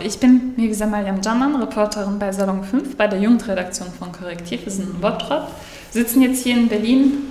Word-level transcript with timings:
Ich 0.00 0.18
bin 0.18 0.54
Mirza 0.56 0.86
Mariam 0.86 1.20
Jaman, 1.22 1.56
Reporterin 1.56 2.18
bei 2.18 2.30
Salon 2.32 2.62
5 2.62 2.96
bei 2.96 3.06
der 3.06 3.20
Jugendredaktion 3.20 3.88
von 3.98 4.12
Korrektiv. 4.12 4.64
Wir 4.64 4.72
sind 4.72 4.94
in 4.94 5.00
Bottrop, 5.00 5.48
sitzen 5.90 6.22
jetzt 6.22 6.42
hier 6.42 6.56
in 6.56 6.68
Berlin. 6.68 7.30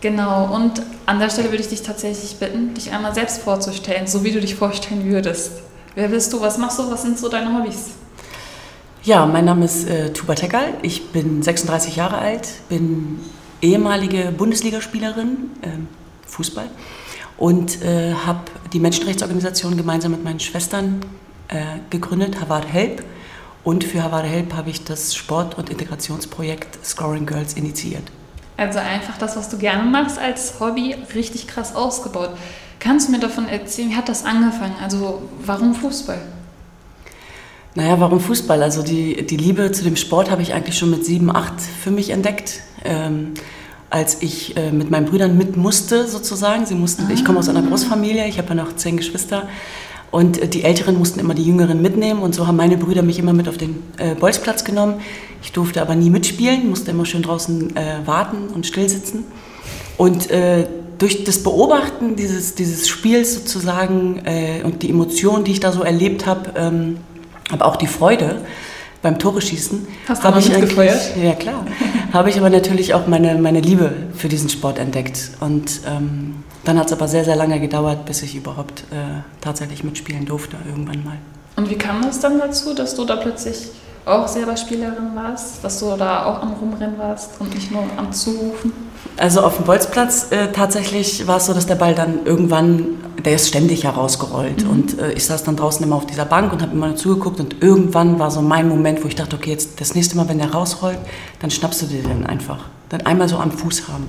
Genau, 0.00 0.54
und 0.54 0.82
an 1.06 1.18
der 1.18 1.28
Stelle 1.28 1.50
würde 1.50 1.62
ich 1.62 1.68
dich 1.68 1.82
tatsächlich 1.82 2.36
bitten, 2.36 2.72
dich 2.74 2.90
einmal 2.92 3.14
selbst 3.14 3.42
vorzustellen, 3.42 4.06
so 4.06 4.24
wie 4.24 4.30
du 4.30 4.40
dich 4.40 4.54
vorstellen 4.54 5.04
würdest. 5.04 5.52
Wer 5.94 6.08
bist 6.08 6.32
du, 6.32 6.40
was 6.40 6.56
machst 6.56 6.78
du, 6.78 6.90
was 6.90 7.02
sind 7.02 7.18
so 7.18 7.28
deine 7.28 7.52
Hobbys? 7.58 7.90
Ja, 9.02 9.26
mein 9.26 9.44
Name 9.44 9.64
ist 9.64 9.88
äh, 9.88 10.12
Tuba 10.12 10.34
Tekal, 10.34 10.74
ich 10.82 11.08
bin 11.08 11.42
36 11.42 11.96
Jahre 11.96 12.18
alt, 12.18 12.48
bin 12.68 13.20
ehemalige 13.60 14.32
Bundesligaspielerin, 14.36 15.50
äh, 15.62 15.68
Fußball, 16.26 16.66
und 17.36 17.82
äh, 17.82 18.14
habe 18.14 18.40
die 18.72 18.78
Menschenrechtsorganisation 18.78 19.76
gemeinsam 19.76 20.12
mit 20.12 20.24
meinen 20.24 20.40
Schwestern 20.40 21.00
gegründet, 21.90 22.40
Havard 22.40 22.72
Help. 22.72 23.02
Und 23.62 23.84
für 23.84 24.02
Havard 24.02 24.26
Help 24.26 24.54
habe 24.54 24.70
ich 24.70 24.84
das 24.84 25.14
Sport- 25.14 25.58
und 25.58 25.70
Integrationsprojekt 25.70 26.84
Scoring 26.84 27.26
Girls 27.26 27.54
initiiert. 27.54 28.04
Also 28.56 28.78
einfach 28.78 29.16
das, 29.18 29.36
was 29.36 29.48
du 29.48 29.58
gerne 29.58 29.84
machst 29.84 30.18
als 30.18 30.60
Hobby, 30.60 30.94
richtig 31.14 31.46
krass 31.46 31.74
ausgebaut. 31.74 32.30
Kannst 32.78 33.08
du 33.08 33.12
mir 33.12 33.20
davon 33.20 33.48
erzählen, 33.48 33.90
wie 33.90 33.96
hat 33.96 34.08
das 34.08 34.24
angefangen? 34.24 34.74
Also 34.82 35.22
warum 35.44 35.74
Fußball? 35.74 36.20
Naja, 37.74 38.00
warum 38.00 38.20
Fußball? 38.20 38.62
Also 38.62 38.82
die, 38.82 39.26
die 39.26 39.36
Liebe 39.36 39.70
zu 39.72 39.84
dem 39.84 39.96
Sport 39.96 40.30
habe 40.30 40.42
ich 40.42 40.54
eigentlich 40.54 40.76
schon 40.76 40.90
mit 40.90 41.04
sieben, 41.04 41.34
acht 41.34 41.60
für 41.60 41.90
mich 41.90 42.10
entdeckt. 42.10 42.60
Ähm, 42.84 43.34
als 43.90 44.22
ich 44.22 44.56
äh, 44.56 44.70
mit 44.70 44.90
meinen 44.90 45.06
Brüdern 45.06 45.36
mit 45.36 45.56
musste, 45.56 46.06
sozusagen. 46.06 46.64
Sie 46.64 46.74
mussten. 46.76 47.10
Ich 47.10 47.24
komme 47.24 47.38
aus 47.40 47.48
einer 47.48 47.62
Großfamilie, 47.62 48.26
ich 48.28 48.38
habe 48.38 48.48
ja 48.50 48.54
noch 48.54 48.76
zehn 48.76 48.96
Geschwister. 48.96 49.48
Und 50.10 50.40
äh, 50.40 50.48
die 50.48 50.64
Älteren 50.64 50.98
mussten 50.98 51.20
immer 51.20 51.34
die 51.34 51.44
Jüngeren 51.44 51.80
mitnehmen 51.82 52.22
und 52.22 52.34
so 52.34 52.46
haben 52.46 52.56
meine 52.56 52.76
Brüder 52.76 53.02
mich 53.02 53.18
immer 53.18 53.32
mit 53.32 53.48
auf 53.48 53.56
den 53.56 53.82
äh, 53.98 54.14
Bolzplatz 54.14 54.64
genommen. 54.64 55.00
Ich 55.42 55.52
durfte 55.52 55.80
aber 55.80 55.94
nie 55.94 56.10
mitspielen, 56.10 56.68
musste 56.68 56.90
immer 56.90 57.06
schön 57.06 57.22
draußen 57.22 57.76
äh, 57.76 57.98
warten 58.04 58.48
und 58.54 58.66
still 58.66 58.88
sitzen. 58.88 59.24
Und 59.96 60.30
äh, 60.30 60.66
durch 60.98 61.24
das 61.24 61.42
Beobachten 61.42 62.16
dieses, 62.16 62.54
dieses 62.54 62.88
Spiels 62.88 63.34
sozusagen 63.34 64.20
äh, 64.24 64.62
und 64.64 64.82
die 64.82 64.90
Emotionen, 64.90 65.44
die 65.44 65.52
ich 65.52 65.60
da 65.60 65.72
so 65.72 65.82
erlebt 65.82 66.26
habe, 66.26 66.52
ähm, 66.56 66.98
aber 67.50 67.66
auch 67.66 67.76
die 67.76 67.86
Freude 67.86 68.42
beim 69.02 69.18
Tore 69.18 69.40
schießen, 69.40 69.86
habe 70.22 70.40
ich 70.40 70.52
gefeuert. 70.52 71.16
Ja 71.22 71.32
klar, 71.32 71.64
habe 72.12 72.30
ich 72.30 72.38
aber 72.38 72.50
natürlich 72.50 72.94
auch 72.94 73.06
meine, 73.06 73.36
meine 73.36 73.60
Liebe 73.60 73.92
für 74.14 74.28
diesen 74.28 74.48
Sport 74.48 74.78
entdeckt 74.78 75.30
und 75.40 75.80
ähm, 75.86 76.34
dann 76.64 76.78
hat 76.78 76.86
es 76.86 76.92
aber 76.92 77.08
sehr, 77.08 77.24
sehr 77.24 77.36
lange 77.36 77.58
gedauert, 77.60 78.04
bis 78.04 78.22
ich 78.22 78.36
überhaupt 78.36 78.80
äh, 78.90 79.22
tatsächlich 79.40 79.82
mitspielen 79.82 80.26
durfte, 80.26 80.56
irgendwann 80.68 81.04
mal. 81.04 81.16
Und 81.56 81.70
wie 81.70 81.76
kam 81.76 82.02
es 82.04 82.20
dann 82.20 82.38
dazu, 82.38 82.74
dass 82.74 82.94
du 82.94 83.04
da 83.04 83.16
plötzlich 83.16 83.70
auch 84.04 84.28
selber 84.28 84.56
Spielerin 84.56 85.14
warst, 85.14 85.62
dass 85.62 85.78
du 85.80 85.96
da 85.96 86.24
auch 86.26 86.42
am 86.42 86.52
Rumrennen 86.54 86.98
warst 86.98 87.40
und 87.40 87.54
nicht 87.54 87.70
nur 87.70 87.84
am 87.96 88.12
Zurufen? 88.12 88.72
Also 89.16 89.40
auf 89.42 89.56
dem 89.56 89.64
Bolzplatz 89.64 90.28
äh, 90.30 90.52
tatsächlich 90.52 91.26
war 91.26 91.38
es 91.38 91.46
so, 91.46 91.54
dass 91.54 91.66
der 91.66 91.74
Ball 91.74 91.94
dann 91.94 92.24
irgendwann, 92.24 92.86
der 93.26 93.34
ist 93.34 93.48
ständig 93.48 93.84
herausgerollt. 93.84 94.64
Mhm. 94.64 94.70
Und 94.70 94.98
äh, 94.98 95.12
ich 95.12 95.24
saß 95.24 95.44
dann 95.44 95.56
draußen 95.56 95.84
immer 95.84 95.96
auf 95.96 96.06
dieser 96.06 96.24
Bank 96.24 96.52
und 96.52 96.62
habe 96.62 96.72
immer 96.72 96.96
zugeguckt. 96.96 97.40
Und 97.40 97.62
irgendwann 97.62 98.18
war 98.18 98.30
so 98.30 98.42
mein 98.42 98.68
Moment, 98.68 99.02
wo 99.02 99.08
ich 99.08 99.14
dachte, 99.14 99.36
okay, 99.36 99.50
jetzt 99.50 99.80
das 99.80 99.94
nächste 99.94 100.16
Mal, 100.16 100.28
wenn 100.28 100.38
der 100.38 100.52
rausrollt, 100.52 100.98
dann 101.40 101.50
schnappst 101.50 101.82
du 101.82 101.86
dir 101.86 102.02
den 102.02 102.26
einfach. 102.26 102.66
Dann 102.88 103.02
einmal 103.02 103.28
so 103.28 103.36
am 103.38 103.50
Fuß 103.50 103.88
haben. 103.88 104.08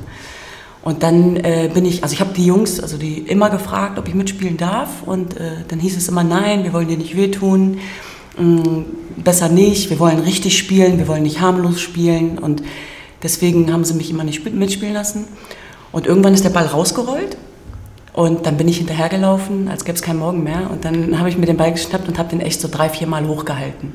Und 0.83 1.03
dann 1.03 1.35
äh, 1.37 1.69
bin 1.71 1.85
ich, 1.85 2.03
also 2.03 2.13
ich 2.13 2.21
habe 2.21 2.33
die 2.33 2.45
Jungs, 2.45 2.79
also 2.79 2.97
die 2.97 3.19
immer 3.19 3.49
gefragt, 3.49 3.99
ob 3.99 4.07
ich 4.07 4.15
mitspielen 4.15 4.57
darf. 4.57 5.03
Und 5.05 5.37
äh, 5.37 5.51
dann 5.67 5.79
hieß 5.79 5.97
es 5.97 6.07
immer, 6.07 6.23
nein, 6.23 6.63
wir 6.63 6.73
wollen 6.73 6.87
dir 6.87 6.97
nicht 6.97 7.15
wehtun. 7.15 7.79
Ähm, 8.37 8.85
besser 9.17 9.49
nicht, 9.49 9.89
wir 9.89 9.99
wollen 9.99 10.19
richtig 10.19 10.57
spielen, 10.57 10.97
wir 10.97 11.07
wollen 11.07 11.23
nicht 11.23 11.39
harmlos 11.39 11.79
spielen. 11.79 12.39
Und 12.39 12.63
deswegen 13.21 13.71
haben 13.71 13.83
sie 13.83 13.93
mich 13.93 14.09
immer 14.09 14.23
nicht 14.23 14.43
mitspielen 14.53 14.93
lassen. 14.93 15.25
Und 15.91 16.07
irgendwann 16.07 16.33
ist 16.33 16.43
der 16.43 16.49
Ball 16.49 16.65
rausgerollt. 16.65 17.37
Und 18.13 18.45
dann 18.45 18.57
bin 18.57 18.67
ich 18.67 18.77
hinterhergelaufen, 18.77 19.69
als 19.69 19.85
gäbe 19.85 19.95
es 19.95 20.01
keinen 20.01 20.19
Morgen 20.19 20.43
mehr. 20.43 20.69
Und 20.69 20.83
dann 20.83 21.17
habe 21.17 21.29
ich 21.29 21.37
mir 21.37 21.45
den 21.45 21.57
Ball 21.57 21.71
geschnappt 21.71 22.07
und 22.07 22.19
habe 22.19 22.29
den 22.29 22.41
echt 22.41 22.59
so 22.59 22.67
drei, 22.69 22.89
vier 22.89 23.07
Mal 23.07 23.27
hochgehalten, 23.27 23.93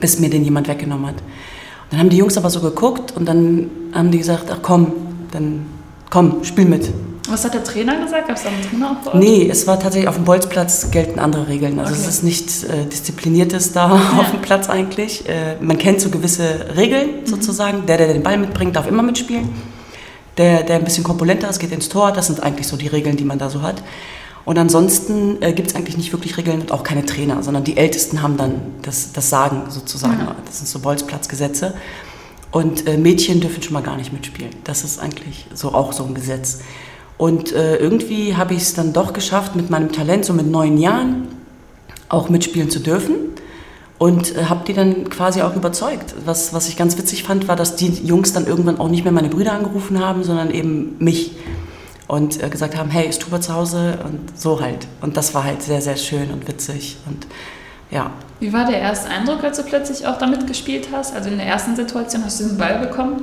bis 0.00 0.18
mir 0.18 0.30
den 0.30 0.44
jemand 0.44 0.68
weggenommen 0.68 1.06
hat. 1.06 1.16
Und 1.16 1.92
dann 1.92 2.00
haben 2.00 2.08
die 2.08 2.16
Jungs 2.16 2.36
aber 2.36 2.50
so 2.50 2.60
geguckt 2.60 3.14
und 3.14 3.26
dann 3.26 3.70
haben 3.92 4.10
die 4.10 4.18
gesagt, 4.18 4.46
ach 4.50 4.58
komm, 4.62 4.92
dann 5.32 5.66
komm, 6.10 6.42
spiel 6.44 6.64
mit. 6.64 6.90
Was 7.28 7.44
hat 7.44 7.54
der 7.54 7.64
Trainer 7.64 8.00
gesagt? 8.02 8.28
Gab 8.28 8.36
es 8.36 8.44
da 8.44 8.48
einen 8.48 8.62
Trainer 8.62 8.90
auf 8.92 9.14
Nee, 9.14 9.48
es 9.50 9.66
war 9.66 9.80
tatsächlich 9.80 10.08
auf 10.08 10.14
dem 10.14 10.24
Bolzplatz 10.24 10.90
gelten 10.90 11.18
andere 11.18 11.48
Regeln. 11.48 11.78
Also 11.78 11.92
okay. 11.92 12.02
es 12.02 12.08
ist 12.08 12.22
nichts 12.22 12.62
äh, 12.64 12.84
Diszipliniertes 12.86 13.72
da 13.72 13.88
ja. 13.96 14.20
auf 14.20 14.30
dem 14.30 14.40
Platz 14.42 14.68
eigentlich. 14.68 15.28
Äh, 15.28 15.56
man 15.60 15.76
kennt 15.76 16.00
so 16.00 16.08
gewisse 16.08 16.76
Regeln 16.76 17.22
mhm. 17.22 17.26
sozusagen. 17.26 17.84
Der, 17.86 17.98
der 17.98 18.12
den 18.12 18.22
Ball 18.22 18.38
mitbringt, 18.38 18.76
darf 18.76 18.86
immer 18.86 19.02
mitspielen. 19.02 19.48
Der, 20.38 20.62
der 20.62 20.76
ein 20.76 20.84
bisschen 20.84 21.04
korpulenter 21.04 21.48
ist, 21.48 21.58
geht 21.58 21.72
ins 21.72 21.88
Tor. 21.88 22.12
Das 22.12 22.26
sind 22.26 22.42
eigentlich 22.42 22.66
so 22.66 22.76
die 22.76 22.88
Regeln, 22.88 23.16
die 23.16 23.24
man 23.24 23.38
da 23.38 23.48
so 23.48 23.62
hat. 23.62 23.82
Und 24.44 24.58
ansonsten 24.58 25.42
äh, 25.42 25.52
gibt 25.52 25.70
es 25.70 25.74
eigentlich 25.74 25.96
nicht 25.96 26.12
wirklich 26.12 26.36
Regeln 26.36 26.60
und 26.60 26.70
auch 26.70 26.84
keine 26.84 27.04
Trainer, 27.04 27.42
sondern 27.42 27.64
die 27.64 27.76
Ältesten 27.76 28.22
haben 28.22 28.36
dann 28.36 28.60
das, 28.82 29.12
das 29.12 29.28
Sagen 29.28 29.64
sozusagen. 29.70 30.22
Mhm. 30.22 30.28
Das 30.46 30.58
sind 30.58 30.68
so 30.68 30.78
Bolzplatzgesetze. 30.78 31.74
Und 32.52 32.86
äh, 32.86 32.96
Mädchen 32.96 33.40
dürfen 33.40 33.62
schon 33.62 33.72
mal 33.72 33.82
gar 33.82 33.96
nicht 33.96 34.12
mitspielen. 34.12 34.52
Das 34.62 34.84
ist 34.84 35.00
eigentlich 35.00 35.46
so 35.52 35.74
auch 35.74 35.92
so 35.92 36.04
ein 36.04 36.14
Gesetz. 36.14 36.60
Und 37.18 37.52
äh, 37.52 37.76
irgendwie 37.76 38.36
habe 38.36 38.54
ich 38.54 38.62
es 38.62 38.74
dann 38.74 38.92
doch 38.92 39.12
geschafft, 39.12 39.56
mit 39.56 39.68
meinem 39.68 39.90
Talent, 39.90 40.24
so 40.24 40.32
mit 40.32 40.46
neun 40.46 40.78
Jahren, 40.78 41.28
auch 42.08 42.28
mitspielen 42.28 42.70
zu 42.70 42.78
dürfen. 42.78 43.14
Und 43.98 44.36
äh, 44.36 44.44
habe 44.44 44.64
die 44.66 44.74
dann 44.74 45.08
quasi 45.08 45.42
auch 45.42 45.56
überzeugt. 45.56 46.14
Was, 46.24 46.52
was 46.52 46.68
ich 46.68 46.76
ganz 46.76 46.98
witzig 46.98 47.24
fand, 47.24 47.48
war, 47.48 47.56
dass 47.56 47.76
die 47.76 47.88
Jungs 47.88 48.32
dann 48.32 48.46
irgendwann 48.46 48.78
auch 48.78 48.88
nicht 48.88 49.04
mehr 49.04 49.12
meine 49.12 49.28
Brüder 49.28 49.52
angerufen 49.52 50.04
haben, 50.04 50.22
sondern 50.22 50.50
eben 50.50 50.96
mich. 50.98 51.32
Und 52.06 52.42
äh, 52.42 52.48
gesagt 52.48 52.76
haben, 52.76 52.90
hey, 52.90 53.08
ist 53.08 53.22
Tuba 53.22 53.40
zu 53.40 53.54
Hause? 53.54 53.98
Und 54.04 54.38
so 54.38 54.60
halt. 54.60 54.86
Und 55.00 55.16
das 55.16 55.34
war 55.34 55.44
halt 55.44 55.62
sehr, 55.62 55.80
sehr 55.80 55.96
schön 55.96 56.30
und 56.30 56.46
witzig. 56.46 56.98
Und 57.06 57.26
ja. 57.90 58.10
Wie 58.38 58.52
war 58.52 58.66
der 58.66 58.78
erste 58.78 59.08
Eindruck, 59.08 59.42
als 59.42 59.56
du 59.56 59.64
plötzlich 59.64 60.06
auch 60.06 60.18
damit 60.18 60.46
gespielt 60.46 60.88
hast? 60.92 61.14
Also 61.14 61.30
in 61.30 61.38
der 61.38 61.46
ersten 61.46 61.74
Situation 61.74 62.24
hast 62.24 62.40
du 62.40 62.44
den 62.44 62.58
Ball 62.58 62.78
bekommen? 62.78 63.22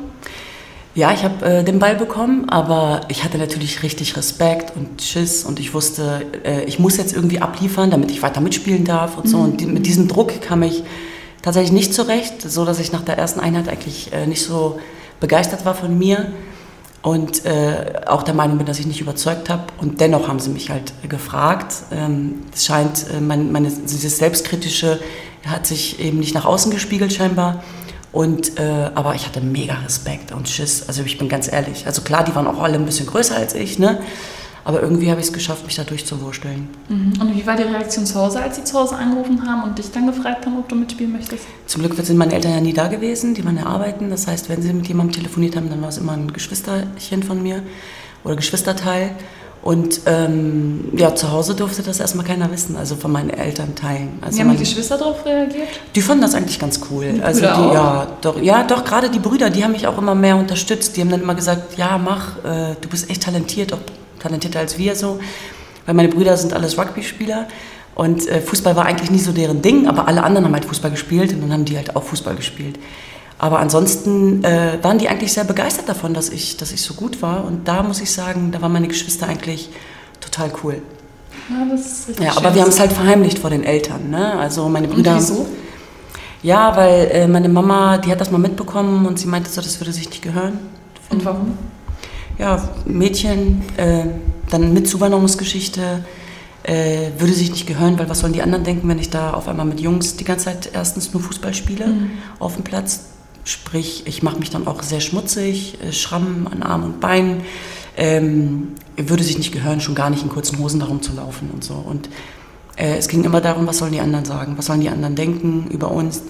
Ja, 0.95 1.11
ich 1.11 1.23
habe 1.23 1.43
äh, 1.43 1.63
den 1.63 1.79
Ball 1.79 1.95
bekommen, 1.95 2.49
aber 2.49 3.01
ich 3.07 3.23
hatte 3.23 3.39
natürlich 3.39 3.81
richtig 3.81 4.15
Respekt 4.15 4.73
und 4.75 5.01
Schiss 5.01 5.43
und 5.43 5.59
ich 5.59 5.73
wusste, 5.73 6.23
äh, 6.43 6.65
ich 6.65 6.77
muss 6.77 6.97
jetzt 6.97 7.13
irgendwie 7.13 7.39
abliefern, 7.39 7.89
damit 7.89 8.11
ich 8.11 8.21
weiter 8.21 8.41
mitspielen 8.41 8.85
darf 8.85 9.17
und 9.17 9.27
so. 9.27 9.37
Mhm. 9.37 9.43
Und 9.43 9.61
die, 9.61 9.65
mit 9.65 9.87
diesem 9.87 10.07
Druck 10.07 10.39
kam 10.41 10.61
ich 10.61 10.83
tatsächlich 11.41 11.71
nicht 11.71 11.95
zurecht, 11.95 12.43
so 12.43 12.63
dass 12.63 12.79
ich 12.79 12.91
nach 12.91 13.01
der 13.01 13.17
ersten 13.17 13.39
Einheit 13.39 13.69
eigentlich 13.69 14.13
äh, 14.13 14.27
nicht 14.27 14.43
so 14.43 14.79
begeistert 15.19 15.65
war 15.65 15.73
von 15.73 15.97
mir 15.97 16.27
und 17.01 17.43
äh, 17.43 18.01
auch 18.05 18.21
der 18.21 18.35
Meinung 18.35 18.59
bin, 18.59 18.67
dass 18.67 18.77
ich 18.77 18.85
nicht 18.85 19.01
überzeugt 19.01 19.49
habe. 19.49 19.63
Und 19.81 19.99
dennoch 19.99 20.27
haben 20.27 20.39
sie 20.39 20.51
mich 20.51 20.69
halt 20.69 20.93
gefragt. 21.09 21.73
Ähm, 21.91 22.43
es 22.53 22.65
scheint, 22.65 23.07
äh, 23.11 23.19
mein, 23.19 23.51
meine, 23.51 23.69
dieses 23.69 24.17
Selbstkritische 24.17 24.99
hat 25.45 25.65
sich 25.65 25.99
eben 25.99 26.19
nicht 26.19 26.35
nach 26.35 26.45
außen 26.45 26.71
gespiegelt 26.71 27.11
scheinbar. 27.13 27.63
Und, 28.13 28.59
äh, 28.59 28.91
aber 28.93 29.15
ich 29.15 29.25
hatte 29.25 29.41
mega 29.41 29.73
Respekt 29.73 30.31
und 30.31 30.47
Schiss. 30.47 30.87
Also 30.87 31.01
ich 31.03 31.17
bin 31.17 31.27
ganz 31.27 31.51
ehrlich. 31.51 31.87
Also 31.87 32.03
klar, 32.03 32.23
die 32.23 32.33
waren 32.35 32.45
auch 32.47 32.61
alle 32.61 32.75
ein 32.75 32.85
bisschen 32.85 33.07
größer 33.07 33.35
als 33.35 33.55
ich, 33.55 33.79
ne? 33.79 33.99
Aber 34.65 34.81
irgendwie 34.81 35.09
habe 35.09 35.19
ich 35.19 35.27
es 35.27 35.33
geschafft, 35.33 35.65
mich 35.65 35.75
da 35.75 35.83
durchzuwursteln. 35.83 36.69
Mhm. 36.87 37.13
Und 37.19 37.35
wie 37.35 37.45
war 37.45 37.57
die 37.57 37.63
Reaktion 37.63 38.05
zu 38.05 38.15
Hause, 38.15 38.41
als 38.41 38.55
sie 38.55 38.63
zu 38.63 38.79
Hause 38.79 38.95
angerufen 38.95 39.45
haben 39.45 39.63
und 39.63 39.77
dich 39.77 39.91
dann 39.91 40.07
gefragt 40.07 40.45
haben, 40.45 40.57
ob 40.57 40.69
du 40.69 40.75
mitspielen 40.75 41.11
möchtest? 41.11 41.43
Zum 41.65 41.81
Glück 41.81 41.95
sind 41.95 42.17
meine 42.17 42.33
Eltern 42.33 42.53
ja 42.53 42.61
nie 42.61 42.71
da 42.71 42.87
gewesen, 42.87 43.33
die 43.33 43.43
waren 43.43 43.57
ja 43.57 43.65
arbeiten. 43.65 44.09
Das 44.09 44.27
heißt, 44.27 44.47
wenn 44.47 44.61
sie 44.61 44.71
mit 44.71 44.87
jemandem 44.87 45.15
telefoniert 45.15 45.57
haben, 45.57 45.69
dann 45.69 45.81
war 45.81 45.89
es 45.89 45.97
immer 45.97 46.13
ein 46.13 46.31
Geschwisterchen 46.31 47.23
von 47.23 47.43
mir 47.43 47.63
oder 48.23 48.35
Geschwisterteil. 48.37 49.15
Und 49.63 50.01
ähm, 50.07 50.89
ja, 50.93 51.15
zu 51.15 51.31
Hause 51.31 51.55
durfte 51.55 51.83
das 51.83 52.01
erstmal 52.01 52.25
keiner 52.25 52.51
wissen, 52.51 52.75
also 52.75 52.97
von 52.97 53.13
meinen 53.13 53.29
Elternteilen. 53.29 54.19
Also 54.19 54.37
Wie 54.37 54.41
haben 54.41 54.51
die 54.51 54.57
Geschwister 54.57 54.97
darauf 54.97 55.25
reagiert? 55.25 55.69
Die 55.95 56.01
fanden 56.01 56.21
das 56.21 56.35
eigentlich 56.35 56.59
ganz 56.59 56.81
cool. 56.91 57.13
Die 57.13 57.21
also 57.21 57.41
die, 57.41 57.47
auch? 57.47 57.73
ja, 57.73 58.07
doch, 58.19 58.41
ja, 58.41 58.63
doch, 58.63 58.83
gerade 58.83 59.09
die 59.09 59.19
Brüder, 59.19 59.49
die 59.49 59.63
haben 59.63 59.71
mich 59.71 59.87
auch 59.87 59.97
immer 59.97 60.15
mehr 60.15 60.35
unterstützt. 60.35 60.97
Die 60.97 61.01
haben 61.01 61.09
dann 61.09 61.21
immer 61.21 61.35
gesagt, 61.35 61.77
ja, 61.77 61.97
mach, 61.97 62.43
äh, 62.43 62.75
du 62.81 62.89
bist 62.89 63.09
echt 63.09 63.23
talentiert, 63.23 63.71
auch 63.71 63.79
talentierter 64.19 64.59
als 64.59 64.77
wir 64.77 64.97
so. 64.97 65.21
Weil 65.85 65.95
meine 65.95 66.09
Brüder 66.09 66.35
sind 66.35 66.53
alles 66.53 66.77
Rugby-Spieler 66.77 67.47
und 67.95 68.27
äh, 68.27 68.41
Fußball 68.41 68.75
war 68.75 68.85
eigentlich 68.85 69.11
nie 69.11 69.19
so 69.19 69.31
deren 69.31 69.61
Ding, 69.61 69.87
aber 69.87 70.09
alle 70.09 70.23
anderen 70.23 70.45
haben 70.45 70.53
halt 70.53 70.65
Fußball 70.65 70.91
gespielt 70.91 71.31
und 71.31 71.41
dann 71.41 71.53
haben 71.53 71.65
die 71.65 71.77
halt 71.77 71.95
auch 71.95 72.03
Fußball 72.03 72.35
gespielt. 72.35 72.79
Aber 73.43 73.59
ansonsten 73.59 74.41
äh, 74.45 74.81
waren 74.81 74.99
die 74.99 75.09
eigentlich 75.09 75.33
sehr 75.33 75.43
begeistert 75.43 75.89
davon, 75.89 76.13
dass 76.13 76.29
ich, 76.29 76.55
dass 76.55 76.71
ich 76.71 76.81
so 76.81 76.93
gut 76.93 77.21
war. 77.21 77.43
Und 77.43 77.67
da 77.67 77.83
muss 77.83 77.99
ich 77.99 78.09
sagen, 78.09 78.53
da 78.53 78.61
waren 78.61 78.71
meine 78.71 78.87
Geschwister 78.87 79.27
eigentlich 79.27 79.69
total 80.21 80.49
cool. 80.63 80.81
Ja, 81.49 81.65
das 81.69 81.81
ist 81.81 82.07
richtig 82.07 82.25
ja 82.25 82.37
aber 82.37 82.55
wir 82.55 82.61
haben 82.61 82.69
es 82.69 82.79
halt 82.79 82.93
verheimlicht 82.93 83.39
vor 83.39 83.49
den 83.49 83.65
Eltern. 83.65 84.09
Ne? 84.09 84.39
Also 84.39 84.69
meine 84.69 84.87
Brüder. 84.87 85.11
Und 85.11 85.17
wieso? 85.17 85.45
Ja, 86.41 86.77
weil 86.77 87.09
äh, 87.11 87.27
meine 87.27 87.49
Mama, 87.49 87.97
die 87.97 88.13
hat 88.13 88.21
das 88.21 88.31
mal 88.31 88.37
mitbekommen 88.37 89.05
und 89.05 89.19
sie 89.19 89.27
meinte 89.27 89.49
so, 89.49 89.59
das 89.59 89.77
würde 89.81 89.91
sich 89.91 90.09
nicht 90.09 90.21
gehören. 90.21 90.57
Und 91.09 91.25
warum? 91.25 91.57
Ja, 92.37 92.69
Mädchen, 92.85 93.61
äh, 93.75 94.05
dann 94.49 94.71
mit 94.71 94.87
Zuwanderungsgeschichte. 94.87 96.05
äh, 96.63 97.11
würde 97.17 97.33
sich 97.33 97.51
nicht 97.51 97.67
gehören, 97.67 97.99
weil 97.99 98.07
was 98.07 98.19
sollen 98.19 98.31
die 98.31 98.41
anderen 98.41 98.63
denken, 98.63 98.87
wenn 98.87 98.99
ich 98.99 99.09
da 99.09 99.33
auf 99.33 99.49
einmal 99.49 99.65
mit 99.65 99.81
Jungs 99.81 100.15
die 100.15 100.23
ganze 100.23 100.45
Zeit 100.45 100.69
erstens 100.73 101.11
nur 101.11 101.21
Fußball 101.21 101.53
spiele 101.53 101.87
mhm. 101.87 102.11
auf 102.39 102.55
dem 102.55 102.63
Platz. 102.63 103.12
Sprich, 103.45 104.03
ich 104.05 104.23
mache 104.23 104.39
mich 104.39 104.49
dann 104.49 104.67
auch 104.67 104.81
sehr 104.83 105.01
schmutzig, 105.01 105.77
äh, 105.81 105.91
Schrammen 105.91 106.47
an 106.47 106.63
Armen 106.63 106.85
und 106.85 106.99
Beinen. 106.99 107.41
Ähm, 107.95 108.73
würde 108.97 109.23
sich 109.23 109.37
nicht 109.37 109.51
gehören, 109.51 109.81
schon 109.81 109.95
gar 109.95 110.09
nicht 110.09 110.23
in 110.23 110.29
kurzen 110.29 110.59
Hosen 110.59 110.79
darum 110.79 111.01
zu 111.01 111.13
laufen 111.13 111.49
und 111.51 111.63
so. 111.63 111.73
Und 111.73 112.09
äh, 112.75 112.97
es 112.97 113.07
ging 113.07 113.23
immer 113.23 113.41
darum, 113.41 113.67
was 113.67 113.77
sollen 113.79 113.91
die 113.91 113.99
anderen 113.99 114.25
sagen, 114.25 114.57
was 114.57 114.67
sollen 114.67 114.81
die 114.81 114.89
anderen 114.89 115.15
denken 115.15 115.67
über 115.69 115.91
uns 115.91 116.23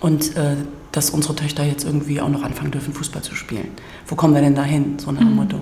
und 0.00 0.36
äh, 0.36 0.56
dass 0.92 1.10
unsere 1.10 1.34
Töchter 1.36 1.64
jetzt 1.64 1.84
irgendwie 1.84 2.20
auch 2.20 2.28
noch 2.28 2.42
anfangen 2.42 2.70
dürfen, 2.70 2.92
Fußball 2.92 3.22
zu 3.22 3.34
spielen. 3.34 3.68
Wo 4.06 4.14
kommen 4.14 4.34
wir 4.34 4.40
denn 4.40 4.54
dahin? 4.54 4.98
So 4.98 5.12
nach 5.12 5.20
dem 5.20 5.30
mhm. 5.30 5.36
Motto. 5.36 5.60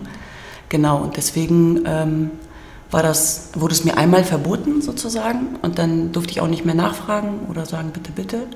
Genau, 0.68 0.98
und 0.98 1.16
deswegen 1.16 1.82
ähm, 1.86 2.30
war 2.90 3.02
das, 3.02 3.50
wurde 3.54 3.74
es 3.74 3.84
mir 3.84 3.96
einmal 3.96 4.24
verboten 4.24 4.80
sozusagen 4.80 5.56
und 5.62 5.78
dann 5.78 6.12
durfte 6.12 6.32
ich 6.32 6.40
auch 6.40 6.48
nicht 6.48 6.64
mehr 6.64 6.74
nachfragen 6.74 7.40
oder 7.50 7.66
sagen, 7.66 7.90
bitte, 7.92 8.12
bitte, 8.12 8.46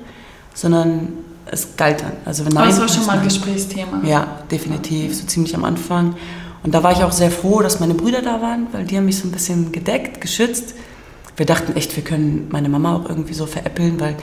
sondern 0.53 1.09
es 1.51 1.75
galt 1.77 2.01
dann. 2.01 2.11
Also 2.25 2.45
wenn 2.45 2.55
Aber 2.55 2.67
das 2.67 2.79
war 2.79 2.87
schon 2.87 3.05
mal 3.05 3.17
ein 3.17 3.23
Gesprächsthema. 3.23 4.01
Ja, 4.03 4.39
definitiv, 4.51 5.15
so 5.15 5.25
ziemlich 5.25 5.55
am 5.55 5.65
Anfang. 5.65 6.15
Und 6.63 6.73
da 6.73 6.83
war 6.83 6.91
ich 6.91 7.03
auch 7.03 7.11
sehr 7.11 7.31
froh, 7.31 7.61
dass 7.61 7.79
meine 7.79 7.93
Brüder 7.93 8.21
da 8.21 8.41
waren, 8.41 8.67
weil 8.71 8.85
die 8.85 8.97
haben 8.97 9.05
mich 9.05 9.17
so 9.17 9.27
ein 9.27 9.31
bisschen 9.31 9.71
gedeckt, 9.71 10.21
geschützt. 10.21 10.75
Wir 11.37 11.45
dachten 11.45 11.75
echt, 11.75 11.95
wir 11.95 12.03
können 12.03 12.47
meine 12.51 12.67
Mama 12.67 12.97
auch 12.97 13.09
irgendwie 13.09 13.33
so 13.33 13.45
veräppeln, 13.45 13.99
weil 13.99 14.15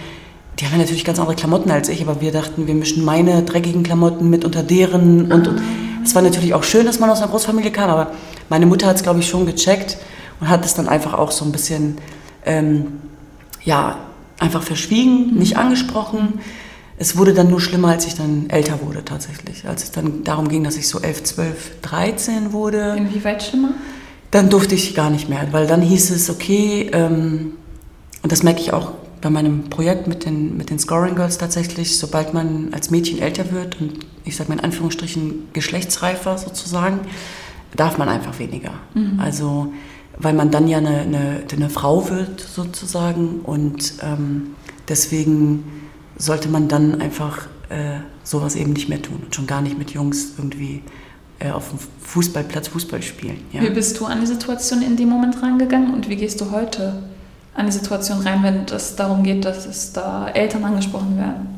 die 0.58 0.66
haben 0.66 0.78
natürlich 0.78 1.04
ganz 1.04 1.18
andere 1.18 1.36
Klamotten 1.36 1.70
als 1.70 1.88
ich, 1.88 2.02
aber 2.02 2.20
wir 2.20 2.32
dachten, 2.32 2.66
wir 2.66 2.74
mischen 2.74 3.04
meine 3.04 3.42
dreckigen 3.42 3.82
Klamotten 3.82 4.28
mit 4.30 4.44
unter 4.44 4.62
deren. 4.62 5.32
Und, 5.32 5.48
und 5.48 5.62
es 6.04 6.14
war 6.14 6.22
natürlich 6.22 6.54
auch 6.54 6.62
schön, 6.62 6.86
dass 6.86 7.00
man 7.00 7.10
aus 7.10 7.20
einer 7.20 7.30
Großfamilie 7.30 7.72
kam, 7.72 7.90
aber 7.90 8.12
meine 8.48 8.66
Mutter 8.66 8.86
hat 8.86 8.96
es, 8.96 9.02
glaube 9.02 9.20
ich, 9.20 9.28
schon 9.28 9.46
gecheckt 9.46 9.98
und 10.40 10.48
hat 10.48 10.64
es 10.64 10.74
dann 10.74 10.88
einfach 10.88 11.14
auch 11.14 11.30
so 11.30 11.44
ein 11.44 11.52
bisschen, 11.52 11.98
ähm, 12.44 13.00
ja, 13.64 13.98
einfach 14.38 14.62
verschwiegen, 14.62 15.32
mhm. 15.32 15.38
nicht 15.38 15.56
angesprochen. 15.56 16.40
Es 16.98 17.16
wurde 17.16 17.34
dann 17.34 17.50
nur 17.50 17.60
schlimmer, 17.60 17.88
als 17.88 18.06
ich 18.06 18.14
dann 18.14 18.48
älter 18.48 18.80
wurde 18.82 19.04
tatsächlich. 19.04 19.68
Als 19.68 19.84
es 19.84 19.90
dann 19.90 20.24
darum 20.24 20.48
ging, 20.48 20.64
dass 20.64 20.76
ich 20.76 20.88
so 20.88 21.00
11, 21.00 21.24
12, 21.24 21.80
13 21.82 22.52
wurde. 22.52 22.94
Inwieweit 22.96 23.42
schlimmer? 23.42 23.70
Dann 24.30 24.48
durfte 24.48 24.74
ich 24.74 24.94
gar 24.94 25.10
nicht 25.10 25.28
mehr, 25.28 25.48
weil 25.52 25.66
dann 25.66 25.82
hieß 25.82 26.10
es, 26.10 26.30
okay, 26.30 26.90
ähm, 26.92 27.52
und 28.22 28.32
das 28.32 28.42
merke 28.42 28.60
ich 28.60 28.72
auch 28.72 28.92
bei 29.20 29.30
meinem 29.30 29.70
Projekt 29.70 30.08
mit 30.08 30.24
den, 30.24 30.56
mit 30.56 30.70
den 30.70 30.78
Scoring 30.78 31.14
Girls 31.14 31.38
tatsächlich, 31.38 31.98
sobald 31.98 32.34
man 32.34 32.70
als 32.72 32.90
Mädchen 32.90 33.20
älter 33.20 33.50
wird 33.52 33.80
und 33.80 34.06
ich 34.24 34.36
sage 34.36 34.48
mal 34.50 34.58
in 34.58 34.64
Anführungsstrichen 34.64 35.48
geschlechtsreifer 35.52 36.38
sozusagen, 36.38 37.00
darf 37.76 37.98
man 37.98 38.08
einfach 38.08 38.38
weniger. 38.38 38.72
Mhm. 38.94 39.20
Also 39.20 39.72
weil 40.18 40.32
man 40.32 40.50
dann 40.50 40.66
ja 40.66 40.78
eine, 40.78 41.00
eine, 41.00 41.42
eine 41.50 41.70
Frau 41.70 42.08
wird 42.08 42.40
sozusagen 42.40 43.40
und 43.40 43.94
ähm, 44.02 44.54
deswegen 44.88 45.64
sollte 46.16 46.48
man 46.48 46.68
dann 46.68 47.00
einfach 47.00 47.46
äh, 47.68 47.98
sowas 48.24 48.56
eben 48.56 48.72
nicht 48.72 48.88
mehr 48.88 49.02
tun 49.02 49.22
und 49.24 49.34
schon 49.34 49.46
gar 49.46 49.60
nicht 49.60 49.78
mit 49.78 49.90
Jungs 49.90 50.32
irgendwie 50.38 50.82
äh, 51.38 51.50
auf 51.50 51.68
dem 51.70 51.78
Fußballplatz 52.02 52.68
Fußball 52.68 53.02
spielen. 53.02 53.38
Ja. 53.52 53.62
Wie 53.62 53.70
bist 53.70 53.98
du 54.00 54.06
an 54.06 54.20
die 54.20 54.26
Situation 54.26 54.82
in 54.82 54.96
dem 54.96 55.08
Moment 55.08 55.42
rangegangen 55.42 55.92
und 55.92 56.08
wie 56.08 56.16
gehst 56.16 56.40
du 56.40 56.50
heute 56.50 57.02
an 57.54 57.66
die 57.66 57.72
Situation 57.72 58.20
rein, 58.20 58.42
wenn 58.42 58.64
es 58.64 58.96
darum 58.96 59.22
geht, 59.22 59.44
dass 59.44 59.66
es 59.66 59.92
da 59.92 60.28
Eltern 60.28 60.64
angesprochen 60.64 61.16
werden? 61.16 61.48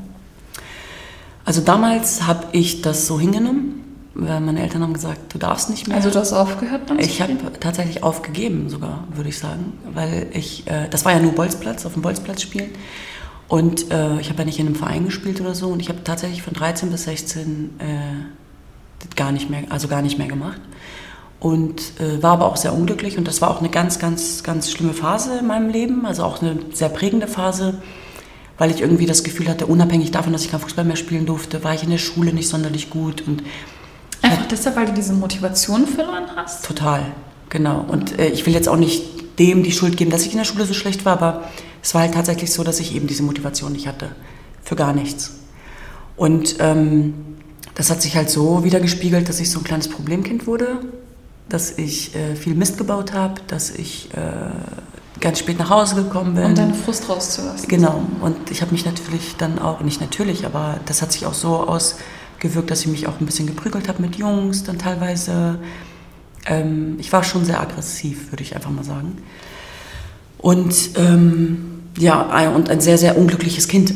Also 1.44 1.61
damals 1.61 2.26
habe 2.26 2.46
ich 2.52 2.82
das 2.82 3.06
so 3.06 3.19
hingenommen, 3.19 3.82
weil 4.14 4.40
meine 4.40 4.61
Eltern 4.62 4.82
haben 4.82 4.93
gesagt, 4.93 5.32
du 5.32 5.38
darfst 5.38 5.70
nicht 5.70 5.88
mehr. 5.88 5.96
Also 5.96 6.11
du 6.11 6.19
hast 6.19 6.32
aufgehört 6.32 6.90
dann 6.90 6.99
Ich 6.99 7.22
habe 7.22 7.34
tatsächlich 7.61 8.02
aufgegeben 8.02 8.69
sogar, 8.69 9.04
würde 9.14 9.31
ich 9.31 9.38
sagen, 9.38 9.72
weil 9.94 10.26
ich, 10.32 10.66
äh, 10.66 10.88
das 10.90 11.04
war 11.04 11.12
ja 11.12 11.20
nur 11.20 11.32
Bolzplatz, 11.32 11.87
auf 11.87 11.94
dem 11.94 12.02
Bolzplatz 12.02 12.43
spielen. 12.43 12.70
Und 13.48 13.90
äh, 13.90 14.20
ich 14.20 14.28
habe 14.28 14.40
ja 14.40 14.44
nicht 14.44 14.58
in 14.58 14.66
einem 14.66 14.76
Verein 14.76 15.06
gespielt 15.06 15.40
oder 15.40 15.54
so. 15.54 15.68
Und 15.68 15.80
ich 15.80 15.88
habe 15.88 16.04
tatsächlich 16.04 16.42
von 16.42 16.52
13 16.52 16.90
bis 16.90 17.04
16 17.04 17.70
äh, 17.78 19.16
gar 19.16 19.32
nicht 19.32 19.48
mehr, 19.48 19.62
also 19.70 19.88
gar 19.88 20.02
nicht 20.02 20.18
mehr 20.18 20.28
gemacht. 20.28 20.60
Und 21.40 21.80
äh, 22.00 22.22
war 22.22 22.32
aber 22.32 22.46
auch 22.46 22.56
sehr 22.56 22.74
unglücklich. 22.74 23.16
Und 23.16 23.26
das 23.26 23.40
war 23.40 23.50
auch 23.50 23.60
eine 23.60 23.70
ganz, 23.70 23.98
ganz, 23.98 24.42
ganz 24.42 24.70
schlimme 24.70 24.92
Phase 24.92 25.38
in 25.38 25.46
meinem 25.46 25.70
Leben, 25.70 26.04
also 26.04 26.24
auch 26.24 26.42
eine 26.42 26.58
sehr 26.72 26.90
prägende 26.90 27.26
Phase, 27.26 27.80
weil 28.58 28.70
ich 28.70 28.80
irgendwie 28.80 29.06
das 29.06 29.22
Gefühl 29.22 29.48
hatte, 29.48 29.66
unabhängig 29.66 30.10
davon, 30.10 30.32
dass 30.32 30.44
ich 30.44 30.50
kein 30.50 30.60
Fußball 30.60 30.84
mehr 30.84 30.96
spielen 30.96 31.26
durfte, 31.26 31.64
war 31.64 31.74
ich 31.74 31.82
in 31.84 31.90
der 31.90 31.98
Schule 31.98 32.34
nicht 32.34 32.48
sonderlich 32.48 32.90
gut. 32.90 33.26
Und 33.26 33.44
einfach 34.20 34.46
deshalb, 34.48 34.76
weil 34.76 34.86
du 34.86 34.92
diese 34.92 35.14
Motivation 35.14 35.86
verloren 35.86 36.24
hast. 36.36 36.66
Total, 36.66 37.02
genau. 37.48 37.84
Und 37.88 38.18
äh, 38.18 38.28
ich 38.28 38.44
will 38.44 38.52
jetzt 38.52 38.68
auch 38.68 38.76
nicht 38.76 39.38
dem 39.38 39.62
die 39.62 39.72
Schuld 39.72 39.96
geben, 39.96 40.10
dass 40.10 40.26
ich 40.26 40.32
in 40.32 40.38
der 40.38 40.44
Schule 40.44 40.66
so 40.66 40.74
schlecht 40.74 41.04
war, 41.04 41.12
aber 41.12 41.44
es 41.82 41.94
war 41.94 42.02
halt 42.02 42.14
tatsächlich 42.14 42.52
so, 42.52 42.64
dass 42.64 42.80
ich 42.80 42.94
eben 42.94 43.06
diese 43.06 43.22
Motivation 43.22 43.72
nicht 43.72 43.86
hatte 43.86 44.10
für 44.62 44.76
gar 44.76 44.92
nichts. 44.92 45.38
Und 46.16 46.56
ähm, 46.58 47.14
das 47.75 47.90
hat 47.90 48.02
sich 48.02 48.16
halt 48.16 48.28
so 48.28 48.64
wieder 48.64 48.80
gespiegelt, 48.80 49.28
dass 49.28 49.40
ich 49.40 49.50
so 49.50 49.60
ein 49.60 49.64
kleines 49.64 49.88
Problemkind 49.88 50.46
wurde 50.46 50.80
dass 51.48 51.78
ich 51.78 52.14
äh, 52.14 52.36
viel 52.36 52.54
Mist 52.54 52.78
gebaut 52.78 53.12
habe, 53.12 53.40
dass 53.46 53.70
ich 53.70 54.10
äh, 54.14 55.20
ganz 55.20 55.38
spät 55.38 55.58
nach 55.58 55.70
Hause 55.70 55.96
gekommen 55.96 56.34
bin. 56.34 56.44
Um 56.44 56.54
deinen 56.54 56.75
Frust 56.75 57.08
rauszulassen. 57.08 57.69
Genau. 57.69 58.02
Und 58.20 58.50
ich 58.50 58.60
habe 58.60 58.72
mich 58.72 58.84
natürlich 58.84 59.36
dann 59.36 59.58
auch, 59.58 59.80
nicht 59.80 60.00
natürlich, 60.00 60.44
aber 60.44 60.78
das 60.86 61.02
hat 61.02 61.12
sich 61.12 61.26
auch 61.26 61.34
so 61.34 61.56
ausgewirkt, 61.56 62.70
dass 62.70 62.82
ich 62.82 62.88
mich 62.88 63.06
auch 63.06 63.20
ein 63.20 63.26
bisschen 63.26 63.46
geprügelt 63.46 63.88
habe 63.88 64.02
mit 64.02 64.16
Jungs, 64.16 64.64
dann 64.64 64.78
teilweise. 64.78 65.58
Ähm, 66.46 66.96
ich 66.98 67.12
war 67.12 67.25
schon 67.25 67.44
sehr 67.44 67.60
aggressiv, 67.60 68.30
würde 68.30 68.42
ich 68.42 68.54
einfach 68.54 68.70
mal 68.70 68.84
sagen. 68.84 69.19
Und 70.38 70.90
ähm, 70.96 71.81
ja, 71.99 72.49
und 72.50 72.70
ein 72.70 72.81
sehr, 72.81 72.99
sehr 72.99 73.19
unglückliches 73.19 73.69
Kind. 73.69 73.94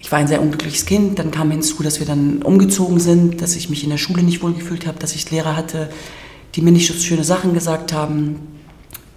Ich 0.00 0.10
war 0.12 0.18
ein 0.18 0.26
sehr 0.26 0.42
unglückliches 0.42 0.86
Kind. 0.86 1.18
Dann 1.18 1.30
kam 1.30 1.50
hinzu, 1.50 1.82
dass 1.82 1.98
wir 2.00 2.06
dann 2.06 2.42
umgezogen 2.42 3.00
sind, 3.00 3.40
dass 3.40 3.56
ich 3.56 3.70
mich 3.70 3.84
in 3.84 3.90
der 3.90 3.98
Schule 3.98 4.22
nicht 4.22 4.42
wohlgefühlt 4.42 4.86
habe, 4.86 4.98
dass 4.98 5.14
ich 5.14 5.30
Lehrer 5.30 5.56
hatte, 5.56 5.88
die 6.54 6.62
mir 6.62 6.72
nicht 6.72 6.86
so 6.86 6.94
schöne 6.94 7.24
Sachen 7.24 7.54
gesagt 7.54 7.92
haben, 7.92 8.40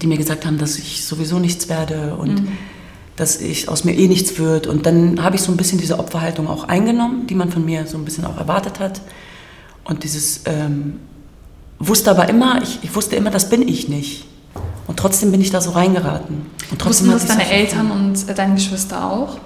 die 0.02 0.08
mir 0.08 0.18
gesagt 0.18 0.46
haben, 0.46 0.58
dass 0.58 0.78
ich 0.78 1.04
sowieso 1.04 1.40
nichts 1.40 1.70
werde 1.70 2.16
und 2.16 2.44
mhm. 2.44 2.48
dass 3.16 3.42
ich 3.42 3.68
aus 3.70 3.84
mir 3.84 3.96
eh 3.96 4.08
nichts 4.08 4.38
wird. 4.38 4.68
Und 4.68 4.86
dann 4.86 5.24
habe 5.24 5.36
ich 5.36 5.42
so 5.42 5.52
ein 5.52 5.58
bisschen 5.58 5.80
diese 5.80 6.00
Opferhaltung 6.00 6.48
auch 6.48 6.66
eingenommen, 6.66 7.28
die 7.28 7.36
man 7.36 7.52
von 7.52 7.66
mir 7.66 7.88
so 7.88 7.98
ein 7.98 8.06
bisschen 8.06 8.26
auch 8.26 8.38
erwartet 8.38 8.80
hat. 8.80 9.02
Und 9.84 10.04
dieses 10.04 10.42
ähm, 10.46 11.00
wusste 11.80 12.12
aber 12.12 12.30
immer, 12.30 12.62
ich, 12.62 12.80
ich, 12.84 12.96
wusste 12.96 13.16
immer, 13.16 13.32
das 13.32 13.50
bin 13.50 13.68
ich 13.68 13.90
nicht. 13.90 14.27
Und 14.98 15.02
trotzdem 15.02 15.30
bin 15.30 15.42
ich 15.42 15.52
da 15.52 15.62
so 15.62 15.70
reingeraten. 15.70 16.48
Und 16.72 16.82
trotzdem 16.82 17.12
Wussten 17.12 17.28
das 17.28 17.38
deine 17.38 17.52
Eltern 17.52 17.92
und 17.92 18.36
deine 18.36 18.56
Geschwister 18.56 19.12
auch? 19.12 19.38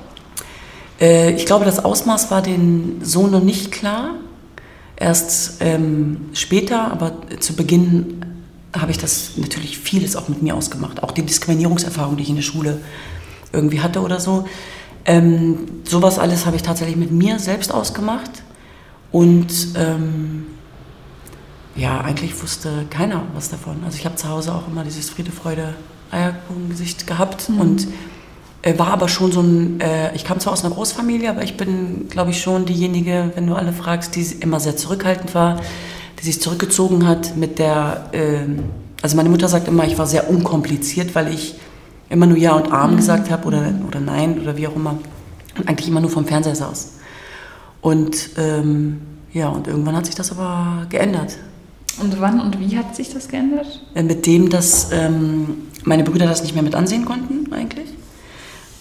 Äh, 1.02 1.32
ich 1.34 1.46
glaube, 1.46 1.66
das 1.66 1.84
Ausmaß 1.84 2.32
war 2.32 2.42
den 2.42 3.02
so 3.04 3.28
noch 3.28 3.44
nicht 3.44 3.70
klar. 3.70 4.12
Erst 4.96 5.58
ähm, 5.60 6.30
später, 6.32 6.90
aber 6.90 7.12
zu 7.42 7.58
Beginn 7.58 8.26
habe 8.74 8.92
ich 8.92 8.98
das 8.98 9.32
natürlich 9.36 9.78
vieles 9.78 10.16
auch 10.16 10.30
mit 10.30 10.42
mir 10.42 10.56
ausgemacht. 10.56 11.04
Auch 11.04 11.12
die 11.12 11.24
Diskriminierungserfahrung, 11.24 12.16
die 12.16 12.24
ich 12.24 12.30
in 12.30 12.38
der 12.38 12.44
Schule 12.44 12.80
irgendwie 13.52 13.82
hatte 13.82 14.00
oder 14.00 14.22
so. 14.22 14.46
Ähm, 15.04 15.82
sowas 15.84 16.18
alles 16.18 16.46
habe 16.46 16.56
ich 16.56 16.62
tatsächlich 16.62 16.96
mit 16.96 17.12
mir 17.12 17.40
selbst 17.40 17.74
ausgemacht. 17.74 18.32
Und 19.12 19.52
ähm, 19.76 20.46
ja, 21.76 22.02
eigentlich 22.02 22.42
wusste 22.42 22.86
keiner 22.90 23.24
was 23.34 23.50
davon. 23.50 23.78
Also 23.86 23.98
ich 23.98 24.06
habe 24.06 24.16
zu 24.16 24.30
Hause 24.30 24.54
auch 24.54 24.68
immer 24.68 24.84
dieses 24.84 25.10
Friede, 25.10 25.32
Freude, 25.32 25.74
Eierkuchen-Gesicht 26.12 27.08
gehabt 27.08 27.50
mhm. 27.50 27.60
und 27.60 27.88
äh, 28.62 28.78
war 28.78 28.88
aber 28.88 29.08
schon 29.08 29.32
so 29.32 29.42
ein, 29.42 29.80
äh, 29.80 30.14
ich 30.14 30.26
kam 30.26 30.40
zwar 30.40 30.54
aus 30.54 30.64
einer 30.64 30.74
Großfamilie, 30.74 31.30
aber 31.30 31.44
ich 31.44 31.58
bin, 31.58 32.08
glaube 32.10 32.32
ich, 32.32 32.42
schon 32.42 32.66
diejenige, 32.66 33.32
wenn 33.36 33.48
du 33.48 33.56
alle 33.56 33.74
fragst, 33.74 34.16
die 34.16 34.22
immer 34.40 34.60
sehr 34.60 34.76
zurückhaltend 34.76 35.34
war, 35.34 35.62
die 36.20 36.26
sich 36.26 36.42
zurückgezogen 36.42 37.08
hat 37.08 37.36
mit 37.38 37.60
der, 37.60 38.10
äh, 38.12 38.40
also 39.02 39.16
meine 39.16 39.30
Mutter 39.30 39.48
sagt 39.48 39.68
immer, 39.68 39.86
ich 39.86 39.98
war 39.98 40.06
sehr 40.06 40.30
unkompliziert, 40.30 41.16
weil 41.16 41.34
ich 41.34 41.56
immer 42.10 42.28
nur 42.28 42.38
Ja 42.38 42.54
und 42.54 42.72
Arm 42.72 42.92
mhm. 42.92 42.98
gesagt 42.98 43.32
habe 43.32 43.48
oder, 43.48 43.74
oder 43.88 44.00
Nein 44.00 44.40
oder 44.42 44.58
wie 44.58 44.68
auch 44.68 44.76
immer 44.76 45.00
und 45.58 45.68
eigentlich 45.68 45.88
immer 45.88 46.02
nur 46.02 46.10
vom 46.10 46.26
Fernseher 46.26 46.56
saß. 46.56 46.94
Und 47.82 48.32
ähm, 48.38 49.02
ja, 49.34 49.50
und 49.50 49.68
irgendwann 49.68 49.96
hat 49.96 50.06
sich 50.06 50.16
das 50.16 50.32
aber 50.32 50.86
geändert. 50.90 51.38
Und 52.00 52.20
wann 52.20 52.40
und 52.40 52.60
wie 52.60 52.78
hat 52.78 52.96
sich 52.96 53.14
das 53.14 53.28
geändert? 53.28 53.82
Äh, 53.94 54.04
mit 54.04 54.26
dem, 54.26 54.50
dass 54.50 54.92
ähm, 54.92 55.68
meine 55.84 56.04
Brüder 56.04 56.26
das 56.26 56.42
nicht 56.42 56.54
mehr 56.54 56.64
mit 56.64 56.76
ansehen 56.76 57.06
konnten 57.06 57.52
eigentlich 57.52 57.90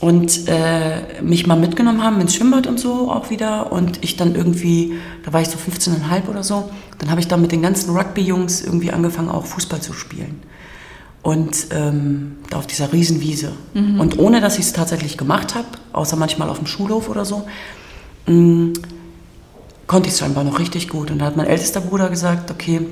und 0.00 0.49
äh, 0.49 1.23
mich 1.23 1.47
mal 1.47 1.57
mitgenommen 1.57 2.02
haben 2.02 2.21
ins 2.21 2.35
Schwimmbad 2.35 2.67
und 2.67 2.81
so 2.81 3.11
auch 3.11 3.31
wieder 3.31 3.71
und 3.71 4.02
ich 4.02 4.17
dann 4.17 4.35
irgendwie, 4.35 4.95
da 5.25 5.33
war 5.33 5.43
ich 5.43 5.49
so 5.49 5.59
15,5 5.59 6.29
oder 6.29 6.43
so, 6.43 6.71
dann 6.99 7.11
habe 7.11 7.21
ich 7.21 7.29
dann 7.29 7.43
mit 7.43 7.52
den 7.52 7.61
ganzen 7.61 7.95
Rugby-Jungs 7.95 8.62
irgendwie 8.62 8.93
angefangen 8.93 9.29
auch 9.29 9.45
Fußball 9.45 9.81
zu 9.81 9.93
spielen 9.93 10.43
und 11.23 11.67
ähm, 11.71 12.37
da 12.49 12.59
auf 12.59 12.67
dieser 12.67 12.93
Riesenwiese 12.93 13.52
mhm. 13.75 14.00
und 14.00 14.19
ohne, 14.19 14.40
dass 14.40 14.59
ich 14.59 14.64
es 14.64 14.73
tatsächlich 14.73 15.19
gemacht 15.19 15.55
habe, 15.55 15.69
außer 15.93 16.17
manchmal 16.17 16.49
auf 16.49 16.59
dem 16.59 16.67
Schulhof 16.67 17.11
oder 17.11 17.26
so, 17.26 17.47
mh, 18.26 18.35
mm, 18.35 18.73
konnte 19.90 20.06
ich 20.06 20.14
es 20.14 20.20
scheinbar 20.20 20.44
noch 20.44 20.61
richtig 20.61 20.87
gut 20.87 21.11
und 21.11 21.18
da 21.18 21.25
hat 21.25 21.37
mein 21.37 21.49
ältester 21.49 21.80
Bruder 21.80 22.11
gesagt, 22.11 22.52
okay, 22.52 22.82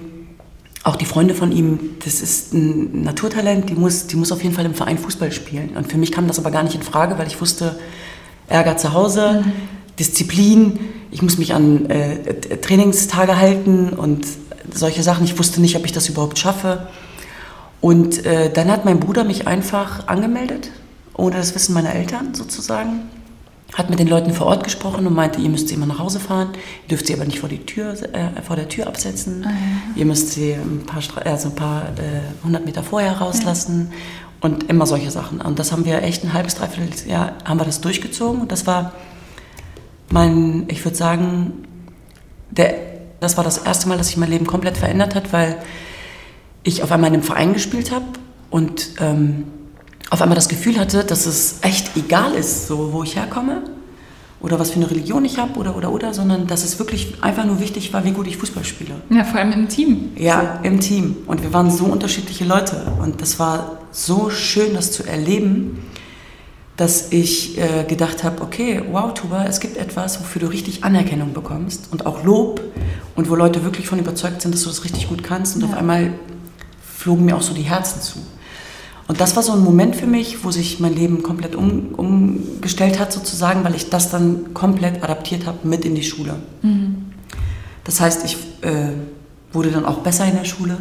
auch 0.83 0.97
die 0.97 1.05
Freunde 1.05 1.33
von 1.33 1.52
ihm, 1.52 1.90
das 2.05 2.21
ist 2.21 2.52
ein 2.52 3.05
Naturtalent, 3.05 3.71
die 3.71 3.75
muss, 3.75 4.09
die 4.09 4.17
muss 4.17 4.33
auf 4.33 4.43
jeden 4.43 4.52
Fall 4.52 4.67
im 4.67 4.75
Verein 4.75 4.99
Fußball 4.99 5.31
spielen. 5.31 5.76
Und 5.76 5.88
für 5.93 5.97
mich 5.97 6.11
kam 6.11 6.26
das 6.26 6.40
aber 6.40 6.50
gar 6.50 6.64
nicht 6.64 6.75
in 6.75 6.83
Frage, 6.83 7.17
weil 7.17 7.28
ich 7.28 7.40
wusste, 7.40 7.78
Ärger 8.49 8.76
zu 8.76 8.95
Hause, 8.95 9.45
mhm. 9.45 9.52
Disziplin, 9.97 10.81
ich 11.12 11.23
muss 11.23 11.38
mich 11.38 11.55
an 11.55 11.88
äh, 11.88 12.35
Trainingstage 12.61 13.37
halten 13.37 13.90
und 13.90 14.26
solche 14.75 15.05
Sachen. 15.05 15.25
Ich 15.25 15.38
wusste 15.38 15.61
nicht, 15.61 15.76
ob 15.76 15.85
ich 15.85 15.93
das 15.93 16.09
überhaupt 16.09 16.37
schaffe. 16.40 16.88
Und 17.81 18.26
äh, 18.26 18.52
dann 18.52 18.73
hat 18.73 18.85
mein 18.85 18.99
Bruder 18.99 19.23
mich 19.23 19.47
einfach 19.47 20.09
angemeldet, 20.09 20.73
ohne 21.14 21.37
das 21.37 21.55
Wissen 21.55 21.75
meiner 21.75 21.95
Eltern 21.95 22.35
sozusagen. 22.35 23.09
Hat 23.75 23.91
mit 23.91 23.99
den 23.99 24.09
Leuten 24.09 24.33
vor 24.33 24.47
Ort 24.47 24.65
gesprochen 24.65 25.07
und 25.07 25.15
meinte, 25.15 25.41
ihr 25.41 25.51
müsst 25.51 25.69
sie 25.69 25.75
immer 25.75 25.87
nach 25.87 25.99
Hause 25.99 26.21
fahren, 26.21 26.49
ihr 26.85 26.89
dürft 26.89 27.07
sie 27.07 27.15
aber 27.15 27.25
nicht 27.25 27.39
vor, 27.39 27.49
die 27.49 27.65
Tür, 27.65 27.93
äh, 28.13 28.43
vor 28.43 28.57
der 28.57 28.69
Tür 28.69 28.87
absetzen, 28.87 29.45
ah, 29.47 29.51
ja. 29.51 29.57
ihr 29.95 30.07
müsst 30.07 30.31
sie 30.31 30.53
ein 30.53 30.85
paar, 30.87 31.03
also 31.27 31.49
ein 31.49 31.55
paar 31.55 31.83
äh, 31.83 32.45
hundert 32.45 32.65
Meter 32.65 32.83
vorher 32.83 33.13
rauslassen 33.19 33.89
ja. 33.91 33.97
und 34.41 34.71
immer 34.71 34.87
solche 34.87 35.11
Sachen. 35.11 35.41
Und 35.41 35.59
das 35.59 35.71
haben 35.71 35.85
wir 35.85 36.03
echt 36.03 36.25
ein 36.25 36.33
halbes, 36.33 36.55
dreiviertel 36.55 37.09
Jahr 37.09 37.35
haben 37.45 37.61
wir 37.61 37.67
das 37.67 37.81
durchgezogen 37.81 38.41
und 38.41 38.53
das 38.53 38.67
war 38.67 38.93
mein, 40.11 40.65
ich 40.69 40.85
würde 40.85 40.97
sagen, 40.97 41.65
der, 42.51 42.75
das 43.21 43.37
war 43.37 43.45
das 43.45 43.59
erste 43.59 43.89
Mal, 43.89 43.99
dass 43.99 44.09
sich 44.09 44.17
mein 44.17 44.31
Leben 44.31 44.47
komplett 44.47 44.79
verändert 44.79 45.15
hat, 45.15 45.33
weil 45.33 45.59
ich 46.63 46.83
auf 46.83 46.93
einmal 46.93 47.09
in 47.09 47.15
einem 47.15 47.23
Verein 47.23 47.53
gespielt 47.53 47.91
habe 47.91 48.07
und 48.51 48.91
ähm, 49.01 49.45
auf 50.11 50.23
einmal 50.23 50.37
das 50.37 50.49
Gefühl 50.49 50.78
hatte, 50.78 51.05
dass 51.05 51.26
es 51.26 51.59
echt 51.62 51.97
egal 51.97 52.35
ist, 52.35 52.67
so 52.67 52.93
wo 52.93 53.02
ich 53.02 53.17
herkomme 53.17 53.62
oder 54.40 54.59
was 54.59 54.71
für 54.71 54.76
eine 54.76 54.90
Religion 54.90 55.25
ich 55.25 55.38
habe 55.38 55.59
oder 55.59 55.76
oder 55.76 55.93
oder, 55.93 56.14
sondern 56.14 56.47
dass 56.47 56.64
es 56.64 56.78
wirklich 56.78 57.14
einfach 57.21 57.45
nur 57.45 57.61
wichtig 57.61 57.93
war, 57.93 58.05
wie 58.05 58.12
gut 58.12 58.26
ich 58.26 58.37
Fußball 58.37 58.64
spiele. 58.64 58.95
Ja, 59.11 59.25
vor 59.25 59.40
allem 59.40 59.52
im 59.52 59.69
Team. 59.69 60.11
Ja, 60.17 60.61
im 60.62 60.81
Team. 60.81 61.17
Und 61.26 61.43
wir 61.43 61.52
waren 61.52 61.71
so 61.71 61.87
unterschiedliche 61.87 62.45
Leute 62.45 62.93
und 63.02 63.21
das 63.21 63.38
war 63.38 63.78
so 63.90 64.31
schön, 64.31 64.75
das 64.75 64.93
zu 64.93 65.05
erleben, 65.05 65.83
dass 66.76 67.11
ich 67.11 67.59
äh, 67.59 67.83
gedacht 67.83 68.23
habe, 68.23 68.40
okay, 68.40 68.81
wow, 68.93 69.12
Tuba, 69.12 69.45
es 69.47 69.59
gibt 69.59 69.76
etwas, 69.76 70.21
wofür 70.21 70.43
du 70.43 70.47
richtig 70.47 70.85
Anerkennung 70.85 71.33
bekommst 71.33 71.88
und 71.90 72.07
auch 72.07 72.23
Lob 72.23 72.61
und 73.17 73.28
wo 73.28 73.35
Leute 73.35 73.64
wirklich 73.64 73.88
von 73.88 73.99
überzeugt 73.99 74.43
sind, 74.43 74.55
dass 74.55 74.62
du 74.62 74.69
das 74.69 74.85
richtig 74.85 75.09
gut 75.09 75.25
kannst 75.25 75.57
und 75.57 75.62
ja. 75.62 75.69
auf 75.69 75.75
einmal 75.76 76.12
flogen 76.97 77.25
mir 77.25 77.37
auch 77.37 77.43
so 77.43 77.52
die 77.52 77.62
Herzen 77.62 78.00
zu. 78.00 78.21
Und 79.09 79.21
das 79.21 79.35
war 79.35 79.43
so 79.43 79.53
ein 79.53 79.65
Moment 79.65 79.97
für 79.97 80.07
mich, 80.07 80.45
wo 80.45 80.50
sich 80.50 80.81
mein 80.81 80.95
Leben 80.95 81.23
komplett 81.23 81.57
um, 81.57 81.95
umgestellt 81.97 83.00
hat, 83.00 83.12
sozusagen, 83.12 83.65
weil 83.65 83.75
ich 83.75 83.88
das 83.88 84.11
dann 84.11 84.53
komplett 84.53 85.03
adaptiert 85.03 85.47
habe 85.47 85.67
mit 85.67 85.85
in 85.87 85.95
die 85.95 86.03
Schule. 86.03 86.37
Mhm. 86.62 87.07
Das 87.85 88.00
heißt, 88.00 88.25
ich 88.27 88.37
äh, 88.61 88.91
wurde 89.50 89.71
dann 89.71 89.87
auch 89.87 90.00
besser 90.00 90.27
in 90.27 90.37
der 90.37 90.45
Schule. 90.45 90.77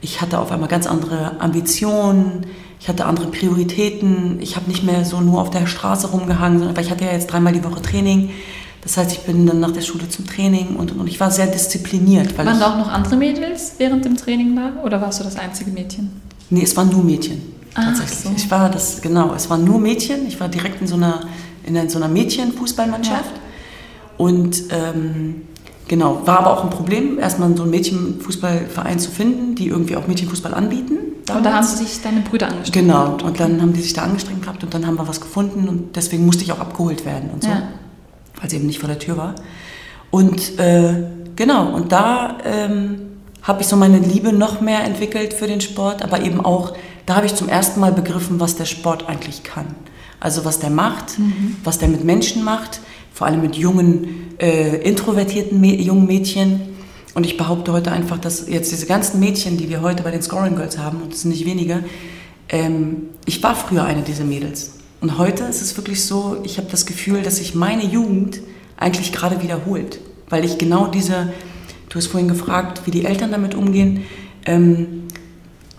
Ich 0.00 0.20
hatte 0.20 0.40
auf 0.40 0.50
einmal 0.50 0.68
ganz 0.68 0.88
andere 0.88 1.40
Ambitionen, 1.40 2.46
ich 2.80 2.88
hatte 2.88 3.04
andere 3.04 3.28
Prioritäten. 3.28 4.40
Ich 4.40 4.56
habe 4.56 4.68
nicht 4.68 4.82
mehr 4.82 5.04
so 5.04 5.20
nur 5.20 5.40
auf 5.40 5.50
der 5.50 5.68
Straße 5.68 6.08
rumgehangen, 6.08 6.58
sondern 6.58 6.76
weil 6.76 6.84
ich 6.84 6.90
hatte 6.90 7.04
ja 7.04 7.12
jetzt 7.12 7.28
dreimal 7.28 7.52
die 7.52 7.62
Woche 7.62 7.80
Training. 7.80 8.30
Das 8.80 8.96
heißt, 8.96 9.12
ich 9.12 9.20
bin 9.20 9.46
dann 9.46 9.60
nach 9.60 9.70
der 9.70 9.82
Schule 9.82 10.08
zum 10.08 10.26
Training 10.26 10.74
und, 10.74 10.90
und 10.90 11.06
ich 11.06 11.20
war 11.20 11.30
sehr 11.30 11.46
diszipliniert. 11.46 12.36
Waren 12.36 12.58
da 12.58 12.72
auch 12.72 12.78
noch 12.78 12.88
andere 12.88 13.14
Mädels 13.14 13.74
während 13.78 14.04
dem 14.04 14.16
Training 14.16 14.56
da 14.56 14.82
oder 14.82 15.00
warst 15.00 15.20
du 15.20 15.24
das 15.24 15.36
einzige 15.36 15.70
Mädchen? 15.70 16.10
Nee, 16.50 16.64
es 16.64 16.76
waren 16.76 16.90
nur 16.90 17.04
Mädchen. 17.04 17.51
Tatsächlich. 17.74 18.18
So. 18.18 18.30
Ich 18.36 18.50
war 18.50 18.68
das, 18.70 19.00
genau, 19.00 19.32
es 19.34 19.48
waren 19.50 19.64
nur 19.64 19.78
Mädchen. 19.78 20.26
Ich 20.26 20.38
war 20.40 20.48
direkt 20.48 20.80
in 20.80 20.86
so 20.86 20.96
einer, 20.96 21.20
in 21.64 21.88
so 21.88 21.98
einer 21.98 22.08
Mädchenfußballmannschaft. 22.08 23.34
Ja. 23.34 23.42
Und 24.18 24.64
ähm, 24.70 25.42
genau, 25.88 26.26
war 26.26 26.40
aber 26.40 26.58
auch 26.58 26.64
ein 26.64 26.70
Problem, 26.70 27.18
erstmal 27.18 27.56
so 27.56 27.62
einen 27.62 27.70
Mädchenfußballverein 27.70 28.98
zu 28.98 29.10
finden, 29.10 29.54
die 29.54 29.68
irgendwie 29.68 29.96
auch 29.96 30.06
Mädchenfußball 30.06 30.54
anbieten. 30.54 30.98
Damals. 31.24 31.38
Und 31.38 31.44
da 31.44 31.56
haben 31.56 31.66
sich 31.66 32.02
deine 32.02 32.20
Brüder 32.20 32.48
angestrengt. 32.48 32.86
Genau, 32.86 33.16
und 33.24 33.38
dann 33.38 33.62
haben 33.62 33.72
die 33.72 33.80
sich 33.80 33.92
da 33.92 34.02
angestrengt 34.02 34.42
gehabt 34.42 34.64
und 34.64 34.74
dann 34.74 34.86
haben 34.86 34.96
wir 34.96 35.06
was 35.06 35.20
gefunden 35.20 35.68
und 35.68 35.94
deswegen 35.96 36.26
musste 36.26 36.42
ich 36.42 36.52
auch 36.52 36.58
abgeholt 36.58 37.04
werden 37.04 37.30
und 37.30 37.44
so, 37.44 37.48
ja. 37.48 37.62
weil 38.40 38.50
sie 38.50 38.56
eben 38.56 38.66
nicht 38.66 38.80
vor 38.80 38.88
der 38.88 38.98
Tür 38.98 39.16
war. 39.16 39.34
Und 40.10 40.58
äh, 40.58 40.94
genau, 41.36 41.74
und 41.74 41.92
da 41.92 42.38
ähm, 42.44 43.12
habe 43.42 43.62
ich 43.62 43.68
so 43.68 43.76
meine 43.76 43.98
Liebe 43.98 44.32
noch 44.32 44.60
mehr 44.60 44.84
entwickelt 44.84 45.32
für 45.32 45.46
den 45.46 45.60
Sport, 45.60 46.02
aber 46.02 46.22
eben 46.22 46.44
auch, 46.44 46.74
da 47.06 47.16
habe 47.16 47.26
ich 47.26 47.34
zum 47.34 47.48
ersten 47.48 47.80
Mal 47.80 47.92
begriffen, 47.92 48.40
was 48.40 48.56
der 48.56 48.64
Sport 48.64 49.08
eigentlich 49.08 49.42
kann. 49.42 49.66
Also 50.20 50.44
was 50.44 50.60
der 50.60 50.70
macht, 50.70 51.18
mhm. 51.18 51.56
was 51.64 51.78
der 51.78 51.88
mit 51.88 52.04
Menschen 52.04 52.44
macht, 52.44 52.80
vor 53.12 53.26
allem 53.26 53.42
mit 53.42 53.56
jungen, 53.56 54.36
äh, 54.38 54.76
introvertierten 54.76 55.60
Mä 55.60 55.74
jungen 55.74 56.06
Mädchen. 56.06 56.60
Und 57.14 57.24
ich 57.24 57.36
behaupte 57.36 57.72
heute 57.72 57.92
einfach, 57.92 58.18
dass 58.18 58.48
jetzt 58.48 58.72
diese 58.72 58.86
ganzen 58.86 59.20
Mädchen, 59.20 59.58
die 59.58 59.68
wir 59.68 59.82
heute 59.82 60.02
bei 60.02 60.10
den 60.10 60.22
Scoring 60.22 60.56
Girls 60.56 60.78
haben, 60.78 61.02
und 61.02 61.12
es 61.12 61.22
sind 61.22 61.32
nicht 61.32 61.44
wenige, 61.44 61.84
ähm, 62.48 63.08
ich 63.26 63.42
war 63.42 63.54
früher 63.54 63.84
eine 63.84 64.02
dieser 64.02 64.24
Mädels. 64.24 64.78
Und 65.00 65.18
heute 65.18 65.44
ist 65.44 65.60
es 65.60 65.76
wirklich 65.76 66.04
so, 66.04 66.38
ich 66.44 66.58
habe 66.58 66.68
das 66.70 66.86
Gefühl, 66.86 67.22
dass 67.22 67.36
sich 67.36 67.54
meine 67.54 67.84
Jugend 67.84 68.40
eigentlich 68.76 69.12
gerade 69.12 69.42
wiederholt. 69.42 69.98
Weil 70.28 70.44
ich 70.44 70.56
genau 70.56 70.86
diese, 70.86 71.32
Du 71.92 71.98
hast 71.98 72.06
vorhin 72.06 72.28
gefragt, 72.28 72.86
wie 72.86 72.90
die 72.90 73.04
Eltern 73.04 73.32
damit 73.32 73.54
umgehen. 73.54 74.04
Ähm, 74.46 75.02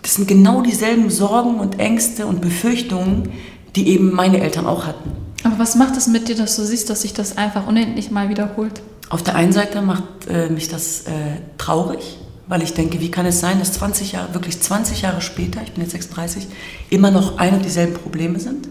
das 0.04 0.16
sind 0.16 0.28
genau 0.28 0.60
dieselben 0.60 1.08
Sorgen 1.08 1.58
und 1.58 1.80
Ängste 1.80 2.26
und 2.26 2.42
Befürchtungen, 2.42 3.32
die 3.74 3.88
eben 3.88 4.12
meine 4.12 4.38
Eltern 4.38 4.66
auch 4.66 4.86
hatten. 4.86 5.12
Aber 5.44 5.58
was 5.58 5.76
macht 5.76 5.96
es 5.96 6.08
mit 6.08 6.28
dir, 6.28 6.36
dass 6.36 6.56
du 6.56 6.62
siehst, 6.62 6.90
dass 6.90 7.02
sich 7.02 7.14
das 7.14 7.38
einfach 7.38 7.66
unendlich 7.66 8.10
mal 8.10 8.28
wiederholt? 8.28 8.82
Auf 9.08 9.22
der 9.22 9.34
einen 9.34 9.54
Seite 9.54 9.80
macht 9.80 10.04
äh, 10.28 10.50
mich 10.50 10.68
das 10.68 11.02
äh, 11.02 11.40
traurig, 11.56 12.18
weil 12.48 12.62
ich 12.62 12.74
denke, 12.74 13.00
wie 13.00 13.10
kann 13.10 13.24
es 13.24 13.40
sein, 13.40 13.58
dass 13.58 13.72
20 13.72 14.12
Jahre, 14.12 14.34
wirklich 14.34 14.60
20 14.60 15.00
Jahre 15.00 15.22
später, 15.22 15.62
ich 15.62 15.72
bin 15.72 15.82
jetzt 15.82 15.92
36, 15.92 16.48
immer 16.90 17.10
noch 17.10 17.38
ein 17.38 17.54
und 17.54 17.64
dieselben 17.64 17.94
Probleme 17.94 18.38
sind? 18.38 18.68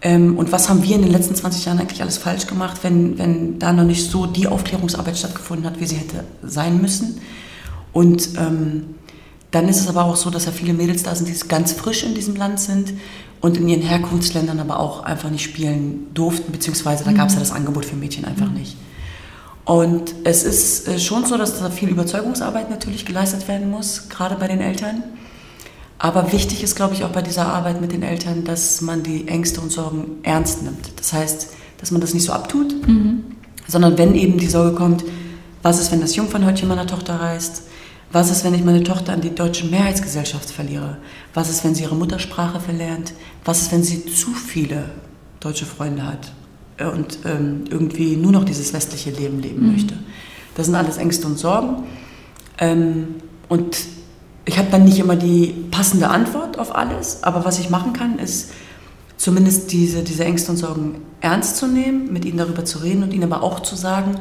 Ähm, 0.00 0.38
und 0.38 0.50
was 0.50 0.70
haben 0.70 0.82
wir 0.82 0.96
in 0.96 1.02
den 1.02 1.12
letzten 1.12 1.34
20 1.34 1.66
Jahren 1.66 1.78
eigentlich 1.78 2.00
alles 2.00 2.16
falsch 2.16 2.46
gemacht, 2.46 2.78
wenn, 2.84 3.18
wenn 3.18 3.58
da 3.58 3.74
noch 3.74 3.84
nicht 3.84 4.10
so 4.10 4.24
die 4.24 4.46
Aufklärungsarbeit 4.46 5.18
stattgefunden 5.18 5.66
hat, 5.66 5.78
wie 5.78 5.86
sie 5.86 5.96
hätte 5.96 6.24
sein 6.42 6.80
müssen? 6.80 7.20
Und 7.92 8.30
ähm, 8.38 8.94
dann 9.50 9.68
ist 9.68 9.80
es 9.80 9.88
aber 9.88 10.04
auch 10.04 10.16
so, 10.16 10.30
dass 10.30 10.44
ja 10.44 10.52
viele 10.52 10.74
Mädels 10.74 11.02
da 11.02 11.14
sind, 11.14 11.28
die 11.28 11.48
ganz 11.48 11.72
frisch 11.72 12.04
in 12.04 12.14
diesem 12.14 12.36
Land 12.36 12.60
sind 12.60 12.92
und 13.40 13.56
in 13.56 13.68
ihren 13.68 13.82
Herkunftsländern 13.82 14.60
aber 14.60 14.78
auch 14.78 15.04
einfach 15.04 15.30
nicht 15.30 15.44
spielen 15.44 16.08
durften, 16.12 16.52
beziehungsweise 16.52 17.04
da 17.04 17.12
gab 17.12 17.28
es 17.28 17.34
ja 17.34 17.38
mhm. 17.38 17.44
das 17.44 17.52
Angebot 17.52 17.84
für 17.84 17.96
Mädchen 17.96 18.24
einfach 18.24 18.50
nicht. 18.50 18.76
Und 19.64 20.14
es 20.24 20.44
ist 20.44 20.88
äh, 20.88 20.98
schon 20.98 21.26
so, 21.26 21.36
dass 21.36 21.58
da 21.58 21.70
viel 21.70 21.90
Überzeugungsarbeit 21.90 22.70
natürlich 22.70 23.04
geleistet 23.04 23.48
werden 23.48 23.70
muss, 23.70 24.08
gerade 24.08 24.36
bei 24.36 24.48
den 24.48 24.60
Eltern. 24.60 25.02
Aber 25.98 26.32
wichtig 26.32 26.62
ist, 26.62 26.76
glaube 26.76 26.94
ich, 26.94 27.04
auch 27.04 27.10
bei 27.10 27.22
dieser 27.22 27.46
Arbeit 27.46 27.80
mit 27.80 27.92
den 27.92 28.02
Eltern, 28.02 28.44
dass 28.44 28.80
man 28.80 29.02
die 29.02 29.28
Ängste 29.28 29.60
und 29.60 29.70
Sorgen 29.70 30.20
ernst 30.22 30.62
nimmt. 30.62 30.92
Das 30.96 31.12
heißt, 31.12 31.48
dass 31.78 31.90
man 31.90 32.00
das 32.00 32.14
nicht 32.14 32.24
so 32.24 32.32
abtut, 32.32 32.86
mhm. 32.86 33.24
sondern 33.66 33.98
wenn 33.98 34.14
eben 34.14 34.38
die 34.38 34.46
Sorge 34.46 34.74
kommt, 34.74 35.04
was 35.62 35.80
ist, 35.80 35.90
wenn 35.92 36.00
das 36.00 36.16
Jungfernhäutchen 36.16 36.68
meiner 36.68 36.86
Tochter 36.86 37.20
reißt? 37.20 37.62
Was 38.10 38.30
ist, 38.30 38.44
wenn 38.44 38.54
ich 38.54 38.64
meine 38.64 38.82
Tochter 38.82 39.12
an 39.12 39.20
die 39.20 39.34
deutsche 39.34 39.66
Mehrheitsgesellschaft 39.66 40.50
verliere? 40.50 40.96
Was 41.34 41.50
ist, 41.50 41.62
wenn 41.64 41.74
sie 41.74 41.82
ihre 41.82 41.94
Muttersprache 41.94 42.58
verlernt? 42.58 43.12
Was 43.44 43.62
ist, 43.62 43.72
wenn 43.72 43.82
sie 43.82 44.06
zu 44.06 44.30
viele 44.30 44.84
deutsche 45.40 45.66
Freunde 45.66 46.04
hat 46.06 46.32
und 46.94 47.18
ähm, 47.26 47.64
irgendwie 47.68 48.16
nur 48.16 48.32
noch 48.32 48.44
dieses 48.44 48.72
westliche 48.72 49.10
Leben 49.10 49.40
leben 49.40 49.66
mhm. 49.66 49.72
möchte? 49.72 49.94
Das 50.54 50.66
sind 50.66 50.74
alles 50.74 50.96
Ängste 50.96 51.26
und 51.26 51.38
Sorgen. 51.38 51.84
Ähm, 52.58 53.16
und 53.48 53.78
ich 54.46 54.58
habe 54.58 54.68
dann 54.70 54.84
nicht 54.84 54.98
immer 54.98 55.16
die 55.16 55.54
passende 55.70 56.08
Antwort 56.08 56.58
auf 56.58 56.74
alles, 56.74 57.22
aber 57.22 57.44
was 57.44 57.58
ich 57.58 57.68
machen 57.68 57.92
kann, 57.92 58.18
ist 58.18 58.52
zumindest 59.18 59.70
diese, 59.72 60.02
diese 60.02 60.24
Ängste 60.24 60.52
und 60.52 60.56
Sorgen 60.56 61.02
ernst 61.20 61.58
zu 61.58 61.66
nehmen, 61.66 62.10
mit 62.12 62.24
ihnen 62.24 62.38
darüber 62.38 62.64
zu 62.64 62.78
reden 62.78 63.02
und 63.02 63.12
ihnen 63.12 63.30
aber 63.30 63.42
auch 63.42 63.60
zu 63.60 63.76
sagen, 63.76 64.14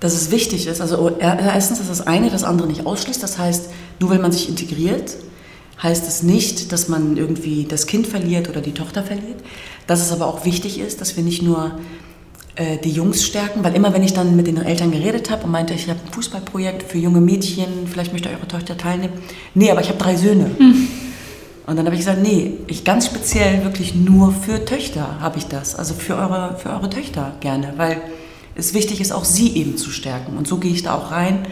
dass 0.00 0.14
es 0.14 0.30
wichtig 0.30 0.66
ist. 0.66 0.80
Also 0.80 1.16
erstens, 1.18 1.78
dass 1.78 1.88
das 1.88 2.06
eine 2.06 2.30
das 2.30 2.42
andere 2.42 2.66
nicht 2.66 2.86
ausschließt. 2.86 3.22
Das 3.22 3.38
heißt, 3.38 3.70
nur 4.00 4.10
weil 4.10 4.18
man 4.18 4.32
sich 4.32 4.48
integriert, 4.48 5.16
heißt 5.82 6.08
es 6.08 6.22
nicht, 6.22 6.72
dass 6.72 6.88
man 6.88 7.16
irgendwie 7.16 7.64
das 7.64 7.86
Kind 7.86 8.06
verliert 8.06 8.48
oder 8.48 8.60
die 8.60 8.72
Tochter 8.72 9.02
verliert. 9.02 9.40
Dass 9.86 10.00
es 10.00 10.10
aber 10.10 10.26
auch 10.26 10.44
wichtig 10.44 10.78
ist, 10.80 11.00
dass 11.00 11.16
wir 11.16 11.22
nicht 11.22 11.42
nur 11.42 11.78
äh, 12.56 12.78
die 12.78 12.90
Jungs 12.90 13.24
stärken, 13.24 13.62
weil 13.62 13.74
immer 13.74 13.92
wenn 13.92 14.02
ich 14.02 14.14
dann 14.14 14.36
mit 14.36 14.46
den 14.46 14.56
Eltern 14.56 14.90
geredet 14.90 15.30
habe 15.30 15.44
und 15.44 15.50
meinte, 15.50 15.74
ich 15.74 15.88
habe 15.88 16.00
ein 16.04 16.12
Fußballprojekt 16.12 16.82
für 16.82 16.98
junge 16.98 17.20
Mädchen, 17.20 17.86
vielleicht 17.90 18.12
möchte 18.12 18.30
eure 18.30 18.48
Tochter 18.48 18.76
teilnehmen. 18.76 19.14
Nee, 19.54 19.70
aber 19.70 19.82
ich 19.82 19.88
habe 19.88 19.98
drei 19.98 20.16
Söhne. 20.16 20.50
Hm. 20.56 20.88
Und 21.66 21.76
dann 21.76 21.84
habe 21.86 21.94
ich 21.94 22.00
gesagt, 22.00 22.22
nee, 22.22 22.54
ich 22.66 22.84
ganz 22.84 23.06
speziell 23.06 23.64
wirklich 23.64 23.94
nur 23.94 24.32
für 24.32 24.64
Töchter 24.64 25.20
habe 25.20 25.38
ich 25.38 25.46
das, 25.46 25.76
also 25.76 25.94
für 25.94 26.16
eure, 26.16 26.56
für 26.58 26.70
eure 26.70 26.90
Töchter 26.90 27.34
gerne, 27.40 27.74
weil 27.76 28.00
es 28.60 28.74
wichtig 28.74 29.00
ist, 29.00 29.12
auch 29.12 29.24
sie 29.24 29.56
eben 29.56 29.76
zu 29.76 29.90
stärken. 29.90 30.36
Und 30.36 30.46
so 30.46 30.58
gehe 30.58 30.72
ich 30.72 30.82
da 30.82 30.94
auch 30.94 31.10
rein 31.10 31.46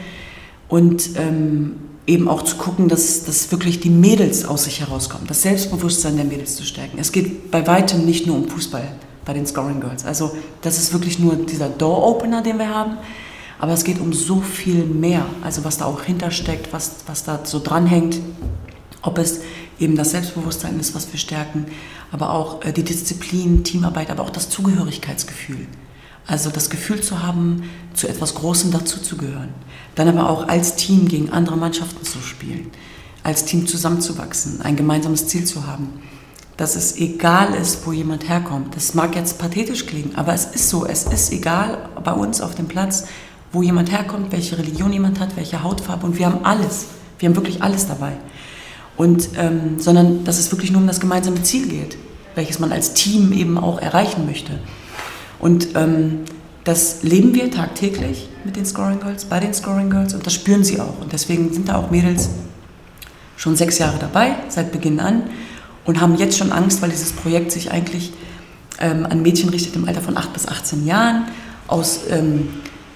und 0.69 1.17
ähm, 1.17 1.77
eben 2.07 2.29
auch 2.29 2.43
zu 2.43 2.57
gucken, 2.57 2.89
dass, 2.89 3.25
dass 3.25 3.51
wirklich 3.51 3.81
die 3.81 3.91
Mädels 3.91 4.45
aus 4.45 4.65
sich 4.65 4.81
herauskommen, 4.81 5.27
das 5.27 5.43
Selbstbewusstsein 5.43 6.17
der 6.17 6.25
Mädels 6.25 6.57
zu 6.57 6.65
stärken. 6.65 6.99
Es 6.99 7.13
geht 7.13 7.51
bei 7.51 7.67
weitem 7.67 8.05
nicht 8.05 8.27
nur 8.27 8.37
um 8.37 8.49
Fußball 8.49 8.89
bei 9.25 9.35
den 9.35 9.47
Scoring 9.47 9.81
Girls. 9.81 10.07
Also 10.07 10.35
das 10.63 10.79
ist 10.79 10.93
wirklich 10.93 11.19
nur 11.19 11.37
dieser 11.37 11.69
Door-Opener, 11.69 12.43
den 12.43 12.59
wir 12.59 12.75
haben. 12.75 12.97
Aber 13.59 13.73
es 13.73 13.85
geht 13.85 14.01
um 14.01 14.13
so 14.13 14.41
viel 14.41 14.85
mehr, 14.85 15.27
also 15.43 15.65
was 15.65 15.79
da 15.79 15.85
auch 15.85 16.03
hintersteckt, 16.03 16.73
was, 16.73 16.97
was 17.07 17.25
da 17.25 17.41
so 17.43 17.59
dranhängt. 17.59 18.21
Ob 19.03 19.19
es 19.19 19.41
eben 19.79 19.97
das 19.97 20.13
Selbstbewusstsein 20.13 20.79
ist, 20.81 20.95
was 20.95 21.13
wir 21.13 21.19
stärken, 21.19 21.67
aber 22.11 22.33
auch 22.33 22.65
äh, 22.65 22.73
die 22.73 22.85
Disziplin, 22.85 23.65
Teamarbeit, 23.65 24.11
aber 24.11 24.23
auch 24.23 24.31
das 24.31 24.49
Zugehörigkeitsgefühl. 24.49 25.67
Also 26.29 26.51
das 26.51 26.69
Gefühl 26.69 27.01
zu 27.01 27.23
haben, 27.23 27.63
zu 27.95 28.07
etwas 28.07 28.35
Großem 28.35 28.71
dazuzugehören. 28.71 29.49
Dann 29.95 30.09
aber 30.09 30.29
auch 30.29 30.47
als 30.47 30.77
Team 30.77 31.09
gegen 31.09 31.31
andere 31.31 31.57
Mannschaften 31.57 32.05
zu 32.05 32.21
spielen, 32.21 32.71
als 33.23 33.47
Team 33.47 33.67
zusammenzuwachsen, 33.67 34.61
ein 34.61 34.77
gemeinsames 34.77 35.27
Ziel 35.27 35.45
zu 35.45 35.67
haben. 35.67 35.89
Dass 36.59 36.77
es 36.77 36.99
egal 36.99 37.55
ist, 37.55 37.87
wo 37.87 37.93
jemand 37.93 38.29
herkommt. 38.29 38.77
Das 38.77 38.93
mag 38.93 39.17
jetzt 39.17 39.39
pathetisch 39.39 39.87
klingen, 39.87 40.17
aber 40.17 40.35
es 40.35 40.45
ist 40.45 40.69
so. 40.69 40.85
Es 40.85 41.05
ist 41.05 41.33
egal 41.33 41.89
bei 42.05 42.13
uns 42.13 42.43
auf 42.43 42.55
dem 42.55 42.69
Platz, 42.69 43.07
wo 43.51 43.63
jemand 43.63 43.91
herkommt, 43.91 44.31
welche 44.31 44.59
Religion 44.59 44.93
jemand 44.93 45.21
hat, 45.21 45.35
welche 45.37 45.63
Hautfarbe. 45.63 46.05
Und 46.05 46.19
wir 46.19 46.27
haben 46.27 46.45
alles. 46.45 46.87
Wir 47.19 47.31
haben 47.31 47.37
wirklich 47.37 47.63
alles 47.63 47.87
dabei. 47.87 48.13
Und, 48.99 49.31
ähm, 49.39 49.79
sondern 49.79 50.25
dass 50.25 50.39
es 50.39 50.51
wirklich 50.51 50.73
nur 50.73 50.83
um 50.83 50.87
das 50.87 51.01
gemeinsame 51.01 51.43
Ziel 51.43 51.69
geht, 51.69 51.97
welches 52.35 52.59
man 52.59 52.71
als 52.71 52.93
Team 52.93 53.33
eben 53.33 53.57
auch 53.57 53.81
erreichen 53.81 54.27
möchte. 54.27 54.59
Und 55.39 55.77
ähm, 55.77 56.21
das 56.65 57.03
leben 57.03 57.35
wir 57.35 57.51
tagtäglich 57.51 58.29
mit 58.45 58.57
den 58.57 58.67
Scoring 58.67 59.01
Girls, 59.01 59.25
bei 59.25 59.41
den 59.41 59.55
Scoring 59.55 59.91
Girls 59.91 60.15
und 60.15 60.27
das 60.27 60.35
spüren 60.35 60.65
sie 60.65 60.81
auch. 60.81 61.01
Und 61.01 61.13
deswegen 61.13 61.53
sind 61.53 61.69
da 61.69 61.77
auch 61.77 61.91
Mädels 61.91 62.29
schon 63.37 63.57
sechs 63.57 63.79
Jahre 63.79 63.99
dabei, 63.99 64.35
seit 64.49 64.73
Beginn 64.73 65.01
an, 65.01 65.23
und 65.85 66.01
haben 66.01 66.17
jetzt 66.17 66.37
schon 66.37 66.53
Angst, 66.53 66.83
weil 66.83 66.91
dieses 66.91 67.13
Projekt 67.13 67.53
sich 67.53 67.71
eigentlich 67.71 68.13
ähm, 68.81 69.07
an 69.07 69.23
Mädchen 69.23 69.49
richtet 69.49 69.77
im 69.77 69.89
Alter 69.89 70.03
von 70.03 70.17
8 70.17 70.33
bis 70.33 70.47
18 70.47 70.87
Jahren 70.87 71.25
aus 71.69 72.01
ähm, 72.11 72.49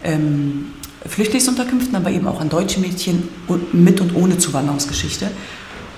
ähm, 0.04 0.72
Flüchtlingsunterkünften, 1.06 1.96
aber 1.96 2.10
eben 2.10 2.26
auch 2.26 2.40
an 2.40 2.48
deutsche 2.48 2.80
Mädchen 2.80 3.28
mit 3.72 4.00
und 4.00 4.14
ohne 4.14 4.38
Zuwanderungsgeschichte. 4.38 5.30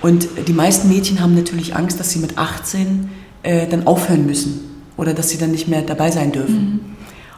Und 0.01 0.29
die 0.47 0.53
meisten 0.53 0.89
Mädchen 0.89 1.21
haben 1.21 1.35
natürlich 1.35 1.75
Angst, 1.75 1.99
dass 1.99 2.11
sie 2.11 2.19
mit 2.21 2.39
18 2.39 3.11
äh, 3.43 3.67
dann 3.67 3.87
aufhören 3.87 4.27
müssen 4.27 4.74
oder 4.97 5.15
dass 5.15 5.31
sie 5.31 5.39
dann 5.39 5.51
nicht 5.51 5.69
mehr 5.69 5.83
dabei 5.83 6.11
sein 6.11 6.33
dürfen. 6.33 6.57
Mhm. 6.57 6.81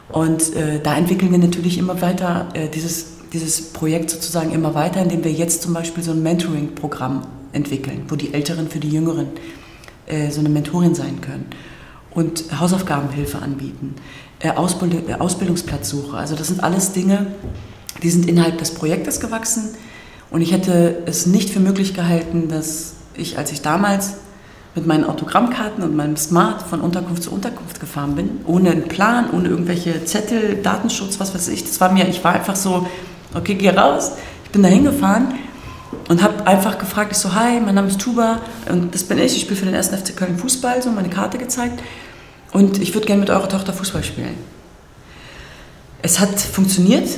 Und 0.09 0.55
äh, 0.55 0.79
da 0.81 0.95
entwickeln 0.95 1.31
wir 1.31 1.39
natürlich 1.39 1.77
immer 1.77 2.01
weiter 2.01 2.47
äh, 2.53 2.69
dieses, 2.69 3.05
dieses 3.33 3.73
Projekt 3.73 4.09
sozusagen 4.09 4.51
immer 4.51 4.73
weiter, 4.73 5.01
indem 5.01 5.23
wir 5.23 5.31
jetzt 5.31 5.61
zum 5.61 5.73
Beispiel 5.73 6.03
so 6.03 6.11
ein 6.11 6.23
Mentoring-Programm 6.23 7.23
entwickeln, 7.51 8.03
wo 8.07 8.15
die 8.15 8.33
Älteren 8.33 8.69
für 8.69 8.79
die 8.79 8.89
Jüngeren 8.89 9.27
äh, 10.05 10.31
so 10.31 10.39
eine 10.39 10.49
Mentorin 10.49 10.95
sein 10.95 11.19
können 11.21 11.45
und 12.11 12.45
Hausaufgabenhilfe 12.57 13.39
anbieten, 13.39 13.95
äh, 14.39 14.51
Ausbild 14.51 15.09
äh, 15.09 15.15
Ausbildungsplatzsuche. 15.15 16.15
Also 16.15 16.35
das 16.35 16.47
sind 16.47 16.63
alles 16.63 16.93
Dinge, 16.93 17.27
die 18.01 18.09
sind 18.09 18.27
innerhalb 18.27 18.57
des 18.59 18.71
Projektes 18.71 19.19
gewachsen 19.19 19.75
und 20.29 20.41
ich 20.41 20.51
hätte 20.51 21.03
es 21.05 21.25
nicht 21.25 21.49
für 21.49 21.59
möglich 21.59 21.93
gehalten, 21.93 22.47
dass 22.47 22.93
ich, 23.15 23.37
als 23.37 23.51
ich 23.51 23.61
damals 23.61 24.15
mit 24.77 24.85
meinen 24.85 25.05
Autogrammkarten 25.05 25.83
und 25.83 25.95
meinem 25.95 26.15
Smart 26.17 26.61
von 26.61 26.81
Unterkunft 26.81 27.23
zu 27.23 27.31
Unterkunft 27.31 27.79
gefahren 27.79 28.13
bin, 28.13 28.41
ohne 28.45 28.69
einen 28.69 28.83
Plan, 28.83 29.31
ohne 29.31 29.49
irgendwelche 29.49 30.05
Zettel, 30.05 30.61
Datenschutz, 30.61 31.19
was 31.19 31.33
weiß 31.33 31.47
ich. 31.47 31.63
Das 31.63 31.81
war 31.81 31.91
mir, 31.91 32.07
ich 32.07 32.23
war 32.23 32.33
einfach 32.33 32.55
so, 32.55 32.85
okay, 33.33 33.55
geh 33.55 33.69
raus. 33.69 34.11
Ich 34.45 34.51
bin 34.51 34.61
da 34.61 34.69
hingefahren 34.69 35.33
und 36.09 36.21
habe 36.21 36.45
einfach 36.45 36.77
gefragt, 36.77 37.11
ich 37.11 37.17
so, 37.17 37.33
hi, 37.33 37.59
mein 37.59 37.73
Name 37.73 37.87
ist 37.87 37.99
Tuba 37.99 38.39
und 38.69 38.93
das 38.93 39.03
bin 39.03 39.17
ich, 39.17 39.35
ich 39.35 39.41
spiele 39.41 39.55
für 39.55 39.65
den 39.65 39.73
1. 39.73 39.87
FC 39.87 40.15
Köln 40.15 40.37
Fußball, 40.37 40.79
so 40.83 40.91
meine 40.91 41.09
Karte 41.09 41.39
gezeigt 41.39 41.81
und 42.51 42.79
ich 42.79 42.93
würde 42.93 43.07
gerne 43.07 43.21
mit 43.21 43.31
eurer 43.31 43.49
Tochter 43.49 43.73
Fußball 43.73 44.03
spielen. 44.03 44.35
Es 46.03 46.19
hat 46.19 46.39
funktioniert 46.39 47.09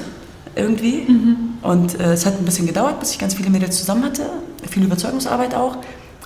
irgendwie 0.56 1.04
mhm. 1.10 1.36
und 1.62 2.00
äh, 2.00 2.14
es 2.14 2.26
hat 2.26 2.40
ein 2.40 2.46
bisschen 2.46 2.68
gedauert, 2.68 3.02
bis 3.02 3.12
ich 3.12 3.20
ganz 3.20 3.34
viele 3.34 3.50
Mädels 3.50 3.78
zusammen 3.78 4.06
hatte, 4.06 4.30
viel 4.70 4.84
Überzeugungsarbeit 4.84 5.56
auch, 5.56 5.76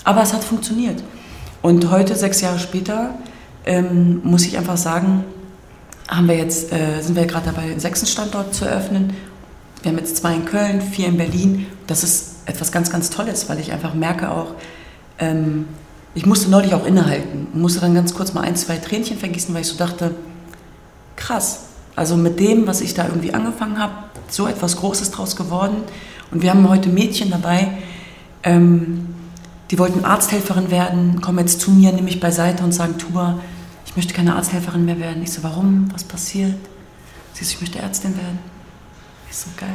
aber 0.03 0.21
es 0.21 0.31
hat 0.31 0.43
funktioniert. 0.43 1.01
Und 1.63 1.89
heute, 1.91 2.13
sechs 2.17 2.41
Jahre 2.41 2.59
später, 2.59 3.15
ähm, 3.65 4.19
muss 4.25 4.45
ich 4.45 4.57
einfach 4.57 4.75
sagen, 4.75 5.23
haben 6.09 6.27
wir 6.27 6.35
jetzt, 6.35 6.73
äh, 6.73 6.99
sind 6.99 7.15
wir 7.15 7.25
gerade 7.25 7.45
dabei, 7.45 7.67
den 7.69 7.79
sechsten 7.79 8.05
Standort 8.05 8.53
zu 8.53 8.65
eröffnen. 8.65 9.13
Wir 9.81 9.91
haben 9.91 9.97
jetzt 9.97 10.17
zwei 10.17 10.35
in 10.35 10.43
Köln, 10.43 10.81
vier 10.81 11.07
in 11.07 11.15
Berlin. 11.15 11.65
Das 11.87 12.03
ist 12.03 12.35
etwas 12.47 12.73
ganz, 12.73 12.91
ganz 12.91 13.09
Tolles, 13.11 13.47
weil 13.47 13.59
ich 13.59 13.71
einfach 13.71 13.93
merke 13.93 14.29
auch, 14.29 14.55
ähm, 15.19 15.67
ich 16.13 16.25
musste 16.25 16.51
neulich 16.51 16.73
auch 16.73 16.85
innehalten 16.85 17.47
und 17.53 17.61
musste 17.61 17.79
dann 17.79 17.95
ganz 17.95 18.13
kurz 18.13 18.33
mal 18.33 18.41
ein, 18.41 18.57
zwei 18.57 18.75
Tränchen 18.75 19.17
vergießen, 19.17 19.55
weil 19.55 19.61
ich 19.61 19.67
so 19.67 19.77
dachte, 19.77 20.13
krass, 21.15 21.61
also 21.95 22.17
mit 22.17 22.41
dem, 22.41 22.67
was 22.67 22.81
ich 22.81 22.93
da 22.93 23.07
irgendwie 23.07 23.33
angefangen 23.33 23.79
habe, 23.79 23.93
so 24.27 24.47
etwas 24.47 24.75
Großes 24.75 25.11
draus 25.11 25.37
geworden. 25.37 25.77
Und 26.29 26.41
wir 26.41 26.49
haben 26.49 26.67
heute 26.67 26.89
Mädchen 26.89 27.31
dabei, 27.31 27.69
ähm, 28.43 29.13
die 29.71 29.79
wollten 29.79 30.05
Arzthelferin 30.05 30.71
werden, 30.71 31.21
kommen 31.21 31.39
jetzt 31.39 31.61
zu 31.61 31.71
mir, 31.71 31.91
nehme 31.91 32.03
mich 32.03 32.19
beiseite 32.19 32.63
und 32.63 32.71
sagen, 32.71 32.97
Tuba, 32.97 33.39
ich 33.85 33.95
möchte 33.95 34.13
keine 34.13 34.35
Arzthelferin 34.35 34.85
mehr 34.85 34.99
werden. 34.99 35.23
Ich 35.23 35.31
so, 35.31 35.43
warum? 35.43 35.89
Was 35.93 36.03
passiert? 36.03 36.55
Sie 37.33 37.43
so, 37.43 37.51
ich 37.51 37.61
möchte 37.61 37.79
Ärztin 37.79 38.15
werden. 38.15 38.39
Ich 39.29 39.37
so, 39.37 39.47
geil. 39.57 39.69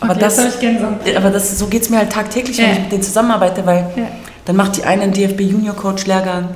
Aber, 0.00 0.12
okay, 0.12 0.20
das, 0.20 1.16
aber 1.16 1.30
das, 1.30 1.58
so 1.58 1.66
geht 1.66 1.82
es 1.82 1.90
mir 1.90 1.98
halt 1.98 2.12
tagtäglich, 2.12 2.58
wenn 2.58 2.66
ja. 2.66 2.72
ich 2.72 2.80
mit 2.80 2.92
denen 2.92 3.02
zusammenarbeite, 3.02 3.64
weil 3.66 3.92
ja. 3.96 4.08
dann 4.44 4.56
macht 4.56 4.76
die 4.76 4.84
eine 4.84 5.02
einen 5.02 5.12
DFB 5.12 5.40
Junior 5.40 5.74
Coach 5.74 6.06
Lehrgang, 6.06 6.50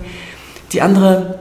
die 0.73 0.83
andere 0.83 1.41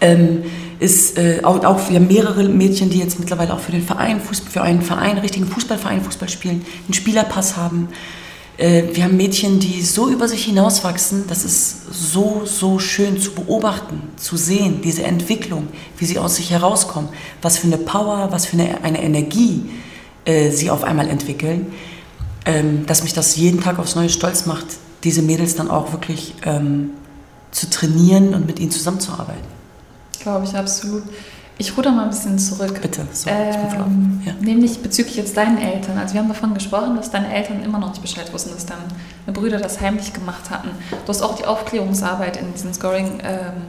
ähm, 0.00 0.44
ist 0.78 1.18
äh, 1.18 1.40
auch, 1.42 1.64
auch, 1.64 1.88
wir 1.88 1.96
haben 1.96 2.06
mehrere 2.06 2.44
Mädchen, 2.44 2.90
die 2.90 2.98
jetzt 2.98 3.18
mittlerweile 3.18 3.52
auch 3.52 3.60
für 3.60 3.72
den 3.72 3.82
Verein, 3.82 4.20
Fußball, 4.20 4.50
für 4.50 4.62
einen 4.62 4.82
Verein, 4.82 5.12
einen 5.12 5.20
richtigen 5.20 5.46
Fußballverein 5.46 6.02
Fußball 6.02 6.28
spielen, 6.28 6.64
einen 6.84 6.94
Spielerpass 6.94 7.56
haben. 7.56 7.88
Äh, 8.58 8.84
wir 8.92 9.04
haben 9.04 9.16
Mädchen, 9.16 9.60
die 9.60 9.82
so 9.82 10.08
über 10.10 10.28
sich 10.28 10.44
hinauswachsen, 10.44 11.24
das 11.28 11.44
ist 11.44 11.92
so, 11.92 12.42
so 12.44 12.78
schön 12.78 13.20
zu 13.20 13.30
beobachten, 13.30 14.02
zu 14.16 14.36
sehen, 14.36 14.82
diese 14.82 15.04
Entwicklung, 15.04 15.68
wie 15.96 16.04
sie 16.04 16.18
aus 16.18 16.36
sich 16.36 16.50
herauskommen, 16.50 17.08
was 17.40 17.56
für 17.56 17.68
eine 17.68 17.78
Power, 17.78 18.28
was 18.32 18.46
für 18.46 18.58
eine, 18.58 18.82
eine 18.82 19.02
Energie 19.02 19.70
äh, 20.24 20.50
sie 20.50 20.70
auf 20.70 20.82
einmal 20.82 21.08
entwickeln, 21.08 21.72
ähm, 22.44 22.84
dass 22.86 23.04
mich 23.04 23.14
das 23.14 23.36
jeden 23.36 23.62
Tag 23.62 23.78
aufs 23.78 23.94
Neue 23.94 24.10
stolz 24.10 24.44
macht, 24.44 24.66
diese 25.04 25.22
Mädels 25.22 25.54
dann 25.54 25.70
auch 25.70 25.92
wirklich 25.92 26.34
ähm, 26.44 26.90
zu 27.52 27.70
trainieren 27.70 28.34
und 28.34 28.46
mit 28.46 28.58
ihnen 28.58 28.72
zusammenzuarbeiten. 28.72 29.46
Glaube 30.20 30.44
ich 30.44 30.54
absolut. 30.56 31.04
Ich 31.60 31.76
ruder 31.76 31.90
mal 31.90 32.04
ein 32.04 32.10
bisschen 32.10 32.38
zurück. 32.38 32.80
Bitte, 32.80 33.04
so, 33.12 33.28
ähm, 33.28 34.22
ja. 34.24 34.32
Nämlich 34.40 34.80
bezüglich 34.80 35.16
jetzt 35.16 35.36
deinen 35.36 35.58
Eltern. 35.58 35.98
Also 35.98 36.14
wir 36.14 36.20
haben 36.20 36.28
davon 36.28 36.54
gesprochen, 36.54 36.94
dass 36.94 37.10
deine 37.10 37.34
Eltern 37.34 37.64
immer 37.64 37.78
noch 37.78 37.88
nicht 37.88 38.00
Bescheid 38.00 38.32
wussten, 38.32 38.50
dass 38.50 38.64
deine 38.64 38.80
Brüder 39.26 39.58
das 39.58 39.80
heimlich 39.80 40.12
gemacht 40.12 40.50
hatten. 40.50 40.70
Du 40.90 41.08
hast 41.08 41.20
auch 41.20 41.34
die 41.34 41.46
Aufklärungsarbeit 41.46 42.36
in 42.36 42.52
diesen 42.52 42.72
Scoring 42.72 43.18
ähm, 43.24 43.62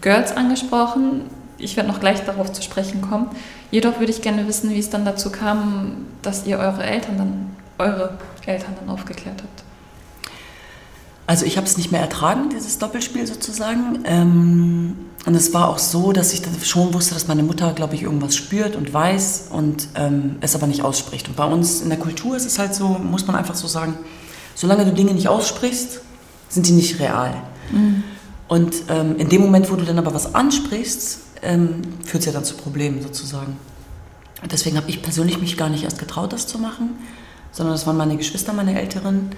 Girls 0.00 0.36
angesprochen. 0.36 1.22
Ich 1.58 1.76
werde 1.76 1.88
noch 1.88 1.98
gleich 1.98 2.24
darauf 2.24 2.52
zu 2.52 2.62
sprechen 2.62 3.00
kommen. 3.00 3.26
Jedoch 3.72 3.98
würde 3.98 4.12
ich 4.12 4.22
gerne 4.22 4.46
wissen, 4.46 4.70
wie 4.70 4.78
es 4.78 4.90
dann 4.90 5.04
dazu 5.04 5.30
kam, 5.30 6.06
dass 6.22 6.46
ihr 6.46 6.58
eure 6.58 6.84
Eltern 6.84 7.18
dann, 7.18 7.56
eure 7.78 8.18
Eltern 8.46 8.74
dann 8.78 8.88
aufgeklärt 8.88 9.42
habt. 9.42 9.64
Also 11.32 11.46
ich 11.46 11.56
habe 11.56 11.66
es 11.66 11.78
nicht 11.78 11.90
mehr 11.90 12.02
ertragen, 12.02 12.50
dieses 12.50 12.76
Doppelspiel 12.76 13.26
sozusagen. 13.26 14.00
Ähm, 14.04 14.96
und 15.24 15.34
es 15.34 15.54
war 15.54 15.70
auch 15.70 15.78
so, 15.78 16.12
dass 16.12 16.34
ich 16.34 16.42
schon 16.68 16.92
wusste, 16.92 17.14
dass 17.14 17.26
meine 17.26 17.42
Mutter, 17.42 17.72
glaube 17.72 17.94
ich, 17.94 18.02
irgendwas 18.02 18.36
spürt 18.36 18.76
und 18.76 18.92
weiß 18.92 19.44
und 19.50 19.88
ähm, 19.94 20.36
es 20.42 20.54
aber 20.54 20.66
nicht 20.66 20.82
ausspricht. 20.82 21.28
Und 21.28 21.36
bei 21.36 21.46
uns 21.46 21.80
in 21.80 21.88
der 21.88 21.98
Kultur 21.98 22.36
ist 22.36 22.44
es 22.44 22.58
halt 22.58 22.74
so, 22.74 22.86
muss 22.86 23.26
man 23.26 23.34
einfach 23.34 23.54
so 23.54 23.66
sagen, 23.66 23.94
solange 24.54 24.84
du 24.84 24.92
Dinge 24.92 25.14
nicht 25.14 25.26
aussprichst, 25.26 26.02
sind 26.50 26.68
die 26.68 26.72
nicht 26.72 27.00
real. 27.00 27.32
Mhm. 27.70 28.04
Und 28.48 28.74
ähm, 28.90 29.16
in 29.16 29.30
dem 29.30 29.40
Moment, 29.40 29.72
wo 29.72 29.76
du 29.76 29.86
dann 29.86 29.98
aber 29.98 30.12
was 30.12 30.34
ansprichst, 30.34 31.18
ähm, 31.40 31.80
führt 32.04 32.20
es 32.20 32.26
ja 32.26 32.32
dann 32.32 32.44
zu 32.44 32.56
Problemen 32.56 33.00
sozusagen. 33.00 33.56
Und 34.42 34.52
deswegen 34.52 34.76
habe 34.76 34.90
ich 34.90 35.00
persönlich 35.00 35.40
mich 35.40 35.56
gar 35.56 35.70
nicht 35.70 35.84
erst 35.84 35.98
getraut, 35.98 36.34
das 36.34 36.46
zu 36.46 36.58
machen, 36.58 36.90
sondern 37.52 37.72
das 37.74 37.86
waren 37.86 37.96
meine 37.96 38.18
Geschwister, 38.18 38.52
meine 38.52 38.78
Älteren 38.78 39.30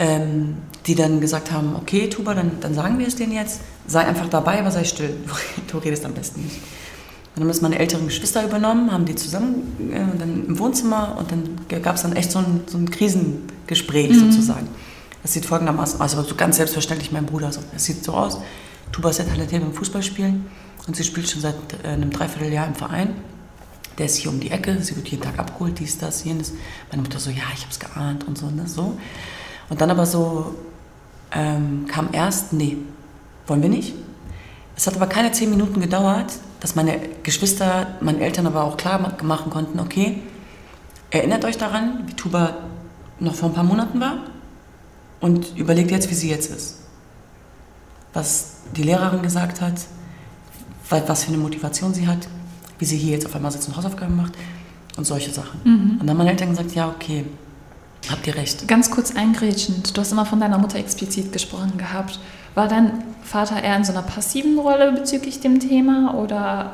ähm, 0.00 0.56
die 0.86 0.94
dann 0.94 1.20
gesagt 1.20 1.52
haben, 1.52 1.76
okay, 1.76 2.08
Tuba, 2.08 2.34
dann, 2.34 2.52
dann 2.60 2.74
sagen 2.74 2.98
wir 2.98 3.06
es 3.06 3.16
denen 3.16 3.32
jetzt, 3.32 3.60
sei 3.86 4.00
einfach 4.00 4.28
dabei, 4.28 4.58
aber 4.58 4.70
sei 4.70 4.84
still, 4.84 5.14
du 5.70 5.78
redest 5.78 6.06
am 6.06 6.14
besten 6.14 6.42
nicht. 6.42 6.56
dann 7.34 7.44
haben 7.44 7.48
das 7.48 7.60
meine 7.60 7.78
älteren 7.78 8.06
Geschwister 8.06 8.42
übernommen, 8.42 8.90
haben 8.90 9.04
die 9.04 9.14
zusammen 9.14 9.76
äh, 9.92 10.18
dann 10.18 10.46
im 10.48 10.58
Wohnzimmer 10.58 11.16
und 11.18 11.30
dann 11.30 11.82
gab 11.82 11.96
es 11.96 12.02
dann 12.02 12.16
echt 12.16 12.32
so 12.32 12.38
ein, 12.38 12.62
so 12.66 12.78
ein 12.78 12.90
Krisengespräch 12.90 14.10
mhm. 14.10 14.30
sozusagen. 14.30 14.68
Das 15.22 15.34
sieht 15.34 15.44
folgendermaßen 15.44 16.00
aus, 16.00 16.14
aber 16.14 16.26
so 16.26 16.34
ganz 16.34 16.56
selbstverständlich 16.56 17.12
mein 17.12 17.26
Bruder. 17.26 17.52
So. 17.52 17.60
Es 17.76 17.84
sieht 17.84 18.02
so 18.02 18.14
aus, 18.14 18.38
Tuba 18.92 19.10
ist 19.10 19.16
sehr 19.16 19.28
talentiert 19.28 19.62
beim 19.62 19.74
Fußballspielen 19.74 20.46
und 20.86 20.96
sie 20.96 21.04
spielt 21.04 21.28
schon 21.28 21.42
seit 21.42 21.56
äh, 21.84 21.88
einem 21.88 22.10
Dreivierteljahr 22.10 22.66
im 22.66 22.74
Verein. 22.74 23.16
Der 23.98 24.06
ist 24.06 24.16
hier 24.16 24.30
um 24.30 24.40
die 24.40 24.50
Ecke, 24.50 24.82
sie 24.82 24.96
wird 24.96 25.08
jeden 25.08 25.22
Tag 25.22 25.38
abgeholt, 25.38 25.78
dies, 25.78 25.98
das, 25.98 26.24
jenes. 26.24 26.54
Meine 26.90 27.02
Mutter 27.02 27.18
so, 27.18 27.28
ja, 27.28 27.42
ich 27.54 27.60
habe 27.60 27.70
es 27.70 27.78
geahnt 27.78 28.26
und 28.26 28.38
so, 28.38 28.46
ne, 28.46 28.66
so. 28.66 28.96
Und 29.70 29.80
dann 29.80 29.90
aber 29.90 30.04
so 30.04 30.54
ähm, 31.32 31.86
kam 31.88 32.08
erst, 32.12 32.52
nee, 32.52 32.76
wollen 33.46 33.62
wir 33.62 33.70
nicht. 33.70 33.94
Es 34.76 34.86
hat 34.86 34.96
aber 34.96 35.06
keine 35.06 35.32
zehn 35.32 35.50
Minuten 35.50 35.80
gedauert, 35.80 36.32
dass 36.60 36.74
meine 36.74 37.00
Geschwister, 37.22 37.86
meine 38.00 38.20
Eltern 38.20 38.46
aber 38.46 38.64
auch 38.64 38.76
klar 38.76 39.14
machen 39.22 39.50
konnten, 39.50 39.80
okay, 39.80 40.20
erinnert 41.10 41.44
euch 41.44 41.56
daran, 41.56 42.04
wie 42.06 42.14
Tuba 42.14 42.56
noch 43.18 43.34
vor 43.34 43.50
ein 43.50 43.54
paar 43.54 43.64
Monaten 43.64 44.00
war 44.00 44.18
und 45.20 45.56
überlegt 45.56 45.90
jetzt, 45.90 46.10
wie 46.10 46.14
sie 46.14 46.30
jetzt 46.30 46.50
ist. 46.50 46.78
Was 48.12 48.62
die 48.76 48.82
Lehrerin 48.82 49.22
gesagt 49.22 49.60
hat, 49.60 49.74
was 50.88 51.24
für 51.24 51.28
eine 51.28 51.38
Motivation 51.38 51.94
sie 51.94 52.08
hat, 52.08 52.26
wie 52.78 52.84
sie 52.84 52.96
hier 52.96 53.12
jetzt 53.12 53.26
auf 53.26 53.36
einmal 53.36 53.52
sitzt 53.52 53.68
und 53.68 53.76
Hausaufgaben 53.76 54.16
macht 54.16 54.32
und 54.96 55.04
solche 55.04 55.30
Sachen. 55.30 55.60
Mhm. 55.64 55.90
Und 55.92 56.00
dann 56.00 56.10
haben 56.10 56.16
meine 56.16 56.30
Eltern 56.30 56.50
gesagt, 56.50 56.74
ja, 56.74 56.88
okay, 56.88 57.24
habt 58.08 58.26
ihr 58.26 58.34
recht. 58.34 58.66
Ganz 58.68 58.90
kurz 58.90 59.14
eingrätschend, 59.14 59.96
du 59.96 60.00
hast 60.00 60.12
immer 60.12 60.26
von 60.26 60.40
deiner 60.40 60.58
Mutter 60.58 60.78
explizit 60.78 61.32
gesprochen 61.32 61.76
gehabt. 61.76 62.18
War 62.54 62.68
dein 62.68 63.04
Vater 63.22 63.62
eher 63.62 63.76
in 63.76 63.84
so 63.84 63.92
einer 63.92 64.02
passiven 64.02 64.58
Rolle 64.58 64.92
bezüglich 64.92 65.40
dem 65.40 65.60
Thema 65.60 66.14
oder? 66.14 66.72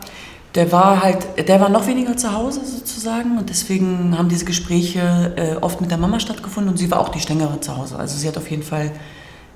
Der 0.55 0.73
war 0.73 1.03
halt, 1.03 1.49
der 1.49 1.61
war 1.61 1.69
noch 1.69 1.87
weniger 1.87 2.17
zu 2.17 2.33
Hause 2.33 2.65
sozusagen 2.65 3.37
und 3.37 3.51
deswegen 3.51 4.17
haben 4.17 4.31
diese 4.31 4.47
Gespräche 4.47 5.35
äh, 5.37 5.57
oft 5.57 5.83
mit 5.83 5.91
der 5.91 5.99
Mama 5.99 6.19
stattgefunden 6.19 6.73
und 6.73 6.79
sie 6.79 6.91
war 6.91 7.01
auch 7.01 7.11
die 7.11 7.21
strengere 7.21 7.61
zu 7.61 7.77
Hause. 7.77 7.99
Also 7.99 8.17
sie 8.17 8.27
hat 8.27 8.39
auf 8.39 8.51
jeden 8.51 8.63
Fall, 8.63 8.91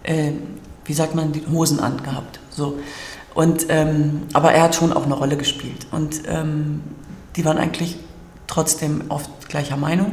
äh, 0.02 0.32
wie 0.84 0.92
sagt 0.92 1.14
man, 1.14 1.32
die 1.32 1.42
Hosen 1.50 1.80
angehabt. 1.80 2.38
So. 2.50 2.78
Und, 3.34 3.66
ähm, 3.70 4.24
aber 4.34 4.52
er 4.52 4.64
hat 4.64 4.74
schon 4.74 4.92
auch 4.92 5.04
eine 5.06 5.14
Rolle 5.14 5.38
gespielt 5.38 5.86
und 5.90 6.22
ähm, 6.28 6.82
die 7.36 7.44
waren 7.46 7.56
eigentlich 7.56 7.96
trotzdem 8.46 9.04
oft 9.08 9.30
gleicher 9.48 9.78
Meinung. 9.78 10.12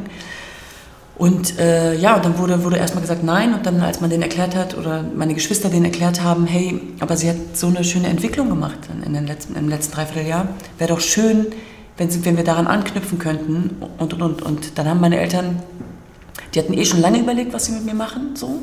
Und 1.18 1.58
äh, 1.58 1.94
ja, 1.96 2.20
dann 2.20 2.38
wurde, 2.38 2.62
wurde 2.62 2.76
erstmal 2.76 3.02
gesagt 3.02 3.24
nein 3.24 3.52
und 3.52 3.66
dann, 3.66 3.80
als 3.80 4.00
man 4.00 4.08
den 4.08 4.22
erklärt 4.22 4.54
hat 4.54 4.78
oder 4.78 5.02
meine 5.02 5.34
Geschwister 5.34 5.68
den 5.68 5.84
erklärt 5.84 6.22
haben, 6.22 6.46
hey, 6.46 6.80
aber 7.00 7.16
sie 7.16 7.28
hat 7.28 7.36
so 7.54 7.66
eine 7.66 7.82
schöne 7.82 8.06
Entwicklung 8.06 8.48
gemacht 8.48 8.78
in 9.04 9.12
den 9.12 9.26
letzten, 9.26 9.56
im 9.56 9.68
letzten 9.68 9.94
Dreivierteljahr, 9.94 10.46
wäre 10.78 10.90
doch 10.90 11.00
schön, 11.00 11.46
wenn, 11.96 12.24
wenn 12.24 12.36
wir 12.36 12.44
daran 12.44 12.68
anknüpfen 12.68 13.18
könnten 13.18 13.82
und, 13.98 14.14
und, 14.14 14.22
und. 14.22 14.42
Und 14.42 14.78
dann 14.78 14.88
haben 14.88 15.00
meine 15.00 15.18
Eltern, 15.18 15.60
die 16.54 16.60
hatten 16.60 16.72
eh 16.72 16.84
schon 16.84 17.00
lange 17.00 17.18
überlegt, 17.18 17.52
was 17.52 17.64
sie 17.64 17.72
mit 17.72 17.84
mir 17.84 17.94
machen, 17.94 18.36
so. 18.36 18.60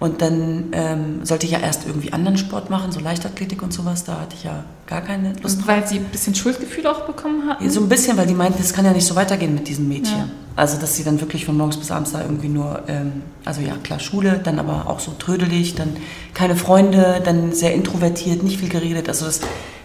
Und 0.00 0.22
dann 0.22 0.70
ähm, 0.72 1.26
sollte 1.26 1.44
ich 1.44 1.52
ja 1.52 1.58
erst 1.58 1.86
irgendwie 1.86 2.14
anderen 2.14 2.38
Sport 2.38 2.70
machen, 2.70 2.90
so 2.90 3.00
Leichtathletik 3.00 3.62
und 3.62 3.70
sowas. 3.70 4.02
Da 4.02 4.20
hatte 4.20 4.34
ich 4.34 4.44
ja 4.44 4.64
gar 4.86 5.02
keine 5.02 5.34
Lust 5.42 5.58
drauf. 5.58 5.68
Weil 5.68 5.86
sie 5.86 5.98
ein 5.98 6.06
bisschen 6.06 6.34
Schuldgefühl 6.34 6.86
auch 6.86 7.02
bekommen 7.02 7.46
hatten? 7.46 7.68
So 7.68 7.82
ein 7.82 7.88
bisschen, 7.90 8.16
weil 8.16 8.26
die 8.26 8.32
meinten, 8.32 8.56
das 8.56 8.72
kann 8.72 8.86
ja 8.86 8.92
nicht 8.92 9.06
so 9.06 9.14
weitergehen 9.14 9.54
mit 9.54 9.68
diesen 9.68 9.88
Mädchen. 9.88 10.16
Ja. 10.16 10.28
Also, 10.56 10.78
dass 10.80 10.96
sie 10.96 11.04
dann 11.04 11.20
wirklich 11.20 11.44
von 11.44 11.54
morgens 11.54 11.76
bis 11.76 11.90
abends 11.90 12.12
da 12.12 12.22
irgendwie 12.22 12.48
nur, 12.48 12.82
ähm, 12.88 13.22
also 13.44 13.60
ja, 13.60 13.74
klar, 13.82 14.00
Schule, 14.00 14.40
dann 14.42 14.58
aber 14.58 14.88
auch 14.88 15.00
so 15.00 15.12
trödelig, 15.18 15.74
dann 15.74 15.94
keine 16.32 16.56
Freunde, 16.56 17.20
dann 17.22 17.52
sehr 17.52 17.74
introvertiert, 17.74 18.42
nicht 18.42 18.58
viel 18.58 18.70
geredet. 18.70 19.06
Also, 19.06 19.26
das, 19.26 19.40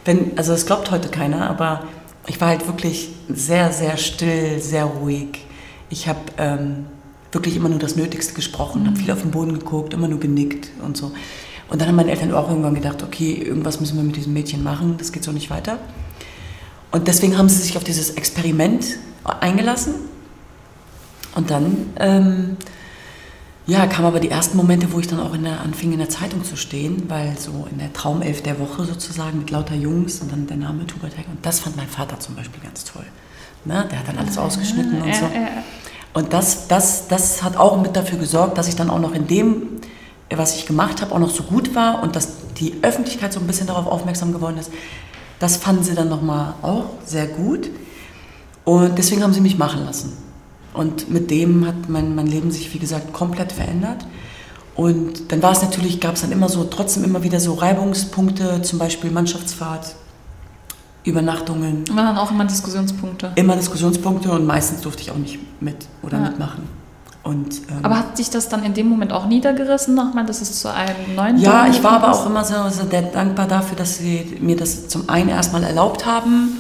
wenn, 0.06 0.38
also 0.38 0.54
das 0.54 0.66
glaubt 0.66 0.92
heute 0.92 1.10
keiner, 1.10 1.50
aber 1.50 1.84
ich 2.26 2.40
war 2.40 2.48
halt 2.48 2.66
wirklich 2.68 3.10
sehr, 3.28 3.74
sehr 3.74 3.98
still, 3.98 4.62
sehr 4.62 4.86
ruhig. 4.86 5.46
Ich 5.90 6.08
habe. 6.08 6.20
Ähm, 6.38 6.86
wirklich 7.36 7.56
immer 7.56 7.70
nur 7.70 7.80
das 7.80 7.96
Nötigste 7.96 8.34
gesprochen, 8.34 8.82
mhm. 8.82 8.88
habe 8.88 8.98
viel 8.98 9.12
auf 9.12 9.22
den 9.22 9.32
Boden 9.32 9.54
geguckt, 9.54 9.94
immer 9.94 10.08
nur 10.08 10.20
genickt 10.20 10.70
und 10.84 10.98
so. 10.98 11.12
Und 11.68 11.82
dann 11.82 11.88
haben 11.88 11.96
meine 11.96 12.12
Eltern 12.12 12.34
auch 12.34 12.50
irgendwann 12.50 12.76
gedacht, 12.76 13.04
okay, 13.04 13.34
irgendwas 13.34 13.80
müssen 13.80 13.98
wir 13.98 14.04
mit 14.04 14.16
diesem 14.16 14.34
Mädchen 14.34 14.64
machen, 14.64 14.96
das 14.98 15.12
geht 15.12 15.24
so 15.24 15.32
nicht 15.32 15.50
weiter. 15.50 15.80
Und 16.92 17.08
deswegen 17.08 17.38
haben 17.38 17.50
sie 17.50 17.62
sich 17.62 17.78
auf 17.78 17.84
dieses 17.84 18.12
Experiment 18.12 18.86
eingelassen. 19.24 19.96
Und 21.36 21.50
dann 21.50 21.90
ähm, 22.00 22.58
ja, 23.68 23.88
kamen 23.88 24.08
aber 24.08 24.20
die 24.20 24.30
ersten 24.30 24.58
Momente, 24.58 24.92
wo 24.94 25.00
ich 25.00 25.08
dann 25.08 25.20
auch 25.20 25.34
in 25.34 25.44
der, 25.44 25.62
anfing, 25.62 25.92
in 25.92 25.98
der 25.98 26.10
Zeitung 26.10 26.44
zu 26.44 26.56
stehen, 26.56 27.10
weil 27.10 27.36
so 27.38 27.68
in 27.72 27.80
der 27.80 27.92
Traumelf 27.92 28.44
der 28.44 28.60
Woche 28.60 28.86
sozusagen 28.86 29.40
mit 29.40 29.50
lauter 29.50 29.76
Jungs 29.76 30.22
und 30.22 30.32
dann 30.32 30.46
der 30.46 30.58
Name 30.58 30.86
Tubertech. 30.86 31.28
Und 31.28 31.44
das 31.44 31.60
fand 31.60 31.76
mein 31.76 31.88
Vater 31.88 32.20
zum 32.20 32.36
Beispiel 32.36 32.62
ganz 32.62 32.84
toll. 32.84 33.06
Ne? 33.66 33.86
Der 33.92 34.00
hat 34.00 34.08
dann 34.08 34.20
alles 34.20 34.38
ausgeschnitten 34.38 35.02
und 35.02 35.16
so. 35.16 35.26
Und 36.16 36.32
das, 36.32 36.70
das, 36.70 37.10
das 37.10 37.44
hat 37.44 37.58
auch 37.58 37.80
mit 37.82 37.98
dafür 37.98 38.18
gesorgt, 38.18 38.58
dass 38.58 38.70
ich 38.70 38.78
dann 38.78 38.90
auch 38.90 39.00
noch 39.00 39.14
in 39.14 39.28
dem, 39.28 39.82
was 40.34 40.56
ich 40.56 40.66
gemacht 40.66 41.02
habe, 41.02 41.14
auch 41.14 41.20
noch 41.20 41.30
so 41.30 41.44
gut 41.44 41.76
war 41.76 42.02
und 42.04 42.16
dass 42.16 42.30
die 42.58 42.76
Öffentlichkeit 42.84 43.34
so 43.34 43.42
ein 43.42 43.48
bisschen 43.48 43.68
darauf 43.68 43.86
aufmerksam 43.86 44.32
geworden 44.32 44.58
ist. 44.58 44.72
Das 45.40 45.58
fanden 45.58 45.84
sie 45.84 45.94
dann 45.94 46.08
nochmal 46.08 46.54
auch 46.62 46.86
sehr 47.06 47.28
gut. 47.28 47.70
Und 48.64 48.98
deswegen 48.98 49.24
haben 49.24 49.34
sie 49.34 49.42
mich 49.42 49.58
machen 49.58 49.84
lassen. 49.84 50.14
Und 50.74 51.10
mit 51.10 51.30
dem 51.32 51.68
hat 51.68 51.90
mein, 51.90 52.16
mein 52.16 52.28
Leben 52.28 52.50
sich, 52.50 52.74
wie 52.74 52.80
gesagt, 52.80 53.12
komplett 53.12 53.52
verändert. 53.52 54.08
Und 54.74 55.34
dann 55.34 55.44
war 55.44 55.52
es 55.52 55.62
natürlich, 55.62 56.00
gab 56.00 56.16
es 56.16 56.22
dann 56.22 56.32
immer 56.32 56.48
so, 56.48 56.64
trotzdem 56.64 57.04
immer 57.04 57.24
wieder 57.24 57.42
so 57.42 57.56
Reibungspunkte, 57.56 58.62
zum 58.62 58.80
Beispiel 58.80 59.12
Mannschaftsfahrt, 59.12 59.96
Übernachtungen. 61.06 61.88
Waren 61.90 62.06
dann 62.06 62.18
auch 62.18 62.32
immer 62.32 62.46
Diskussionspunkte? 62.46 63.32
Immer 63.36 63.56
Diskussionspunkte 63.56 64.32
und 64.32 64.46
meistens 64.46 64.82
durfte 64.82 65.04
ich 65.04 65.12
auch 65.12 65.18
nicht 65.18 65.40
mit 65.62 65.78
oder 66.02 66.18
ja. 66.18 66.24
mitmachen. 66.26 66.64
Und, 67.24 67.62
ähm, 67.70 67.84
aber 67.84 67.98
hat 67.98 68.18
sich 68.18 68.30
das 68.30 68.50
dann 68.50 68.64
in 68.64 68.76
dem 68.76 68.88
Moment 68.88 69.12
auch 69.12 69.26
niedergerissen 69.26 69.96
nochmal, 69.96 70.26
dass 70.26 70.42
es 70.42 70.60
zu 70.60 70.72
einem 70.72 71.16
neuen 71.16 71.38
Ja, 71.38 71.68
ich 71.68 71.84
war 71.84 71.94
aber 71.94 72.12
auch 72.12 72.26
immer 72.28 72.46
so, 72.46 72.54
so 72.70 72.84
dankbar 72.84 73.48
dafür, 73.48 73.76
dass 73.76 73.98
sie 73.98 74.38
mir 74.42 74.56
das 74.56 74.88
zum 74.88 75.10
einen 75.10 75.30
erstmal 75.30 75.64
erlaubt 75.64 76.06
haben 76.06 76.58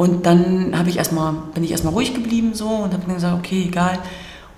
und 0.00 0.26
dann 0.26 0.76
habe 0.76 0.88
ich 0.88 0.96
erstmal, 0.96 1.34
bin 1.54 1.62
ich 1.62 1.70
erstmal 1.70 1.92
ruhig 1.92 2.14
geblieben 2.14 2.54
so 2.54 2.68
und 2.68 2.92
habe 2.92 3.12
gesagt, 3.12 3.38
okay, 3.38 3.66
egal. 3.68 3.98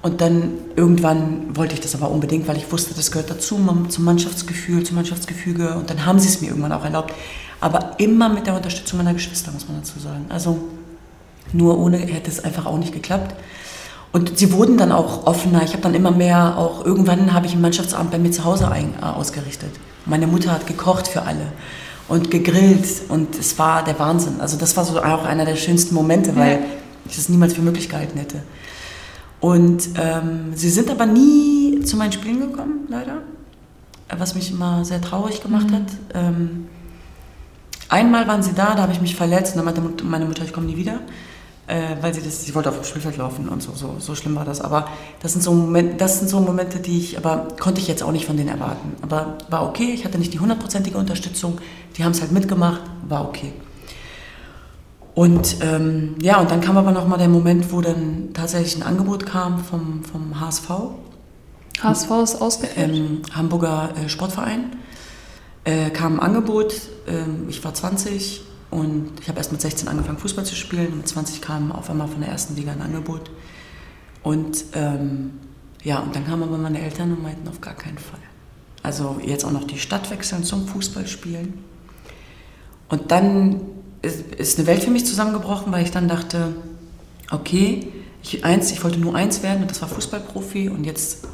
Und 0.00 0.20
dann 0.20 0.54
irgendwann 0.76 1.56
wollte 1.56 1.74
ich 1.74 1.80
das 1.80 1.94
aber 1.94 2.10
unbedingt, 2.10 2.48
weil 2.48 2.56
ich 2.56 2.70
wusste, 2.72 2.94
das 2.94 3.10
gehört 3.10 3.28
dazu, 3.30 3.58
zum 3.88 4.04
Mannschaftsgefühl, 4.04 4.84
zum 4.84 4.96
Mannschaftsgefüge. 4.96 5.74
Und 5.74 5.90
dann 5.90 6.06
haben 6.06 6.18
sie 6.18 6.28
es 6.28 6.40
mir 6.40 6.48
irgendwann 6.48 6.72
auch 6.72 6.84
erlaubt 6.84 7.12
aber 7.62 7.94
immer 7.98 8.28
mit 8.28 8.46
der 8.46 8.56
Unterstützung 8.56 8.98
meiner 8.98 9.14
Geschwister, 9.14 9.52
muss 9.52 9.68
man 9.68 9.78
dazu 9.78 9.98
sagen. 10.00 10.26
Also 10.28 10.58
nur 11.52 11.78
ohne 11.78 11.98
hätte 11.98 12.28
es 12.28 12.42
einfach 12.42 12.66
auch 12.66 12.76
nicht 12.76 12.92
geklappt. 12.92 13.34
Und 14.10 14.36
sie 14.36 14.52
wurden 14.52 14.76
dann 14.76 14.90
auch 14.90 15.26
offener. 15.26 15.62
Ich 15.62 15.72
habe 15.72 15.82
dann 15.82 15.94
immer 15.94 16.10
mehr 16.10 16.58
auch, 16.58 16.84
irgendwann 16.84 17.32
habe 17.32 17.46
ich 17.46 17.52
einen 17.52 17.62
Mannschaftsabend 17.62 18.10
bei 18.10 18.18
mir 18.18 18.32
zu 18.32 18.44
Hause 18.44 18.68
ein, 18.68 18.94
äh, 19.00 19.04
ausgerichtet. 19.04 19.70
Meine 20.06 20.26
Mutter 20.26 20.50
hat 20.50 20.66
gekocht 20.66 21.06
für 21.06 21.22
alle 21.22 21.52
und 22.08 22.32
gegrillt 22.32 22.86
und 23.08 23.38
es 23.38 23.56
war 23.60 23.84
der 23.84 23.96
Wahnsinn. 23.98 24.40
Also 24.40 24.56
das 24.58 24.76
war 24.76 24.84
so 24.84 25.00
auch 25.00 25.24
einer 25.24 25.44
der 25.44 25.56
schönsten 25.56 25.94
Momente, 25.94 26.34
weil 26.34 26.58
ich 27.08 27.14
das 27.14 27.28
niemals 27.28 27.54
für 27.54 27.62
möglich 27.62 27.88
gehalten 27.88 28.18
hätte. 28.18 28.42
Und 29.40 29.88
ähm, 29.96 30.52
sie 30.54 30.68
sind 30.68 30.90
aber 30.90 31.06
nie 31.06 31.80
zu 31.84 31.96
meinen 31.96 32.12
Spielen 32.12 32.40
gekommen, 32.40 32.86
leider, 32.88 33.18
was 34.18 34.34
mich 34.34 34.50
immer 34.50 34.84
sehr 34.84 35.00
traurig 35.00 35.42
gemacht 35.42 35.70
mhm. 35.70 35.74
hat. 35.74 35.86
Ähm, 36.14 36.66
Einmal 37.92 38.26
waren 38.26 38.42
sie 38.42 38.54
da, 38.54 38.74
da 38.74 38.80
habe 38.80 38.92
ich 38.92 39.02
mich 39.02 39.14
verletzt 39.14 39.54
und 39.54 39.66
dann 39.66 39.66
meinte 39.84 40.04
meine 40.04 40.24
Mutter, 40.24 40.44
ich 40.44 40.54
komme 40.54 40.66
nie 40.66 40.78
wieder. 40.78 41.00
Äh, 41.66 41.96
weil 42.00 42.14
sie 42.14 42.22
das, 42.22 42.42
sie 42.42 42.54
wollte 42.54 42.70
auf 42.70 42.76
dem 42.76 42.84
Spielfeld 42.84 43.18
laufen 43.18 43.50
und 43.50 43.62
so, 43.62 43.72
so, 43.74 43.96
so 43.98 44.14
schlimm 44.14 44.34
war 44.34 44.46
das. 44.46 44.62
Aber 44.62 44.88
das 45.20 45.32
sind, 45.32 45.42
so 45.42 45.52
Momente, 45.52 45.96
das 45.96 46.18
sind 46.18 46.28
so 46.28 46.40
Momente, 46.40 46.80
die 46.80 46.98
ich, 46.98 47.18
aber 47.18 47.48
konnte 47.60 47.82
ich 47.82 47.88
jetzt 47.88 48.02
auch 48.02 48.10
nicht 48.10 48.24
von 48.24 48.38
denen 48.38 48.48
erwarten. 48.48 48.94
Aber 49.02 49.36
war 49.50 49.68
okay, 49.68 49.92
ich 49.92 50.06
hatte 50.06 50.18
nicht 50.18 50.32
die 50.32 50.40
hundertprozentige 50.40 50.96
Unterstützung, 50.96 51.58
die 51.96 52.02
haben 52.02 52.12
es 52.12 52.22
halt 52.22 52.32
mitgemacht, 52.32 52.80
war 53.06 53.28
okay. 53.28 53.52
Und 55.14 55.58
ähm, 55.60 56.14
ja, 56.22 56.40
und 56.40 56.50
dann 56.50 56.62
kam 56.62 56.78
aber 56.78 56.92
nochmal 56.92 57.18
der 57.18 57.28
Moment, 57.28 57.70
wo 57.72 57.82
dann 57.82 58.30
tatsächlich 58.32 58.76
ein 58.76 58.82
Angebot 58.82 59.26
kam 59.26 59.62
vom, 59.62 60.02
vom 60.02 60.40
HSV. 60.40 60.68
HSV 61.82 62.10
ist 62.22 62.40
ausgeführt? 62.40 62.90
Ähm, 62.90 63.20
Hamburger 63.34 63.90
äh, 64.02 64.08
Sportverein 64.08 64.81
äh, 65.64 65.90
kam 65.90 66.14
ein 66.14 66.20
Angebot, 66.20 66.72
äh, 67.06 67.24
ich 67.48 67.62
war 67.64 67.74
20 67.74 68.42
und 68.70 69.12
ich 69.20 69.28
habe 69.28 69.38
erst 69.38 69.52
mit 69.52 69.60
16 69.60 69.88
angefangen 69.88 70.18
Fußball 70.18 70.44
zu 70.44 70.54
spielen. 70.54 70.96
Mit 70.96 71.06
20 71.06 71.40
kam 71.40 71.72
auf 71.72 71.90
einmal 71.90 72.08
von 72.08 72.20
der 72.20 72.30
ersten 72.30 72.56
Liga 72.56 72.72
ein 72.72 72.80
Angebot. 72.80 73.30
Und 74.22 74.64
ähm, 74.74 75.32
ja, 75.82 75.98
und 75.98 76.16
dann 76.16 76.26
kamen 76.26 76.44
aber 76.44 76.56
meine 76.56 76.80
Eltern 76.80 77.12
und 77.12 77.22
meinten 77.22 77.46
auf 77.48 77.60
gar 77.60 77.74
keinen 77.74 77.98
Fall. 77.98 78.20
Also 78.82 79.20
jetzt 79.24 79.44
auch 79.44 79.50
noch 79.50 79.64
die 79.64 79.78
Stadt 79.78 80.10
wechseln 80.10 80.42
zum 80.42 80.66
Fußballspielen. 80.66 81.54
Und 82.88 83.10
dann 83.10 83.60
ist, 84.00 84.34
ist 84.34 84.58
eine 84.58 84.66
Welt 84.66 84.82
für 84.82 84.90
mich 84.90 85.06
zusammengebrochen, 85.06 85.72
weil 85.72 85.84
ich 85.84 85.90
dann 85.90 86.08
dachte, 86.08 86.54
okay, 87.30 87.88
ich, 88.22 88.44
eins, 88.44 88.72
ich 88.72 88.82
wollte 88.84 88.98
nur 88.98 89.14
eins 89.14 89.42
werden 89.42 89.62
und 89.62 89.70
das 89.70 89.82
war 89.82 89.88
Fußballprofi 89.88 90.68
und 90.68 90.84
jetzt 90.84 91.26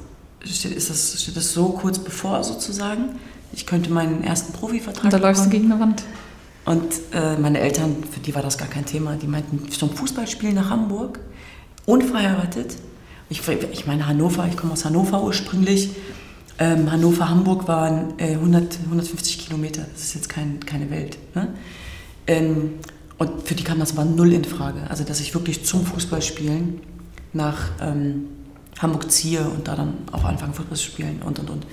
steht, 0.44 0.72
ist 0.72 0.90
das, 0.90 1.22
steht 1.22 1.36
das 1.36 1.52
so 1.52 1.70
kurz 1.70 1.98
bevor 1.98 2.42
sozusagen 2.44 3.16
ich 3.52 3.66
könnte 3.66 3.90
meinen 3.90 4.22
ersten 4.24 4.52
Profivertrag 4.52 5.04
Und 5.04 5.12
da 5.12 5.18
läufst 5.18 5.46
du 5.46 5.50
gegen 5.50 5.70
eine 5.70 5.80
Wand. 5.80 6.02
Und 6.64 6.84
äh, 7.12 7.36
meine 7.38 7.60
Eltern, 7.60 7.96
für 8.10 8.20
die 8.20 8.34
war 8.34 8.42
das 8.42 8.58
gar 8.58 8.68
kein 8.68 8.84
Thema. 8.84 9.16
Die 9.16 9.26
meinten, 9.26 9.70
zum 9.70 9.90
Fußballspielen 9.90 10.54
nach 10.54 10.70
Hamburg, 10.70 11.18
unverheiratet. 11.86 12.76
Ich, 13.30 13.46
ich 13.48 13.86
meine 13.86 14.06
Hannover, 14.06 14.46
ich 14.48 14.56
komme 14.56 14.74
aus 14.74 14.84
Hannover 14.84 15.22
ursprünglich. 15.22 15.90
Ähm, 16.58 16.90
Hannover, 16.90 17.28
Hamburg 17.28 17.68
waren 17.68 18.18
äh, 18.18 18.32
100, 18.32 18.80
150 18.84 19.38
Kilometer. 19.38 19.86
Das 19.92 20.02
ist 20.02 20.14
jetzt 20.14 20.28
kein, 20.28 20.60
keine 20.60 20.90
Welt. 20.90 21.16
Ne? 21.34 21.48
Ähm, 22.26 22.74
und 23.16 23.46
für 23.48 23.54
die 23.54 23.64
kam 23.64 23.78
das 23.78 23.92
aber 23.92 24.04
null 24.04 24.32
in 24.32 24.44
Frage. 24.44 24.80
Also, 24.88 25.04
dass 25.04 25.20
ich 25.20 25.34
wirklich 25.34 25.64
zum 25.64 25.86
Fußballspielen 25.86 26.80
nach 27.32 27.70
ähm, 27.80 28.26
Hamburg 28.78 29.10
ziehe 29.10 29.42
und 29.48 29.68
da 29.68 29.76
dann 29.76 29.94
auch 30.12 30.24
anfange, 30.24 30.52
Fußball 30.52 30.76
zu 30.76 30.84
spielen 30.84 31.22
und 31.24 31.38
und 31.38 31.50
und. 31.50 31.66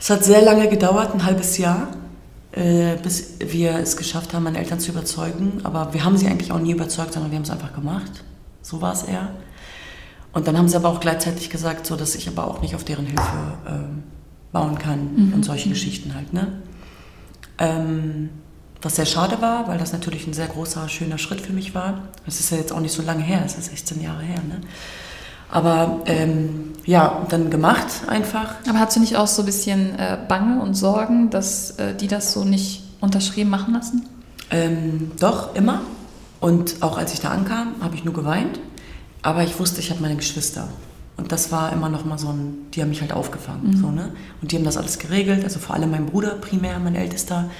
Es 0.00 0.10
hat 0.10 0.24
sehr 0.24 0.42
lange 0.42 0.68
gedauert, 0.68 1.14
ein 1.14 1.24
halbes 1.24 1.58
Jahr, 1.58 1.88
äh, 2.52 2.96
bis 3.02 3.34
wir 3.40 3.76
es 3.76 3.96
geschafft 3.96 4.32
haben, 4.32 4.44
meine 4.44 4.58
Eltern 4.58 4.80
zu 4.80 4.92
überzeugen. 4.92 5.60
Aber 5.64 5.92
wir 5.92 6.04
haben 6.04 6.16
sie 6.16 6.26
eigentlich 6.26 6.52
auch 6.52 6.60
nie 6.60 6.72
überzeugt, 6.72 7.12
sondern 7.12 7.30
wir 7.30 7.36
haben 7.36 7.44
es 7.44 7.50
einfach 7.50 7.74
gemacht. 7.74 8.24
So 8.62 8.80
war 8.80 8.92
es 8.92 9.02
eher. 9.02 9.30
Und 10.32 10.46
dann 10.46 10.56
haben 10.56 10.68
sie 10.68 10.76
aber 10.76 10.88
auch 10.88 11.00
gleichzeitig 11.00 11.50
gesagt, 11.50 11.86
so 11.86 11.96
dass 11.96 12.14
ich 12.14 12.28
aber 12.28 12.46
auch 12.46 12.62
nicht 12.62 12.74
auf 12.74 12.84
deren 12.84 13.06
Hilfe 13.06 13.58
ähm, 13.66 14.02
bauen 14.52 14.78
kann 14.78 15.14
mhm. 15.14 15.32
und 15.34 15.44
solche 15.44 15.68
Geschichten 15.68 16.14
halt. 16.14 16.32
Ne? 16.32 16.62
Ähm, 17.58 18.30
was 18.80 18.96
sehr 18.96 19.06
schade 19.06 19.40
war, 19.40 19.66
weil 19.66 19.78
das 19.78 19.92
natürlich 19.92 20.26
ein 20.26 20.32
sehr 20.32 20.46
großer, 20.46 20.88
schöner 20.88 21.18
Schritt 21.18 21.40
für 21.40 21.52
mich 21.52 21.74
war. 21.74 22.08
Das 22.24 22.38
ist 22.38 22.50
ja 22.50 22.58
jetzt 22.58 22.72
auch 22.72 22.80
nicht 22.80 22.92
so 22.92 23.02
lange 23.02 23.22
her, 23.22 23.42
es 23.44 23.58
ist 23.58 23.70
16 23.70 24.00
Jahre 24.00 24.22
her. 24.22 24.40
Ne? 24.48 24.60
Aber 25.50 26.00
ähm, 26.06 26.72
ja, 26.84 27.26
dann 27.28 27.50
gemacht 27.50 27.86
einfach. 28.06 28.54
Aber 28.68 28.78
hast 28.78 28.96
du 28.96 29.00
nicht 29.00 29.16
auch 29.16 29.26
so 29.26 29.42
ein 29.42 29.46
bisschen 29.46 29.98
äh, 29.98 30.18
Bange 30.28 30.60
und 30.62 30.74
Sorgen, 30.74 31.30
dass 31.30 31.72
äh, 31.72 31.94
die 31.94 32.08
das 32.08 32.32
so 32.32 32.44
nicht 32.44 32.82
unterschrieben 33.00 33.50
machen 33.50 33.74
lassen? 33.74 34.06
Ähm, 34.50 35.12
doch, 35.20 35.54
immer. 35.54 35.82
Und 36.40 36.82
auch 36.82 36.98
als 36.98 37.12
ich 37.12 37.20
da 37.20 37.30
ankam, 37.30 37.74
habe 37.80 37.94
ich 37.94 38.04
nur 38.04 38.14
geweint. 38.14 38.60
Aber 39.22 39.42
ich 39.42 39.58
wusste, 39.58 39.80
ich 39.80 39.90
habe 39.90 40.00
meine 40.00 40.16
Geschwister. 40.16 40.68
Und 41.16 41.32
das 41.32 41.50
war 41.50 41.72
immer 41.72 41.88
noch 41.88 42.04
mal 42.04 42.18
so 42.18 42.28
ein, 42.28 42.68
die 42.72 42.80
haben 42.80 42.90
mich 42.90 43.00
halt 43.00 43.12
aufgefangen. 43.12 43.72
Mhm. 43.72 43.76
So, 43.76 43.90
ne? 43.90 44.12
Und 44.40 44.52
die 44.52 44.56
haben 44.56 44.64
das 44.64 44.76
alles 44.76 44.98
geregelt. 44.98 45.42
Also 45.44 45.58
vor 45.58 45.74
allem 45.74 45.90
mein 45.90 46.06
Bruder 46.06 46.30
primär, 46.30 46.78
mein 46.78 46.94
Ältester, 46.94 47.50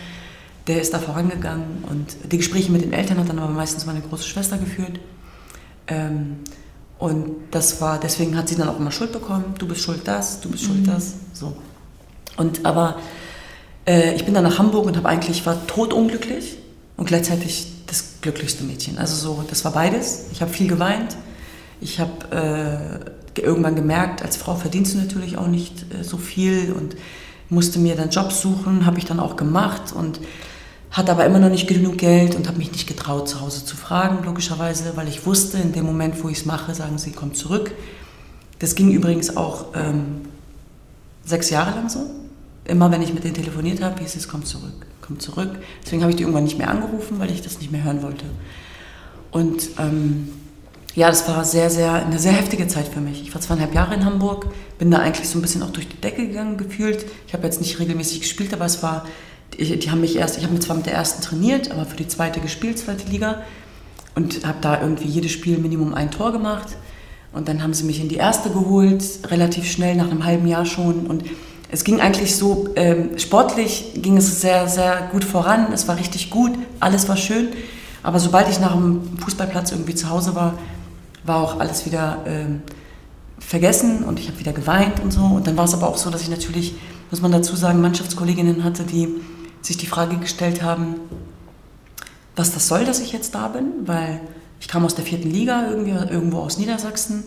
der 0.68 0.80
ist 0.80 0.94
da 0.94 0.98
vorangegangen. 1.00 1.84
Und 1.90 2.16
die 2.30 2.36
Gespräche 2.36 2.70
mit 2.70 2.82
den 2.82 2.92
Eltern 2.92 3.18
hat 3.18 3.28
dann 3.28 3.38
aber 3.38 3.52
meistens 3.52 3.84
meine 3.84 4.00
große 4.00 4.28
Schwester 4.28 4.58
geführt. 4.58 5.00
Ähm, 5.88 6.36
und 6.98 7.30
das 7.50 7.80
war, 7.80 8.00
deswegen 8.00 8.36
hat 8.36 8.48
sie 8.48 8.56
dann 8.56 8.68
auch 8.68 8.78
immer 8.78 8.90
Schuld 8.90 9.12
bekommen. 9.12 9.54
Du 9.58 9.68
bist 9.68 9.82
schuld 9.82 10.00
das, 10.04 10.40
du 10.40 10.50
bist 10.50 10.64
schuld 10.64 10.80
mhm. 10.80 10.86
das. 10.86 11.14
So. 11.32 11.56
Und 12.36 12.66
aber 12.66 12.96
äh, 13.86 14.14
ich 14.14 14.24
bin 14.24 14.34
dann 14.34 14.44
nach 14.44 14.58
Hamburg 14.58 14.86
und 14.86 14.96
habe 14.96 15.08
eigentlich, 15.08 15.46
war 15.46 15.66
totunglücklich 15.66 16.56
und 16.96 17.06
gleichzeitig 17.06 17.72
das 17.86 18.20
glücklichste 18.20 18.64
Mädchen. 18.64 18.98
Also 18.98 19.14
so, 19.14 19.44
das 19.48 19.64
war 19.64 19.72
beides. 19.72 20.26
Ich 20.32 20.42
habe 20.42 20.52
viel 20.52 20.68
geweint. 20.68 21.16
Ich 21.80 22.00
habe 22.00 23.12
äh, 23.36 23.40
irgendwann 23.40 23.76
gemerkt, 23.76 24.22
als 24.22 24.36
Frau 24.36 24.56
verdienst 24.56 24.94
du 24.94 24.98
natürlich 24.98 25.38
auch 25.38 25.46
nicht 25.46 25.94
äh, 25.94 26.02
so 26.02 26.16
viel 26.16 26.72
und 26.72 26.96
musste 27.48 27.78
mir 27.78 27.94
dann 27.94 28.10
Jobs 28.10 28.42
suchen, 28.42 28.84
habe 28.84 28.98
ich 28.98 29.04
dann 29.04 29.20
auch 29.20 29.36
gemacht 29.36 29.92
und 29.94 30.20
hatte 30.90 31.12
aber 31.12 31.26
immer 31.26 31.38
noch 31.38 31.50
nicht 31.50 31.68
genug 31.68 31.98
Geld 31.98 32.34
und 32.34 32.48
habe 32.48 32.58
mich 32.58 32.72
nicht 32.72 32.86
getraut, 32.86 33.28
zu 33.28 33.40
Hause 33.40 33.64
zu 33.64 33.76
fragen, 33.76 34.24
logischerweise, 34.24 34.92
weil 34.96 35.08
ich 35.08 35.26
wusste, 35.26 35.58
in 35.58 35.72
dem 35.72 35.84
Moment, 35.84 36.22
wo 36.22 36.28
ich 36.28 36.38
es 36.38 36.46
mache, 36.46 36.74
sagen 36.74 36.98
sie, 36.98 37.12
komm 37.12 37.34
zurück. 37.34 37.72
Das 38.58 38.74
ging 38.74 38.90
übrigens 38.90 39.36
auch 39.36 39.66
ähm, 39.74 40.22
sechs 41.24 41.50
Jahre 41.50 41.70
lang 41.72 41.88
so. 41.88 42.10
Immer 42.64 42.90
wenn 42.90 43.02
ich 43.02 43.14
mit 43.14 43.24
denen 43.24 43.34
telefoniert 43.34 43.82
habe, 43.82 44.00
hieß 44.00 44.16
es, 44.16 44.28
komm 44.28 44.44
zurück, 44.44 44.86
komm 45.00 45.20
zurück. 45.20 45.50
Deswegen 45.84 46.02
habe 46.02 46.10
ich 46.10 46.16
die 46.16 46.22
irgendwann 46.22 46.44
nicht 46.44 46.58
mehr 46.58 46.70
angerufen, 46.70 47.18
weil 47.18 47.30
ich 47.30 47.42
das 47.42 47.58
nicht 47.60 47.70
mehr 47.70 47.84
hören 47.84 48.02
wollte. 48.02 48.24
Und 49.30 49.70
ähm, 49.78 50.28
ja, 50.94 51.08
das 51.08 51.28
war 51.28 51.44
sehr, 51.44 51.70
sehr, 51.70 51.94
eine 51.94 52.18
sehr 52.18 52.32
heftige 52.32 52.66
Zeit 52.66 52.88
für 52.88 53.00
mich. 53.00 53.22
Ich 53.22 53.32
war 53.32 53.40
zweieinhalb 53.40 53.74
Jahre 53.74 53.94
in 53.94 54.04
Hamburg, 54.04 54.46
bin 54.78 54.90
da 54.90 54.98
eigentlich 54.98 55.28
so 55.28 55.38
ein 55.38 55.42
bisschen 55.42 55.62
auch 55.62 55.70
durch 55.70 55.88
die 55.88 56.00
Decke 56.00 56.26
gegangen 56.26 56.56
gefühlt. 56.56 57.06
Ich 57.26 57.34
habe 57.34 57.44
jetzt 57.44 57.60
nicht 57.60 57.78
regelmäßig 57.78 58.20
gespielt, 58.20 58.52
aber 58.52 58.64
es 58.64 58.82
war 58.82 59.06
die, 59.58 59.78
die 59.78 59.90
haben 59.90 60.00
mich 60.00 60.16
erst, 60.16 60.38
ich 60.38 60.44
habe 60.44 60.58
zwar 60.60 60.76
mit 60.76 60.86
der 60.86 60.94
ersten 60.94 61.22
trainiert, 61.22 61.70
aber 61.70 61.84
für 61.84 61.96
die 61.96 62.08
zweite 62.08 62.40
gespielt, 62.40 62.78
zweite 62.78 63.08
Liga. 63.08 63.42
Und 64.14 64.46
habe 64.46 64.58
da 64.60 64.80
irgendwie 64.80 65.06
jedes 65.06 65.30
Spiel 65.30 65.58
Minimum 65.58 65.94
ein 65.94 66.10
Tor 66.10 66.32
gemacht. 66.32 66.76
Und 67.32 67.48
dann 67.48 67.62
haben 67.62 67.74
sie 67.74 67.84
mich 67.84 68.00
in 68.00 68.08
die 68.08 68.16
erste 68.16 68.50
geholt, 68.50 69.04
relativ 69.26 69.70
schnell, 69.70 69.94
nach 69.94 70.10
einem 70.10 70.24
halben 70.24 70.46
Jahr 70.46 70.64
schon. 70.64 71.06
Und 71.06 71.24
es 71.70 71.84
ging 71.84 72.00
eigentlich 72.00 72.34
so, 72.34 72.68
ähm, 72.76 73.18
sportlich 73.18 73.92
ging 73.96 74.16
es 74.16 74.40
sehr, 74.40 74.66
sehr 74.68 75.08
gut 75.12 75.24
voran. 75.24 75.72
Es 75.72 75.86
war 75.86 75.98
richtig 75.98 76.30
gut, 76.30 76.52
alles 76.80 77.08
war 77.08 77.16
schön. 77.16 77.48
Aber 78.02 78.18
sobald 78.18 78.48
ich 78.48 78.58
nach 78.58 78.72
dem 78.72 79.18
Fußballplatz 79.18 79.72
irgendwie 79.72 79.94
zu 79.94 80.08
Hause 80.08 80.34
war, 80.34 80.54
war 81.24 81.42
auch 81.42 81.60
alles 81.60 81.84
wieder 81.84 82.24
ähm, 82.26 82.62
vergessen 83.38 84.04
und 84.04 84.18
ich 84.18 84.28
habe 84.28 84.38
wieder 84.38 84.52
geweint 84.52 85.00
und 85.00 85.12
so. 85.12 85.20
Und 85.20 85.46
dann 85.46 85.56
war 85.56 85.64
es 85.64 85.74
aber 85.74 85.88
auch 85.88 85.98
so, 85.98 86.10
dass 86.10 86.22
ich 86.22 86.30
natürlich, 86.30 86.74
muss 87.10 87.20
man 87.20 87.32
dazu 87.32 87.54
sagen, 87.54 87.80
Mannschaftskolleginnen 87.80 88.64
hatte, 88.64 88.84
die 88.84 89.08
sich 89.62 89.76
die 89.76 89.86
Frage 89.86 90.16
gestellt 90.16 90.62
haben, 90.62 90.96
was 92.36 92.52
das 92.52 92.68
soll, 92.68 92.84
dass 92.84 93.00
ich 93.00 93.12
jetzt 93.12 93.34
da 93.34 93.48
bin, 93.48 93.86
weil 93.86 94.20
ich 94.60 94.68
kam 94.68 94.84
aus 94.84 94.94
der 94.94 95.04
vierten 95.04 95.30
Liga, 95.30 95.68
irgendwie, 95.68 95.90
irgendwo 95.90 96.38
aus 96.38 96.58
Niedersachsen 96.58 97.24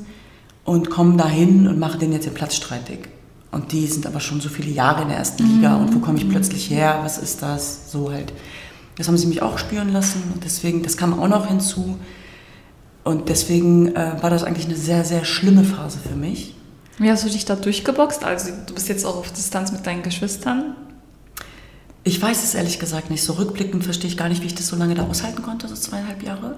und 0.63 0.89
komme 0.89 1.17
dahin 1.17 1.67
und 1.67 1.79
mache 1.79 1.97
den 1.97 2.13
jetzt 2.13 2.25
den 2.25 2.33
Platz 2.33 2.55
streitig. 2.55 3.09
Und 3.51 3.73
die 3.73 3.85
sind 3.87 4.05
aber 4.05 4.21
schon 4.21 4.39
so 4.39 4.47
viele 4.47 4.71
Jahre 4.71 5.01
in 5.03 5.09
der 5.09 5.17
ersten 5.17 5.45
Liga 5.45 5.75
mhm. 5.75 5.83
und 5.83 5.95
wo 5.95 5.99
komme 5.99 6.17
ich 6.17 6.29
plötzlich 6.29 6.69
her, 6.69 6.99
was 7.03 7.17
ist 7.17 7.41
das, 7.41 7.91
so 7.91 8.11
halt. 8.11 8.31
Das 8.97 9.07
haben 9.07 9.17
sie 9.17 9.27
mich 9.27 9.41
auch 9.41 9.57
spüren 9.57 9.91
lassen 9.91 10.23
und 10.33 10.43
deswegen, 10.43 10.83
das 10.83 10.95
kam 10.95 11.19
auch 11.19 11.27
noch 11.27 11.47
hinzu. 11.47 11.97
Und 13.03 13.29
deswegen 13.29 13.95
äh, 13.95 14.13
war 14.21 14.29
das 14.29 14.43
eigentlich 14.43 14.67
eine 14.67 14.75
sehr, 14.75 15.03
sehr 15.03 15.25
schlimme 15.25 15.63
Phase 15.63 15.97
für 15.99 16.15
mich. 16.15 16.55
Wie 16.97 17.09
hast 17.09 17.25
du 17.25 17.29
dich 17.29 17.45
da 17.45 17.55
durchgeboxt? 17.55 18.23
Also 18.23 18.51
du 18.67 18.73
bist 18.75 18.87
jetzt 18.89 19.05
auch 19.05 19.17
auf 19.17 19.31
Distanz 19.31 19.71
mit 19.71 19.85
deinen 19.87 20.03
Geschwistern. 20.03 20.75
Ich 22.03 22.19
weiß 22.19 22.43
es 22.43 22.55
ehrlich 22.55 22.79
gesagt 22.79 23.11
nicht. 23.11 23.23
So 23.23 23.33
rückblickend 23.33 23.83
verstehe 23.83 24.09
ich 24.09 24.17
gar 24.17 24.29
nicht, 24.29 24.41
wie 24.41 24.47
ich 24.47 24.55
das 24.55 24.67
so 24.67 24.75
lange 24.75 24.95
da 24.95 25.05
aushalten 25.05 25.43
konnte, 25.43 25.67
so 25.67 25.75
zweieinhalb 25.75 26.23
Jahre. 26.23 26.57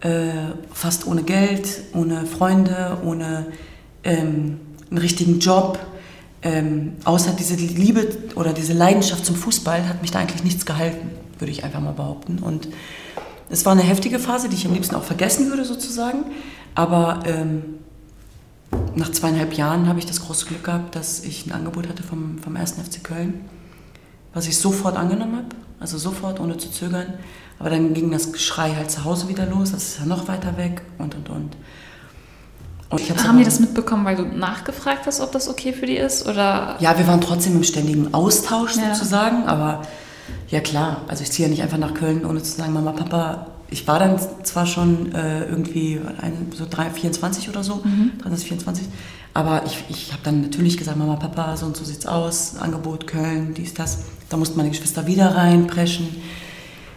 Äh, 0.00 0.54
fast 0.72 1.06
ohne 1.06 1.22
Geld, 1.22 1.68
ohne 1.92 2.24
Freunde, 2.24 2.98
ohne 3.04 3.46
ähm, 4.04 4.60
einen 4.88 4.98
richtigen 4.98 5.40
Job. 5.40 5.78
Ähm, 6.42 6.92
außer 7.04 7.32
diese 7.32 7.54
Liebe 7.56 8.08
oder 8.34 8.52
diese 8.52 8.72
Leidenschaft 8.72 9.26
zum 9.26 9.34
Fußball 9.34 9.88
hat 9.88 10.00
mich 10.00 10.10
da 10.10 10.20
eigentlich 10.20 10.44
nichts 10.44 10.64
gehalten, 10.64 11.10
würde 11.38 11.52
ich 11.52 11.64
einfach 11.64 11.80
mal 11.80 11.92
behaupten. 11.92 12.38
Und 12.38 12.68
es 13.50 13.66
war 13.66 13.72
eine 13.72 13.82
heftige 13.82 14.18
Phase, 14.18 14.48
die 14.48 14.54
ich 14.54 14.66
am 14.66 14.72
liebsten 14.72 14.94
auch 14.94 15.02
vergessen 15.02 15.50
würde 15.50 15.64
sozusagen. 15.64 16.24
Aber 16.76 17.24
ähm, 17.26 17.80
nach 18.94 19.10
zweieinhalb 19.10 19.52
Jahren 19.54 19.88
habe 19.88 19.98
ich 19.98 20.06
das 20.06 20.22
große 20.22 20.46
Glück 20.46 20.64
gehabt, 20.64 20.94
dass 20.94 21.24
ich 21.24 21.46
ein 21.46 21.52
Angebot 21.52 21.88
hatte 21.88 22.04
vom, 22.04 22.38
vom 22.38 22.56
1. 22.56 22.74
FC 22.74 23.02
Köln 23.02 23.40
was 24.32 24.46
ich 24.46 24.58
sofort 24.58 24.96
angenommen 24.96 25.36
habe, 25.36 25.48
also 25.80 25.98
sofort, 25.98 26.40
ohne 26.40 26.56
zu 26.58 26.70
zögern. 26.70 27.14
Aber 27.58 27.70
dann 27.70 27.92
ging 27.92 28.10
das 28.10 28.32
Geschrei 28.32 28.74
halt 28.74 28.90
zu 28.90 29.04
Hause 29.04 29.28
wieder 29.28 29.46
los, 29.46 29.72
das 29.72 29.82
ist 29.82 29.98
ja 29.98 30.06
noch 30.06 30.28
weiter 30.28 30.56
weg 30.56 30.82
und 30.98 31.14
und 31.14 31.28
und. 31.28 31.56
und 32.88 33.24
Haben 33.26 33.38
die 33.38 33.44
das 33.44 33.60
mitbekommen, 33.60 34.04
weil 34.04 34.16
du 34.16 34.24
nachgefragt 34.24 35.06
hast, 35.06 35.20
ob 35.20 35.32
das 35.32 35.48
okay 35.48 35.72
für 35.72 35.86
die 35.86 35.96
ist? 35.96 36.26
Oder? 36.26 36.76
Ja, 36.80 36.96
wir 36.98 37.06
waren 37.06 37.20
trotzdem 37.20 37.56
im 37.56 37.64
ständigen 37.64 38.14
Austausch 38.14 38.76
ja. 38.76 38.94
sozusagen, 38.94 39.44
aber 39.44 39.82
ja 40.48 40.60
klar, 40.60 41.02
also 41.06 41.22
ich 41.22 41.32
ziehe 41.32 41.48
ja 41.48 41.50
nicht 41.50 41.62
einfach 41.62 41.78
nach 41.78 41.94
Köln, 41.94 42.24
ohne 42.24 42.42
zu 42.42 42.56
sagen, 42.56 42.72
Mama, 42.72 42.92
Papa, 42.92 43.48
ich 43.70 43.86
war 43.86 43.98
dann 43.98 44.18
zwar 44.42 44.66
schon 44.66 45.14
äh, 45.14 45.44
irgendwie 45.44 46.00
ein, 46.20 46.52
so 46.56 46.66
3, 46.68 46.90
24 46.90 47.48
oder 47.48 47.62
so, 47.62 47.76
mhm. 47.76 48.12
23, 48.18 48.48
24, 48.48 48.86
aber 49.32 49.62
ich, 49.64 49.84
ich 49.88 50.12
habe 50.12 50.22
dann 50.24 50.42
natürlich 50.42 50.76
gesagt, 50.76 50.98
Mama, 50.98 51.16
Papa, 51.16 51.56
so 51.56 51.66
und 51.66 51.76
so 51.76 51.84
sieht's 51.84 52.06
aus, 52.06 52.56
Angebot 52.58 53.06
Köln, 53.06 53.54
dies, 53.54 53.74
das. 53.74 54.00
Da 54.28 54.36
mussten 54.36 54.56
meine 54.56 54.70
Geschwister 54.70 55.06
wieder 55.06 55.34
reinpreschen. 55.36 56.08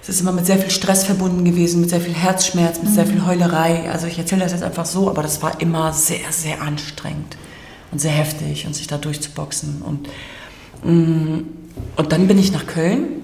Es 0.02 0.10
ist 0.10 0.22
immer 0.22 0.32
mit 0.32 0.46
sehr 0.46 0.58
viel 0.58 0.72
Stress 0.72 1.04
verbunden 1.04 1.46
gewesen, 1.46 1.82
mit 1.82 1.90
sehr 1.90 2.02
viel 2.02 2.14
Herzschmerz, 2.14 2.80
mit 2.80 2.90
mhm. 2.90 2.96
sehr 2.96 3.06
viel 3.06 3.26
Heulerei. 3.26 3.90
Also 3.92 4.08
ich 4.08 4.18
erzähle 4.18 4.42
das 4.42 4.52
jetzt 4.52 4.64
einfach 4.64 4.86
so, 4.86 5.10
aber 5.10 5.22
das 5.22 5.42
war 5.42 5.62
immer 5.62 5.94
sehr, 5.94 6.32
sehr 6.32 6.62
anstrengend 6.62 7.38
und 7.92 8.00
sehr 8.00 8.12
heftig 8.12 8.66
und 8.66 8.76
sich 8.76 8.88
da 8.88 8.98
durchzuboxen. 8.98 9.82
Und, 9.82 10.10
mm, 10.84 11.44
und 11.96 12.12
dann 12.12 12.28
bin 12.28 12.38
ich 12.38 12.52
nach 12.52 12.66
Köln 12.66 13.23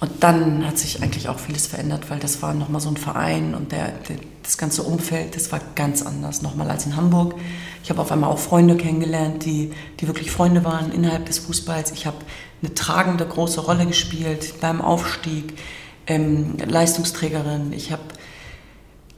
und 0.00 0.22
dann 0.22 0.64
hat 0.64 0.78
sich 0.78 1.02
eigentlich 1.02 1.28
auch 1.28 1.40
vieles 1.40 1.66
verändert, 1.66 2.08
weil 2.08 2.20
das 2.20 2.40
war 2.40 2.54
nochmal 2.54 2.80
so 2.80 2.88
ein 2.88 2.96
Verein 2.96 3.54
und 3.54 3.72
der, 3.72 3.88
der, 4.08 4.16
das 4.44 4.56
ganze 4.56 4.84
Umfeld, 4.84 5.34
das 5.34 5.50
war 5.50 5.60
ganz 5.74 6.02
anders 6.02 6.40
nochmal 6.40 6.70
als 6.70 6.86
in 6.86 6.94
Hamburg. 6.94 7.34
Ich 7.82 7.90
habe 7.90 8.00
auf 8.00 8.12
einmal 8.12 8.30
auch 8.30 8.38
Freunde 8.38 8.76
kennengelernt, 8.76 9.44
die, 9.44 9.72
die 9.98 10.06
wirklich 10.06 10.30
Freunde 10.30 10.64
waren 10.64 10.92
innerhalb 10.92 11.26
des 11.26 11.40
Fußballs. 11.40 11.90
Ich 11.90 12.06
habe 12.06 12.18
eine 12.62 12.74
tragende 12.74 13.26
große 13.26 13.60
Rolle 13.60 13.86
gespielt 13.86 14.60
beim 14.60 14.80
Aufstieg, 14.80 15.58
ähm, 16.06 16.56
Leistungsträgerin. 16.64 17.72
Ich 17.72 17.90
habe 17.90 18.02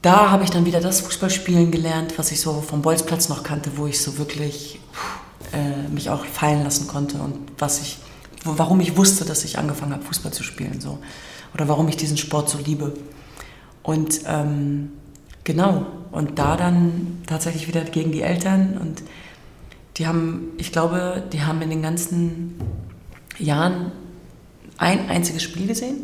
da 0.02 0.30
habe 0.30 0.44
ich 0.44 0.50
dann 0.50 0.64
wieder 0.64 0.80
das 0.80 1.02
Fußballspielen 1.02 1.70
gelernt, 1.70 2.14
was 2.16 2.32
ich 2.32 2.40
so 2.40 2.62
vom 2.62 2.80
Bolzplatz 2.80 3.28
noch 3.28 3.42
kannte, 3.42 3.72
wo 3.76 3.86
ich 3.86 4.00
so 4.00 4.16
wirklich 4.16 4.80
äh, 5.52 5.88
mich 5.90 6.08
auch 6.08 6.24
fallen 6.24 6.64
lassen 6.64 6.86
konnte 6.86 7.18
und 7.18 7.36
was 7.58 7.82
ich 7.82 7.98
warum 8.44 8.80
ich 8.80 8.96
wusste, 8.96 9.24
dass 9.24 9.44
ich 9.44 9.58
angefangen 9.58 9.92
habe, 9.92 10.04
Fußball 10.04 10.32
zu 10.32 10.42
spielen. 10.42 10.80
So. 10.80 10.98
Oder 11.54 11.68
warum 11.68 11.88
ich 11.88 11.96
diesen 11.96 12.16
Sport 12.16 12.48
so 12.48 12.58
liebe. 12.58 12.94
Und 13.82 14.20
ähm, 14.26 14.90
genau, 15.44 15.86
und 16.12 16.38
da 16.38 16.56
dann 16.56 17.22
tatsächlich 17.26 17.68
wieder 17.68 17.82
gegen 17.84 18.12
die 18.12 18.22
Eltern. 18.22 18.78
Und 18.78 19.02
die 19.96 20.06
haben, 20.06 20.52
ich 20.58 20.72
glaube, 20.72 21.22
die 21.32 21.42
haben 21.42 21.60
in 21.62 21.70
den 21.70 21.82
ganzen 21.82 22.54
Jahren 23.38 23.92
ein 24.78 25.08
einziges 25.08 25.42
Spiel 25.42 25.66
gesehen. 25.66 25.98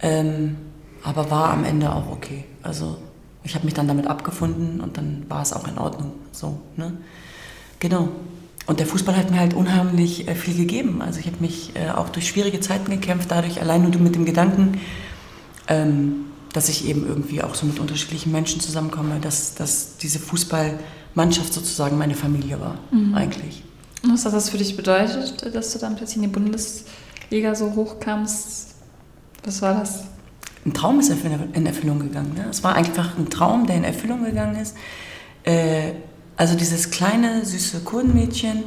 Ähm, 0.00 0.56
aber 1.02 1.30
war 1.30 1.50
am 1.50 1.64
Ende 1.64 1.92
auch 1.92 2.10
okay. 2.10 2.44
Also 2.62 2.98
ich 3.42 3.54
habe 3.54 3.64
mich 3.64 3.74
dann 3.74 3.88
damit 3.88 4.06
abgefunden 4.06 4.80
und 4.80 4.96
dann 4.96 5.24
war 5.28 5.42
es 5.42 5.52
auch 5.52 5.66
in 5.68 5.78
Ordnung. 5.78 6.12
So, 6.32 6.60
ne? 6.76 6.96
Genau. 7.78 8.08
Und 8.66 8.80
der 8.80 8.86
Fußball 8.86 9.16
hat 9.16 9.30
mir 9.30 9.38
halt 9.38 9.54
unheimlich 9.54 10.26
äh, 10.28 10.34
viel 10.34 10.56
gegeben. 10.56 11.00
Also 11.00 11.20
ich 11.20 11.26
habe 11.26 11.36
mich 11.40 11.72
äh, 11.76 11.90
auch 11.90 12.08
durch 12.08 12.26
schwierige 12.28 12.60
Zeiten 12.60 12.90
gekämpft, 12.90 13.30
dadurch 13.30 13.60
allein 13.60 13.82
nur 13.82 14.00
mit 14.00 14.16
dem 14.16 14.24
Gedanken, 14.24 14.80
ähm, 15.68 16.26
dass 16.52 16.68
ich 16.68 16.88
eben 16.88 17.06
irgendwie 17.06 17.42
auch 17.42 17.54
so 17.54 17.66
mit 17.66 17.78
unterschiedlichen 17.78 18.32
Menschen 18.32 18.60
zusammenkomme, 18.60 19.20
dass, 19.20 19.54
dass 19.54 19.98
diese 19.98 20.18
Fußballmannschaft 20.18 21.52
sozusagen 21.52 21.96
meine 21.96 22.14
Familie 22.14 22.60
war, 22.60 22.78
mhm. 22.90 23.14
eigentlich. 23.14 23.62
Was 24.02 24.24
hat 24.24 24.32
das 24.32 24.50
für 24.50 24.58
dich 24.58 24.76
bedeutet, 24.76 25.54
dass 25.54 25.72
du 25.72 25.78
dann 25.78 25.96
plötzlich 25.96 26.16
in 26.16 26.22
die 26.22 26.28
Bundesliga 26.28 27.54
so 27.54 27.74
hochkamst? 27.74 28.74
Was 29.44 29.62
war 29.62 29.74
das? 29.74 30.04
Ein 30.64 30.74
Traum 30.74 30.98
ist 30.98 31.12
in 31.52 31.66
Erfüllung 31.66 32.00
gegangen. 32.00 32.34
Ne? 32.34 32.46
Es 32.50 32.64
war 32.64 32.74
einfach 32.74 33.16
ein 33.16 33.30
Traum, 33.30 33.66
der 33.66 33.76
in 33.76 33.84
Erfüllung 33.84 34.24
gegangen 34.24 34.56
ist. 34.56 34.74
Äh, 35.44 35.92
also 36.36 36.54
dieses 36.54 36.90
kleine, 36.90 37.44
süße 37.44 37.80
Kurdenmädchen, 37.80 38.64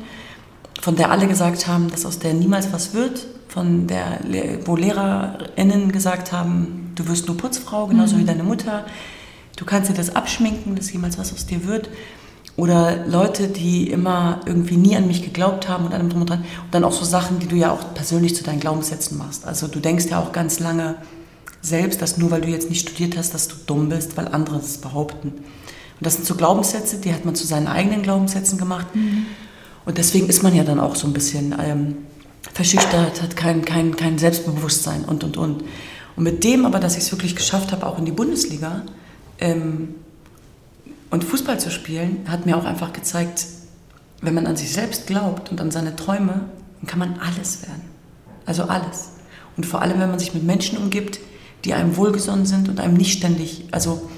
von 0.81 0.95
der 0.95 1.11
alle 1.11 1.27
gesagt 1.27 1.67
haben, 1.67 1.89
dass 1.89 2.05
aus 2.05 2.19
der 2.19 2.33
niemals 2.33 2.71
was 2.71 2.93
wird, 2.93 3.27
von 3.47 3.87
der, 3.87 4.19
wo 4.65 4.75
LehrerInnen 4.75 5.91
gesagt 5.91 6.31
haben, 6.31 6.91
du 6.95 7.07
wirst 7.07 7.27
nur 7.27 7.37
Putzfrau, 7.37 7.87
genauso 7.87 8.15
mhm. 8.15 8.21
wie 8.21 8.25
deine 8.25 8.43
Mutter, 8.43 8.85
du 9.55 9.65
kannst 9.65 9.89
dir 9.89 9.95
das 9.95 10.15
abschminken, 10.15 10.75
dass 10.75 10.91
jemals 10.91 11.17
was 11.17 11.33
aus 11.33 11.45
dir 11.45 11.65
wird. 11.65 11.89
Oder 12.55 13.07
Leute, 13.07 13.47
die 13.47 13.89
immer 13.89 14.41
irgendwie 14.45 14.75
nie 14.75 14.95
an 14.97 15.07
mich 15.07 15.23
geglaubt 15.23 15.69
haben 15.69 15.85
und 15.85 15.93
allem 15.93 16.09
drum 16.09 16.21
und 16.21 16.29
dran. 16.29 16.39
Und 16.39 16.73
dann 16.73 16.83
auch 16.83 16.91
so 16.91 17.05
Sachen, 17.05 17.39
die 17.39 17.47
du 17.47 17.55
ja 17.55 17.71
auch 17.71 17.93
persönlich 17.93 18.35
zu 18.35 18.43
deinen 18.43 18.59
Glaubenssätzen 18.59 19.17
machst. 19.17 19.45
Also 19.45 19.67
du 19.67 19.79
denkst 19.79 20.07
ja 20.09 20.19
auch 20.19 20.33
ganz 20.33 20.59
lange 20.59 20.95
selbst, 21.61 22.01
dass 22.01 22.17
nur 22.17 22.31
weil 22.31 22.41
du 22.41 22.49
jetzt 22.49 22.69
nicht 22.69 22.87
studiert 22.87 23.17
hast, 23.17 23.33
dass 23.33 23.47
du 23.47 23.55
dumm 23.65 23.87
bist, 23.87 24.17
weil 24.17 24.27
andere 24.27 24.57
das 24.57 24.77
behaupten. 24.77 25.33
Und 25.99 26.05
das 26.05 26.15
sind 26.15 26.25
so 26.25 26.35
Glaubenssätze, 26.35 26.97
die 26.97 27.13
hat 27.13 27.25
man 27.25 27.35
zu 27.35 27.45
seinen 27.45 27.67
eigenen 27.67 28.01
Glaubenssätzen 28.01 28.57
gemacht. 28.57 28.87
Mhm. 28.95 29.25
Und 29.85 29.97
deswegen 29.97 30.29
ist 30.29 30.43
man 30.43 30.55
ja 30.55 30.63
dann 30.63 30.79
auch 30.79 30.95
so 30.95 31.07
ein 31.07 31.13
bisschen 31.13 31.53
ähm, 31.61 31.97
verschüchtert, 32.53 33.21
hat 33.21 33.35
kein, 33.35 33.65
kein, 33.65 33.95
kein 33.95 34.17
Selbstbewusstsein 34.17 35.03
und, 35.03 35.23
und, 35.23 35.35
und. 35.35 35.63
Und 36.15 36.23
mit 36.23 36.43
dem 36.43 36.65
aber, 36.65 36.79
dass 36.79 36.95
ich 36.95 37.03
es 37.03 37.11
wirklich 37.11 37.35
geschafft 37.35 37.71
habe, 37.71 37.85
auch 37.85 37.97
in 37.97 38.05
die 38.05 38.11
Bundesliga 38.11 38.83
ähm, 39.39 39.95
und 41.09 41.23
Fußball 41.23 41.59
zu 41.59 41.69
spielen, 41.69 42.25
hat 42.27 42.45
mir 42.45 42.57
auch 42.57 42.65
einfach 42.65 42.93
gezeigt, 42.93 43.45
wenn 44.21 44.33
man 44.33 44.47
an 44.47 44.55
sich 44.55 44.71
selbst 44.71 45.07
glaubt 45.07 45.51
und 45.51 45.59
an 45.59 45.71
seine 45.71 45.95
Träume, 45.95 46.45
dann 46.79 46.87
kann 46.87 46.99
man 46.99 47.19
alles 47.19 47.61
werden. 47.63 47.83
Also 48.45 48.63
alles. 48.63 49.09
Und 49.57 49.65
vor 49.65 49.81
allem, 49.81 49.99
wenn 49.99 50.09
man 50.09 50.19
sich 50.19 50.33
mit 50.33 50.43
Menschen 50.43 50.77
umgibt, 50.77 51.19
die 51.65 51.73
einem 51.73 51.97
wohlgesonnen 51.97 52.45
sind 52.45 52.69
und 52.69 52.79
einem 52.79 52.93
nicht 52.93 53.17
ständig, 53.17 53.65
also 53.71 54.09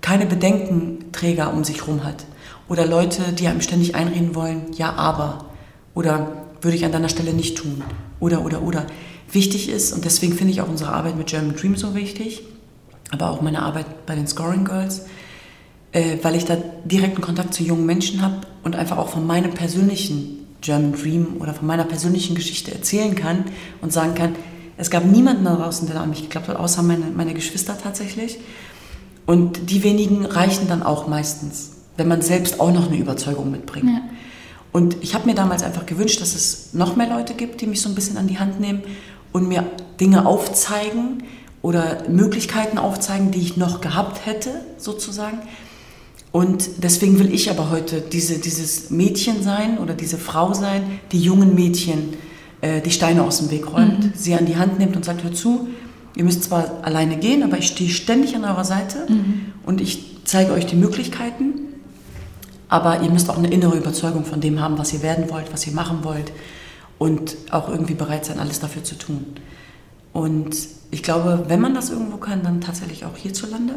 keine 0.00 0.26
Bedenkenträger 0.26 1.52
um 1.52 1.64
sich 1.64 1.82
herum 1.82 2.04
hat. 2.04 2.24
Oder 2.68 2.86
Leute, 2.86 3.32
die 3.32 3.48
einem 3.48 3.60
ständig 3.60 3.94
einreden 3.94 4.34
wollen, 4.34 4.66
ja, 4.76 4.92
aber. 4.94 5.46
Oder 5.94 6.44
würde 6.60 6.76
ich 6.76 6.84
an 6.84 6.92
deiner 6.92 7.08
Stelle 7.08 7.32
nicht 7.32 7.56
tun. 7.56 7.82
Oder, 8.20 8.44
oder, 8.44 8.62
oder. 8.62 8.86
Wichtig 9.30 9.68
ist, 9.68 9.92
und 9.92 10.04
deswegen 10.04 10.34
finde 10.34 10.52
ich 10.52 10.60
auch 10.60 10.68
unsere 10.68 10.92
Arbeit 10.92 11.16
mit 11.16 11.26
German 11.26 11.54
Dream 11.54 11.76
so 11.76 11.94
wichtig, 11.94 12.42
aber 13.10 13.30
auch 13.30 13.42
meine 13.42 13.62
Arbeit 13.62 14.06
bei 14.06 14.14
den 14.14 14.26
Scoring 14.26 14.64
Girls, 14.64 15.02
äh, 15.92 16.16
weil 16.22 16.34
ich 16.34 16.46
da 16.46 16.56
direkten 16.84 17.20
Kontakt 17.20 17.52
zu 17.52 17.62
jungen 17.62 17.84
Menschen 17.84 18.22
habe 18.22 18.38
und 18.64 18.74
einfach 18.74 18.96
auch 18.96 19.08
von 19.08 19.26
meinem 19.26 19.52
persönlichen 19.52 20.46
German 20.60 20.92
Dream 20.92 21.36
oder 21.40 21.54
von 21.54 21.66
meiner 21.66 21.84
persönlichen 21.84 22.34
Geschichte 22.34 22.72
erzählen 22.72 23.14
kann 23.14 23.44
und 23.80 23.92
sagen 23.92 24.14
kann, 24.14 24.34
es 24.76 24.90
gab 24.90 25.04
niemanden 25.04 25.44
da 25.44 25.56
draußen, 25.56 25.88
der 25.88 26.00
an 26.00 26.10
mich 26.10 26.22
geglaubt 26.22 26.48
hat, 26.48 26.56
außer 26.56 26.82
meine, 26.82 27.06
meine 27.14 27.34
Geschwister 27.34 27.76
tatsächlich. 27.80 28.38
Und 29.28 29.68
die 29.68 29.82
wenigen 29.82 30.24
reichen 30.24 30.68
dann 30.68 30.82
auch 30.82 31.06
meistens, 31.06 31.72
wenn 31.98 32.08
man 32.08 32.22
selbst 32.22 32.60
auch 32.60 32.72
noch 32.72 32.86
eine 32.86 32.96
Überzeugung 32.96 33.50
mitbringt. 33.50 33.84
Ja. 33.84 34.00
Und 34.72 34.96
ich 35.02 35.14
habe 35.14 35.26
mir 35.26 35.34
damals 35.34 35.62
einfach 35.62 35.84
gewünscht, 35.84 36.22
dass 36.22 36.34
es 36.34 36.72
noch 36.72 36.96
mehr 36.96 37.10
Leute 37.10 37.34
gibt, 37.34 37.60
die 37.60 37.66
mich 37.66 37.82
so 37.82 37.90
ein 37.90 37.94
bisschen 37.94 38.16
an 38.16 38.26
die 38.26 38.38
Hand 38.38 38.58
nehmen 38.58 38.80
und 39.32 39.46
mir 39.46 39.70
Dinge 40.00 40.24
aufzeigen 40.24 41.24
oder 41.60 42.08
Möglichkeiten 42.08 42.78
aufzeigen, 42.78 43.30
die 43.30 43.40
ich 43.40 43.58
noch 43.58 43.82
gehabt 43.82 44.24
hätte, 44.24 44.62
sozusagen. 44.78 45.40
Und 46.32 46.82
deswegen 46.82 47.18
will 47.18 47.30
ich 47.30 47.50
aber 47.50 47.68
heute 47.68 48.00
diese, 48.00 48.38
dieses 48.38 48.88
Mädchen 48.88 49.42
sein 49.42 49.76
oder 49.76 49.92
diese 49.92 50.16
Frau 50.16 50.54
sein, 50.54 51.00
die 51.12 51.20
jungen 51.20 51.54
Mädchen 51.54 52.14
äh, 52.62 52.80
die 52.80 52.92
Steine 52.92 53.24
aus 53.24 53.40
dem 53.40 53.50
Weg 53.50 53.70
räumt, 53.70 54.04
mhm. 54.04 54.12
sie 54.14 54.34
an 54.34 54.46
die 54.46 54.56
Hand 54.56 54.78
nimmt 54.78 54.96
und 54.96 55.04
sagt, 55.04 55.22
hör 55.22 55.34
zu, 55.34 55.68
Ihr 56.18 56.24
müsst 56.24 56.42
zwar 56.42 56.82
alleine 56.82 57.16
gehen, 57.16 57.44
aber 57.44 57.58
ich 57.58 57.68
stehe 57.68 57.90
ständig 57.90 58.34
an 58.34 58.44
eurer 58.44 58.64
Seite 58.64 59.06
mhm. 59.08 59.52
und 59.64 59.80
ich 59.80 60.16
zeige 60.24 60.50
euch 60.50 60.66
die 60.66 60.74
Möglichkeiten. 60.74 61.60
Aber 62.68 63.02
ihr 63.02 63.10
müsst 63.10 63.30
auch 63.30 63.38
eine 63.38 63.48
innere 63.52 63.76
Überzeugung 63.76 64.24
von 64.24 64.40
dem 64.40 64.60
haben, 64.60 64.78
was 64.78 64.92
ihr 64.92 65.02
werden 65.02 65.30
wollt, 65.30 65.52
was 65.52 65.64
ihr 65.68 65.72
machen 65.72 66.02
wollt 66.02 66.32
und 66.98 67.36
auch 67.52 67.68
irgendwie 67.68 67.94
bereit 67.94 68.24
sein, 68.24 68.40
alles 68.40 68.58
dafür 68.58 68.82
zu 68.82 68.98
tun. 68.98 69.26
Und 70.12 70.56
ich 70.90 71.04
glaube, 71.04 71.44
wenn 71.46 71.60
man 71.60 71.72
das 71.72 71.90
irgendwo 71.90 72.16
kann, 72.16 72.42
dann 72.42 72.60
tatsächlich 72.60 73.04
auch 73.04 73.16
hierzulande. 73.16 73.74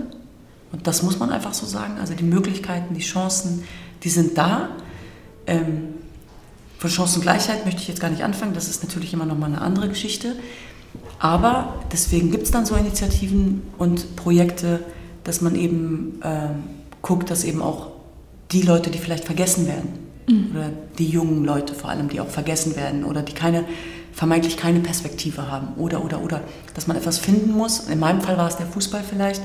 Und 0.71 0.87
das 0.87 1.03
muss 1.03 1.19
man 1.19 1.29
einfach 1.29 1.53
so 1.53 1.67
sagen. 1.67 1.99
Also 1.99 2.15
die 2.15 2.23
Möglichkeiten, 2.23 2.95
die 2.95 3.01
Chancen, 3.01 3.65
die 4.01 4.09
sind 4.09 4.35
da. 4.35 4.69
Ähm, 5.45 5.89
von 6.79 6.89
Chancengleichheit 6.89 7.65
möchte 7.65 7.81
ich 7.81 7.87
jetzt 7.87 8.01
gar 8.01 8.09
nicht 8.09 8.23
anfangen. 8.23 8.55
Das 8.55 8.67
ist 8.67 8.81
natürlich 8.81 9.13
immer 9.13 9.27
noch 9.27 9.37
mal 9.37 9.45
eine 9.45 9.61
andere 9.61 9.89
Geschichte. 9.89 10.35
Aber 11.21 11.75
deswegen 11.91 12.31
gibt 12.31 12.43
es 12.43 12.51
dann 12.51 12.65
so 12.65 12.75
Initiativen 12.75 13.61
und 13.77 14.15
Projekte, 14.15 14.79
dass 15.23 15.39
man 15.39 15.55
eben 15.55 16.19
äh, 16.23 16.49
guckt, 17.03 17.29
dass 17.29 17.43
eben 17.43 17.61
auch 17.61 17.91
die 18.51 18.63
Leute, 18.63 18.89
die 18.89 18.97
vielleicht 18.97 19.25
vergessen 19.25 19.67
werden, 19.67 19.89
mhm. 20.27 20.55
oder 20.55 20.69
die 20.97 21.07
jungen 21.07 21.45
Leute 21.45 21.75
vor 21.75 21.91
allem, 21.91 22.09
die 22.09 22.19
auch 22.19 22.27
vergessen 22.27 22.75
werden 22.75 23.03
oder 23.03 23.21
die 23.21 23.33
keine, 23.33 23.65
vermeintlich 24.11 24.57
keine 24.57 24.79
Perspektive 24.79 25.51
haben, 25.51 25.75
oder, 25.77 26.03
oder, 26.03 26.23
oder, 26.23 26.41
dass 26.73 26.87
man 26.87 26.97
etwas 26.97 27.19
finden 27.19 27.51
muss. 27.51 27.87
In 27.87 27.99
meinem 27.99 28.21
Fall 28.21 28.37
war 28.37 28.47
es 28.47 28.57
der 28.57 28.65
Fußball 28.65 29.03
vielleicht. 29.07 29.43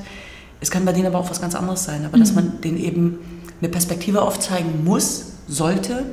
Es 0.63 0.71
kann 0.71 0.87
bei 0.87 0.95
denen 0.95 1.09
aber 1.09 1.19
auch 1.19 1.29
was 1.29 1.43
ganz 1.43 1.55
anderes 1.55 1.85
sein, 1.85 2.07
aber 2.07 2.17
mhm. 2.17 2.21
dass 2.21 2.35
man 2.35 2.63
denen 2.63 2.79
eben 2.79 3.19
eine 3.61 3.69
Perspektive 3.69 4.23
aufzeigen 4.23 4.83
muss, 4.83 5.27
sollte. 5.47 6.07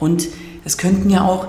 Und 0.00 0.26
es 0.64 0.76
könnten 0.76 1.08
ja 1.08 1.24
auch 1.24 1.46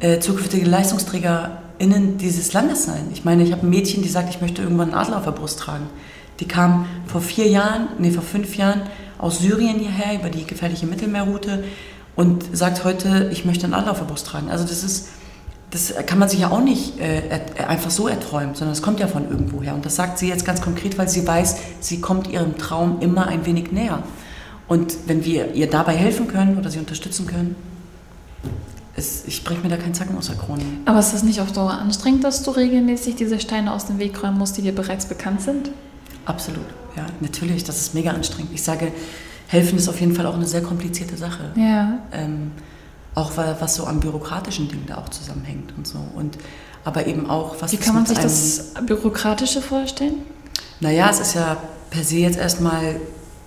äh, 0.00 0.20
zukünftige 0.20 0.64
Leistungsträger 0.64 1.58
innen 1.78 2.18
dieses 2.18 2.52
Landes 2.52 2.84
sein. 2.84 3.08
Ich 3.12 3.24
meine, 3.24 3.42
ich 3.42 3.52
habe 3.52 3.66
ein 3.66 3.70
Mädchen, 3.70 4.02
die 4.02 4.08
sagt, 4.08 4.30
ich 4.30 4.40
möchte 4.40 4.62
irgendwann 4.62 4.90
einen 4.90 4.98
Adler 4.98 5.18
auf 5.18 5.24
der 5.24 5.32
Brust 5.32 5.58
tragen. 5.58 5.86
Die 6.40 6.46
kam 6.46 6.86
vor 7.06 7.20
vier 7.20 7.46
Jahren, 7.48 7.88
nee, 7.98 8.10
vor 8.10 8.22
fünf 8.22 8.56
Jahren 8.56 8.82
aus 9.18 9.38
Syrien 9.38 9.78
hierher 9.78 10.18
über 10.18 10.30
die 10.30 10.44
gefährliche 10.44 10.86
Mittelmeerroute 10.86 11.64
und 12.16 12.44
sagt 12.56 12.84
heute, 12.84 13.30
ich 13.32 13.44
möchte 13.44 13.64
einen 13.64 13.74
Adler 13.74 13.92
auf 13.92 13.98
der 13.98 14.06
Brust 14.06 14.26
tragen. 14.26 14.50
Also 14.50 14.64
das 14.64 14.82
ist, 14.82 15.08
das 15.70 15.94
kann 16.06 16.18
man 16.18 16.28
sich 16.28 16.40
ja 16.40 16.50
auch 16.50 16.60
nicht 16.60 17.00
äh, 17.00 17.40
einfach 17.66 17.90
so 17.90 18.08
erträumen, 18.08 18.54
sondern 18.54 18.72
es 18.72 18.82
kommt 18.82 19.00
ja 19.00 19.06
von 19.06 19.30
irgendwo 19.30 19.62
her. 19.62 19.74
Und 19.74 19.86
das 19.86 19.96
sagt 19.96 20.18
sie 20.18 20.28
jetzt 20.28 20.44
ganz 20.44 20.60
konkret, 20.60 20.98
weil 20.98 21.08
sie 21.08 21.26
weiß, 21.26 21.56
sie 21.80 22.00
kommt 22.00 22.28
ihrem 22.28 22.58
Traum 22.58 23.00
immer 23.00 23.26
ein 23.26 23.46
wenig 23.46 23.72
näher. 23.72 24.02
Und 24.68 24.96
wenn 25.06 25.24
wir 25.24 25.52
ihr 25.54 25.68
dabei 25.68 25.94
helfen 25.94 26.28
können 26.28 26.58
oder 26.58 26.70
sie 26.70 26.78
unterstützen 26.78 27.26
können, 27.26 27.56
es, 28.94 29.24
ich 29.26 29.42
breche 29.44 29.60
mir 29.62 29.68
da 29.68 29.76
keinen 29.76 29.94
Zacken 29.94 30.16
aus 30.16 30.26
der 30.26 30.36
Krone. 30.36 30.62
Aber 30.84 30.98
ist 30.98 31.12
das 31.12 31.22
nicht 31.22 31.40
auf 31.40 31.52
Dauer 31.52 31.72
anstrengend, 31.72 32.24
dass 32.24 32.42
du 32.42 32.50
regelmäßig 32.50 33.16
diese 33.16 33.40
Steine 33.40 33.72
aus 33.72 33.86
dem 33.86 33.98
Weg 33.98 34.22
räumen 34.22 34.38
musst, 34.38 34.56
die 34.58 34.62
dir 34.62 34.74
bereits 34.74 35.06
bekannt 35.06 35.40
sind? 35.40 35.70
Absolut, 36.26 36.66
ja, 36.96 37.06
natürlich. 37.20 37.64
Das 37.64 37.80
ist 37.80 37.94
mega 37.94 38.10
anstrengend. 38.10 38.52
Ich 38.52 38.62
sage, 38.62 38.92
helfen 39.48 39.78
ist 39.78 39.88
auf 39.88 40.00
jeden 40.00 40.14
Fall 40.14 40.26
auch 40.26 40.34
eine 40.34 40.46
sehr 40.46 40.62
komplizierte 40.62 41.16
Sache. 41.16 41.52
Ja. 41.56 41.98
Ähm, 42.12 42.52
auch 43.14 43.36
weil, 43.36 43.56
was 43.60 43.74
so 43.74 43.86
am 43.86 44.00
bürokratischen 44.00 44.68
Ding 44.68 44.84
da 44.86 44.98
auch 44.98 45.08
zusammenhängt 45.08 45.72
und 45.76 45.86
so. 45.86 45.98
Und, 46.14 46.38
aber 46.84 47.06
eben 47.06 47.28
auch, 47.28 47.56
was 47.60 47.72
Wie 47.72 47.76
kann 47.76 47.94
man 47.94 48.06
sich 48.06 48.18
das 48.18 48.72
Bürokratische 48.86 49.62
vorstellen? 49.62 50.14
Naja, 50.80 51.08
es 51.10 51.20
ist 51.20 51.34
ja 51.34 51.56
per 51.90 52.04
se 52.04 52.16
jetzt 52.16 52.38
erstmal, 52.38 52.96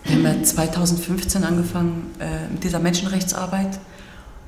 wir 0.03 0.15
haben 0.15 0.23
ja 0.23 0.43
2015 0.43 1.43
angefangen 1.43 2.11
äh, 2.19 2.51
mit 2.51 2.63
dieser 2.63 2.79
Menschenrechtsarbeit 2.79 3.79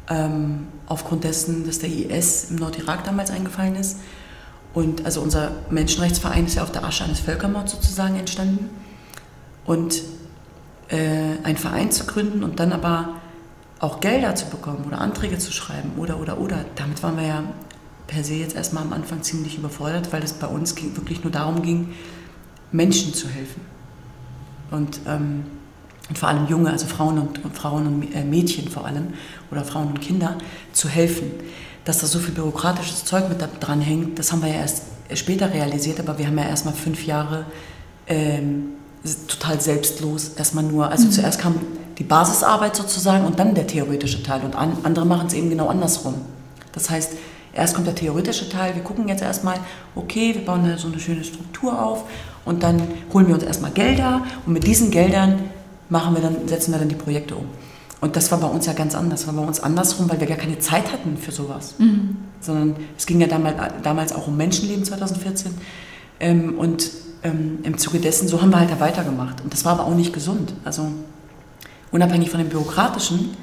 ähm, 0.10 0.68
aufgrund 0.88 1.24
dessen, 1.24 1.66
dass 1.66 1.80
der 1.80 1.90
IS 1.90 2.50
im 2.50 2.58
Nordirak 2.58 3.04
damals 3.04 3.32
eingefallen 3.32 3.76
ist. 3.76 3.98
Und 4.74 5.06
also 5.06 5.22
unser 5.22 5.52
Menschenrechtsverein 5.70 6.46
ist 6.46 6.56
ja 6.56 6.64
auf 6.64 6.72
der 6.72 6.84
Asche 6.84 7.04
eines 7.04 7.20
Völkermords 7.20 7.72
sozusagen 7.72 8.16
entstanden. 8.16 8.70
Und 9.66 10.02
äh, 10.90 11.38
einen 11.44 11.58
Verein 11.58 11.92
zu 11.92 12.06
gründen 12.06 12.44
und 12.44 12.60
dann 12.60 12.72
aber 12.72 13.16
auch 13.80 14.00
Gelder 14.00 14.36
zu 14.36 14.46
bekommen 14.48 14.86
oder 14.88 15.00
Anträge 15.00 15.38
zu 15.38 15.52
schreiben 15.52 15.92
oder, 15.98 16.20
oder, 16.20 16.40
oder, 16.40 16.66
damit 16.76 17.04
waren 17.04 17.18
wir 17.18 17.28
ja 17.28 17.44
per 18.08 18.24
se 18.24 18.36
jetzt 18.36 18.56
erstmal 18.56 18.84
am 18.84 18.94
Anfang 18.94 19.22
ziemlich 19.22 19.58
überfordert, 19.58 20.14
weil 20.14 20.24
es 20.24 20.34
bei 20.34 20.48
uns 20.48 20.76
wirklich 20.96 21.24
nur 21.24 21.32
darum 21.32 21.62
ging, 21.62 21.94
Menschen 22.72 23.14
zu 23.14 23.28
helfen. 23.28 23.62
Und 24.72 25.02
ähm, 25.08 25.44
und 26.10 26.18
vor 26.18 26.30
allem 26.30 26.48
Junge, 26.48 26.72
also 26.72 26.86
Frauen 26.86 27.20
und, 27.20 27.40
Frauen 27.56 27.88
und 27.88 28.16
äh, 28.16 28.24
Mädchen 28.24 28.70
vor 28.70 28.86
allem 28.86 29.14
oder 29.52 29.64
Frauen 29.64 29.88
und 29.88 30.02
Kinder 30.02 30.38
zu 30.74 30.90
helfen. 30.90 31.32
Dass 31.86 32.00
da 32.00 32.08
so 32.08 32.20
viel 32.20 32.34
bürokratisches 32.34 33.06
Zeug 33.06 33.30
mit 33.30 33.38
dran 33.60 33.82
hängt, 33.82 34.20
das 34.20 34.32
haben 34.32 34.42
wir 34.42 34.50
ja 34.50 34.56
erst 34.56 34.84
später 35.14 35.54
realisiert, 35.54 36.00
aber 36.00 36.18
wir 36.18 36.28
haben 36.28 36.38
ja 36.38 36.46
erstmal 36.46 36.74
fünf 36.74 37.06
Jahre 37.06 37.46
ähm, 38.08 38.70
total 39.28 39.62
selbstlos 39.62 40.32
erstmal 40.36 40.66
nur, 40.66 40.90
also 40.90 41.06
mhm. 41.06 41.12
zuerst 41.12 41.40
kam 41.40 41.56
die 41.98 42.04
Basisarbeit 42.04 42.76
sozusagen 42.76 43.26
und 43.26 43.40
dann 43.40 43.56
der 43.56 43.68
theoretische 43.68 44.22
Teil 44.22 44.42
und 44.42 44.56
an, 44.56 44.78
andere 44.84 45.06
machen 45.06 45.28
es 45.28 45.34
eben 45.34 45.50
genau 45.50 45.68
andersrum. 45.68 46.16
Das 46.74 46.90
heißt, 46.90 47.14
Erst 47.58 47.74
kommt 47.74 47.88
der 47.88 47.96
theoretische 47.96 48.48
Teil, 48.50 48.76
wir 48.76 48.84
gucken 48.84 49.08
jetzt 49.08 49.24
erstmal, 49.24 49.56
okay, 49.96 50.36
wir 50.36 50.46
bauen 50.46 50.70
da 50.70 50.78
so 50.78 50.90
eine 50.90 51.00
schöne 51.00 51.24
Struktur 51.24 51.82
auf 51.82 52.04
und 52.46 52.62
dann 52.62 52.80
holen 53.12 53.28
wir 53.28 53.34
uns 53.34 53.44
erstmal 53.44 53.72
Gelder 53.72 54.22
und 54.46 54.54
mit 54.54 54.68
diesen 54.68 54.92
Geldern 54.92 55.40
machen 55.90 56.16
wir 56.16 56.22
dann, 56.22 56.48
setzen 56.48 56.72
wir 56.72 56.80
dann 56.80 56.90
die 56.90 56.96
Projekte 56.96 57.36
um. 57.36 57.46
Und 58.00 58.16
das 58.16 58.32
war 58.32 58.40
bei 58.40 58.48
uns 58.48 58.66
ja 58.66 58.74
ganz 58.74 58.94
anders. 58.94 59.22
Das 59.22 59.28
war 59.28 59.42
bei 59.42 59.48
uns 59.48 59.60
andersrum, 59.60 60.10
weil 60.10 60.20
wir 60.20 60.28
gar 60.28 60.38
keine 60.38 60.60
Zeit 60.60 60.92
hatten 60.92 61.18
für 61.18 61.32
sowas. 61.32 61.76
Mhm. 61.80 62.18
Sondern 62.40 62.76
es 62.96 63.06
ging 63.06 63.20
ja 63.20 63.28
damals, 63.28 63.56
damals 63.82 64.14
auch 64.14 64.28
um 64.28 64.38
Menschenleben 64.38 64.86
2014. 64.86 65.52
Ähm, 66.20 66.58
und 66.60 66.92
ähm, 67.24 67.60
im 67.64 67.78
Zuge 67.78 68.00
dessen, 68.00 68.28
so 68.28 68.42
haben 68.42 68.52
wir 68.52 68.60
halt 68.60 68.72
da 68.72 68.80
weitergemacht. 68.80 69.42
Und 69.42 69.52
das 69.52 69.66
war 69.66 69.74
aber 69.74 69.86
auch 69.86 69.96
nicht 69.96 70.14
gesund. 70.14 70.54
Also 70.64 70.88
unabhängig 71.92 72.30
von 72.30 72.40
dem 72.40 72.50
Bürokratischen 72.50 73.36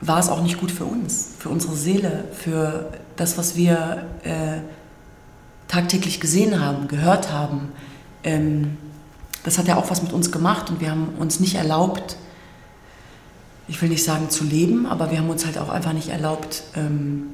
war 0.00 0.18
es 0.18 0.28
auch 0.28 0.42
nicht 0.42 0.58
gut 0.58 0.70
für 0.70 0.84
uns, 0.84 1.32
für 1.38 1.48
unsere 1.48 1.74
Seele, 1.74 2.24
für 2.32 2.92
das, 3.16 3.36
was 3.36 3.56
wir 3.56 4.04
äh, 4.24 4.60
tagtäglich 5.68 6.20
gesehen 6.20 6.60
haben, 6.60 6.88
gehört 6.88 7.32
haben. 7.32 7.72
Ähm, 8.24 8.78
das 9.46 9.58
hat 9.58 9.68
ja 9.68 9.76
auch 9.76 9.90
was 9.90 10.02
mit 10.02 10.12
uns 10.12 10.32
gemacht 10.32 10.70
und 10.70 10.80
wir 10.80 10.90
haben 10.90 11.14
uns 11.18 11.38
nicht 11.38 11.54
erlaubt, 11.54 12.16
ich 13.68 13.80
will 13.80 13.88
nicht 13.88 14.04
sagen 14.04 14.28
zu 14.28 14.42
leben, 14.42 14.86
aber 14.86 15.12
wir 15.12 15.18
haben 15.18 15.30
uns 15.30 15.46
halt 15.46 15.56
auch 15.56 15.68
einfach 15.68 15.92
nicht 15.92 16.08
erlaubt, 16.08 16.64
ähm, 16.74 17.28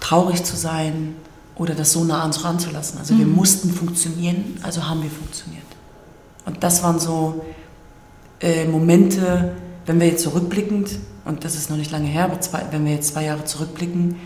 traurig 0.00 0.44
zu 0.44 0.56
sein 0.56 1.16
oder 1.56 1.74
das 1.74 1.92
so 1.92 2.04
nah 2.04 2.20
an 2.20 2.26
uns 2.26 2.44
ranzulassen. 2.44 2.98
Also 2.98 3.14
mhm. 3.14 3.18
wir 3.20 3.26
mussten 3.26 3.70
funktionieren, 3.70 4.58
also 4.60 4.86
haben 4.86 5.02
wir 5.02 5.10
funktioniert. 5.10 5.64
Und 6.44 6.62
das 6.62 6.82
waren 6.82 7.00
so 7.00 7.42
äh, 8.40 8.66
Momente, 8.66 9.52
wenn 9.86 9.98
wir 9.98 10.08
jetzt 10.08 10.22
zurückblickend, 10.22 10.90
und 11.24 11.42
das 11.42 11.54
ist 11.54 11.70
noch 11.70 11.78
nicht 11.78 11.90
lange 11.90 12.06
her, 12.06 12.24
aber 12.24 12.38
zwei, 12.42 12.66
wenn 12.70 12.84
wir 12.84 12.92
jetzt 12.92 13.14
zwei 13.14 13.24
Jahre 13.24 13.46
zurückblicken, 13.46 14.16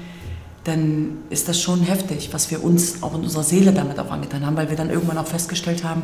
dann 0.65 1.19
ist 1.31 1.49
das 1.49 1.61
schon 1.61 1.81
heftig, 1.81 2.31
was 2.33 2.51
wir 2.51 2.65
uns 2.65 3.03
auch 3.03 3.15
in 3.15 3.23
unserer 3.23 3.45
Seele 3.45 3.73
damit 3.73 3.99
auch 3.99 4.11
angetan 4.11 4.45
haben, 4.47 4.57
weil 4.57 4.71
wir 4.71 4.77
dann 4.77 4.91
irgendwann 4.91 5.19
auch 5.19 5.27
festgestellt 5.27 5.85
haben, 5.85 6.03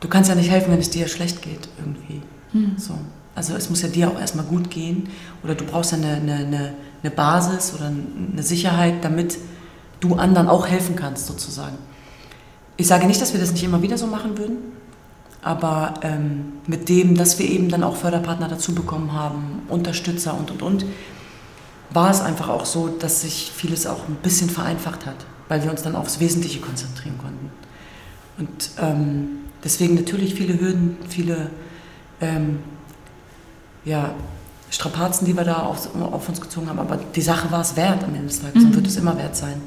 du 0.00 0.08
kannst 0.08 0.28
ja 0.28 0.34
nicht 0.34 0.50
helfen, 0.50 0.72
wenn 0.72 0.80
es 0.80 0.90
dir 0.90 1.06
schlecht 1.08 1.40
geht 1.42 1.68
irgendwie. 1.78 2.22
Mhm. 2.52 2.74
So. 2.76 2.94
Also 3.34 3.54
es 3.54 3.70
muss 3.70 3.82
ja 3.82 3.88
dir 3.88 4.10
auch 4.10 4.18
erstmal 4.18 4.44
gut 4.44 4.70
gehen 4.70 5.08
oder 5.44 5.54
du 5.54 5.64
brauchst 5.64 5.92
ja 5.92 5.98
eine, 5.98 6.14
eine, 6.14 6.74
eine 7.02 7.10
Basis 7.10 7.74
oder 7.74 7.86
eine 7.86 8.42
Sicherheit, 8.42 9.04
damit 9.04 9.38
du 10.00 10.14
anderen 10.14 10.48
auch 10.48 10.66
helfen 10.66 10.96
kannst 10.96 11.26
sozusagen. 11.26 11.76
Ich 12.76 12.86
sage 12.86 13.06
nicht, 13.06 13.20
dass 13.20 13.32
wir 13.32 13.40
das 13.40 13.52
nicht 13.52 13.62
immer 13.62 13.82
wieder 13.82 13.98
so 13.98 14.06
machen 14.06 14.36
würden, 14.36 14.56
aber 15.42 15.94
ähm, 16.02 16.54
mit 16.66 16.88
dem, 16.88 17.14
dass 17.14 17.38
wir 17.38 17.48
eben 17.48 17.68
dann 17.68 17.82
auch 17.82 17.96
Förderpartner 17.96 18.48
dazu 18.48 18.74
bekommen 18.74 19.12
haben, 19.12 19.62
Unterstützer 19.68 20.36
und 20.36 20.50
und 20.50 20.62
und, 20.62 20.84
war 21.90 22.10
es 22.10 22.20
einfach 22.20 22.48
auch 22.48 22.66
so, 22.66 22.88
dass 22.88 23.22
sich 23.22 23.52
vieles 23.54 23.86
auch 23.86 24.08
ein 24.08 24.16
bisschen 24.22 24.50
vereinfacht 24.50 25.06
hat, 25.06 25.16
weil 25.48 25.62
wir 25.62 25.70
uns 25.70 25.82
dann 25.82 25.96
aufs 25.96 26.20
Wesentliche 26.20 26.60
konzentrieren 26.60 27.18
konnten. 27.18 27.50
Und 28.38 28.70
ähm, 28.80 29.28
deswegen 29.64 29.94
natürlich 29.94 30.34
viele 30.34 30.60
Hürden, 30.60 30.96
viele 31.08 31.50
ähm, 32.20 32.58
ja, 33.84 34.14
Strapazen, 34.70 35.26
die 35.26 35.36
wir 35.36 35.44
da 35.44 35.62
auf, 35.62 35.88
auf, 35.94 36.28
uns 36.28 36.40
gezogen 36.40 36.68
haben. 36.68 36.78
Aber 36.78 36.96
die 36.96 37.22
Sache 37.22 37.50
war 37.50 37.60
es 37.60 37.76
wert 37.76 38.02
am 38.04 38.14
Ende 38.14 38.26
des 38.26 38.40
Tages 38.40 38.62
mhm. 38.62 38.68
und 38.68 38.76
wird 38.76 38.86
es 38.86 38.96
immer 38.96 39.16
wert 39.16 39.36
sein. 39.36 39.62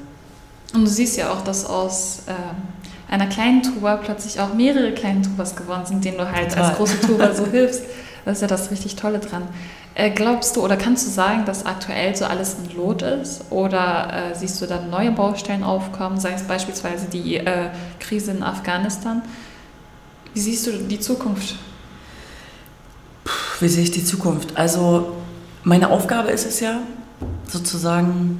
Und 0.74 0.82
du 0.82 0.90
siehst 0.90 1.18
ja 1.18 1.32
auch, 1.32 1.42
dass 1.42 1.66
aus 1.66 2.24
äh, 2.28 3.12
einer 3.12 3.28
kleinen 3.28 3.64
Tuba 3.64 3.98
plötzlich 3.98 4.40
auch 4.40 4.54
mehrere 4.54 4.92
kleine 4.92 5.22
Tubas 5.22 5.56
geworden 5.56 5.86
sind, 5.86 6.06
denen 6.06 6.18
du 6.18 6.32
halt 6.32 6.50
Total. 6.50 6.66
als 6.66 6.78
große 6.78 7.02
Tuba 7.02 7.34
so 7.36 7.48
hilfst. 7.48 7.84
Das 8.26 8.38
ist 8.38 8.42
ja 8.42 8.48
das 8.48 8.70
richtig 8.70 8.96
Tolle 8.96 9.20
dran. 9.20 9.44
Äh, 10.00 10.12
glaubst 10.12 10.56
du 10.56 10.64
oder 10.64 10.78
kannst 10.78 11.06
du 11.06 11.12
sagen, 11.12 11.44
dass 11.46 11.66
aktuell 11.66 12.16
so 12.16 12.26
alles 12.26 12.56
in 12.56 12.78
Lot 12.78 13.02
ist? 13.02 13.42
Oder 13.50 14.32
äh, 14.32 14.36
siehst 14.36 14.62
du 14.62 14.66
dann 14.66 14.90
neue 14.90 15.12
Baustellen 15.12 15.64
aufkommen, 15.64 16.20
sei 16.20 16.34
es 16.34 16.44
beispielsweise 16.44 17.08
die 17.08 17.36
äh, 17.38 17.70
Krise 18.00 18.32
in 18.32 18.44
Afghanistan? 18.44 19.22
Wie 20.34 20.40
siehst 20.40 20.68
du 20.68 20.72
die 20.72 21.00
Zukunft 21.00 21.56
wie 23.60 23.68
sehe 23.68 23.84
ich 23.84 23.92
die 23.92 24.04
Zukunft? 24.04 24.58
Also 24.58 25.18
meine 25.64 25.90
Aufgabe 25.90 26.30
ist 26.30 26.46
es 26.46 26.60
ja, 26.60 26.80
sozusagen 27.48 28.40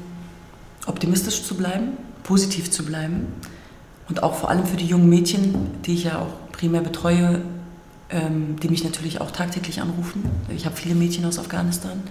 optimistisch 0.88 1.44
zu 1.44 1.56
bleiben, 1.56 1.98
positiv 2.24 2.72
zu 2.72 2.86
bleiben 2.86 3.28
und 4.08 4.24
auch 4.24 4.36
vor 4.36 4.50
allem 4.50 4.66
für 4.66 4.78
die 4.78 4.86
jungen 4.86 5.10
Mädchen, 5.10 5.82
die 5.86 5.94
ich 5.94 6.06
ja 6.06 6.20
auch 6.20 6.52
primär 6.52 6.82
betreue, 6.82 7.42
ähm, 8.10 8.58
die 8.60 8.70
mich 8.70 8.84
natürlich 8.84 9.22
auch 9.22 9.32
tagtäglich 9.32 9.82
anrufen. 9.82 10.24
Ich 10.56 10.66
habe 10.66 10.76
viele 10.76 10.96
Mädchen 10.96 11.26
aus 11.26 11.40
Afghanistan, 11.40 12.02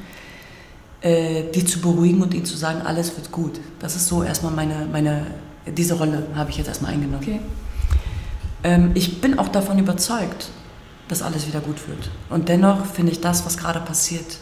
äh, 1.01 1.45
die 1.55 1.65
zu 1.65 1.81
beruhigen 1.81 2.23
und 2.23 2.35
ihnen 2.35 2.45
zu 2.45 2.57
sagen, 2.57 2.83
alles 2.83 3.17
wird 3.17 3.33
gut. 3.33 3.61
Das 3.79 3.97
ist 3.97 4.09
so 4.09 4.23
erstmal 4.23 4.53
meine, 4.53 4.87
meine 4.91 5.27
diese 5.67 5.95
Rolle 5.95 6.27
habe 6.35 6.51
ich 6.51 6.57
jetzt 6.57 6.69
erstmal 6.69 6.93
eingenommen. 6.93 7.23
Okay. 7.23 7.41
Ähm, 8.65 8.93
ich 8.95 9.21
bin 9.21 9.39
auch 9.39 9.49
davon 9.49 9.79
überzeugt, 9.79 10.51
dass 11.09 11.23
alles 11.23 11.47
wieder 11.47 11.61
gut 11.61 11.89
wird. 11.89 12.11
Und 12.29 12.49
dennoch 12.49 12.85
finde 12.87 13.13
ich 13.13 13.21
das, 13.21 13.45
was 13.47 13.57
gerade 13.57 13.81
passiert, 13.81 14.39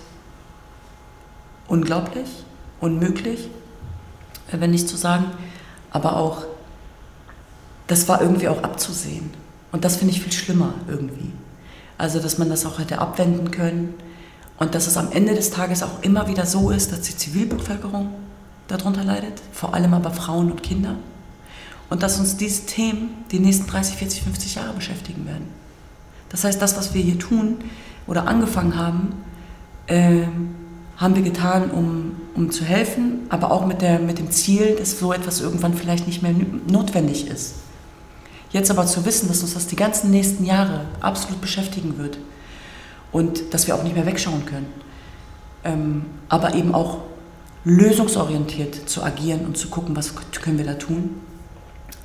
unglaublich, 1.69 2.29
unmöglich, 2.81 3.49
äh, 4.51 4.61
wenn 4.61 4.71
nicht 4.71 4.89
zu 4.89 4.97
sagen, 4.97 5.27
aber 5.91 6.17
auch, 6.17 6.45
das 7.87 8.09
war 8.09 8.21
irgendwie 8.21 8.49
auch 8.49 8.63
abzusehen. 8.63 9.31
Und 9.73 9.85
das 9.85 9.97
finde 9.97 10.15
ich 10.15 10.23
viel 10.23 10.33
schlimmer 10.33 10.75
irgendwie. 10.89 11.33
Also, 11.99 12.21
dass 12.21 12.39
man 12.39 12.49
das 12.49 12.67
auch 12.67 12.79
hätte 12.79 12.99
abwenden 12.99 13.51
können 13.51 13.95
und 14.59 14.75
dass 14.75 14.87
es 14.87 14.97
am 14.97 15.13
Ende 15.13 15.35
des 15.35 15.51
Tages 15.51 15.83
auch 15.83 16.03
immer 16.03 16.29
wieder 16.29 16.47
so 16.47 16.71
ist, 16.71 16.93
dass 16.93 17.03
die 17.03 17.17
Zivilbevölkerung 17.17 18.11
darunter 18.69 19.05
leidet, 19.05 19.41
vor 19.53 19.75
allem 19.75 19.95
aber 19.95 20.11
Frauen 20.11 20.51
und 20.51 20.63
Kinder. 20.63 20.97
Und 21.89 22.03
dass 22.03 22.19
uns 22.19 22.37
diese 22.37 22.67
Themen 22.67 23.25
die 23.31 23.39
nächsten 23.39 23.67
30, 23.67 23.97
40, 23.97 24.23
50 24.23 24.55
Jahre 24.57 24.73
beschäftigen 24.73 25.25
werden. 25.27 25.47
Das 26.31 26.43
heißt, 26.45 26.61
das, 26.61 26.77
was 26.77 26.95
wir 26.95 27.03
hier 27.03 27.19
tun 27.19 27.59
oder 28.07 28.27
angefangen 28.27 28.77
haben, 28.77 29.15
äh, 29.87 30.25
haben 30.97 31.15
wir 31.15 31.23
getan, 31.23 31.71
um, 31.71 32.17
um 32.35 32.51
zu 32.51 32.65
helfen, 32.65 33.21
aber 33.29 33.53
auch 33.53 33.67
mit, 33.67 33.83
der, 33.83 33.99
mit 34.01 34.19
dem 34.19 34.31
Ziel, 34.31 34.75
dass 34.77 34.99
so 34.99 35.13
etwas 35.13 35.41
irgendwann 35.41 35.75
vielleicht 35.75 36.07
nicht 36.07 36.23
mehr 36.23 36.35
notwendig 36.67 37.29
ist. 37.29 37.55
Jetzt 38.51 38.71
aber 38.71 38.87
zu 38.87 39.05
wissen, 39.05 39.29
dass 39.29 39.43
uns 39.43 39.55
das 39.55 39.67
die 39.67 39.77
ganzen 39.77 40.11
nächsten 40.11 40.45
Jahre 40.45 40.87
absolut 41.01 41.41
beschäftigen 41.41 41.99
wird 41.99 42.19
und 43.13 43.55
dass 43.55 43.67
wir 43.67 43.75
auch 43.75 43.83
nicht 43.83 43.97
mehr 43.97 44.07
wegschauen 44.07 44.47
können, 44.47 44.67
ähm, 45.65 46.07
aber 46.29 46.55
eben 46.55 46.75
auch 46.75 46.99
lösungsorientiert 47.65 48.89
zu 48.89 49.03
agieren 49.03 49.45
und 49.45 49.57
zu 49.57 49.69
gucken, 49.69 49.97
was 49.97 50.15
können 50.41 50.59
wir 50.59 50.65
da 50.65 50.75
tun. 50.75 51.21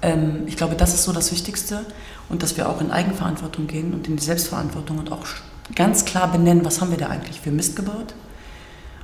Ähm, 0.02 0.44
ich 0.48 0.58
glaube, 0.58 0.76
das 0.76 0.94
ist 0.94 1.04
so 1.04 1.14
das 1.14 1.32
Wichtigste 1.32 1.86
und 2.30 2.42
dass 2.42 2.58
wir 2.58 2.68
auch 2.68 2.82
in 2.82 2.92
Eigenverantwortung 2.92 3.68
gehen 3.68 3.94
und 3.94 4.08
in 4.08 4.16
die 4.16 4.24
Selbstverantwortung 4.24 4.98
und 4.98 5.12
auch 5.12 5.26
ganz 5.76 6.06
klar 6.06 6.32
benennen, 6.32 6.66
was 6.66 6.82
haben 6.82 6.90
wir 6.90 6.98
da 6.98 7.08
eigentlich 7.08 7.40
für 7.40 7.52
Mist 7.52 7.76
gebaut. 7.76 8.16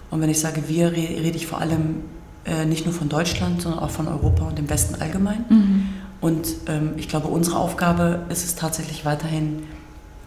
Und 0.09 0.21
wenn 0.21 0.29
ich 0.29 0.39
sage 0.39 0.63
wir, 0.67 0.91
rede 0.91 1.38
ich 1.38 1.45
vor 1.45 1.59
allem 1.59 2.03
äh, 2.45 2.65
nicht 2.65 2.85
nur 2.85 2.93
von 2.93 3.09
Deutschland, 3.09 3.61
sondern 3.61 3.81
auch 3.81 3.89
von 3.89 4.07
Europa 4.07 4.47
und 4.47 4.57
dem 4.57 4.69
Westen 4.69 4.95
allgemein. 5.01 5.45
Mhm. 5.49 5.89
Und 6.20 6.47
ähm, 6.68 6.93
ich 6.97 7.07
glaube, 7.07 7.28
unsere 7.28 7.57
Aufgabe 7.57 8.26
ist 8.30 8.43
es 8.43 8.55
tatsächlich 8.55 9.05
weiterhin, 9.05 9.63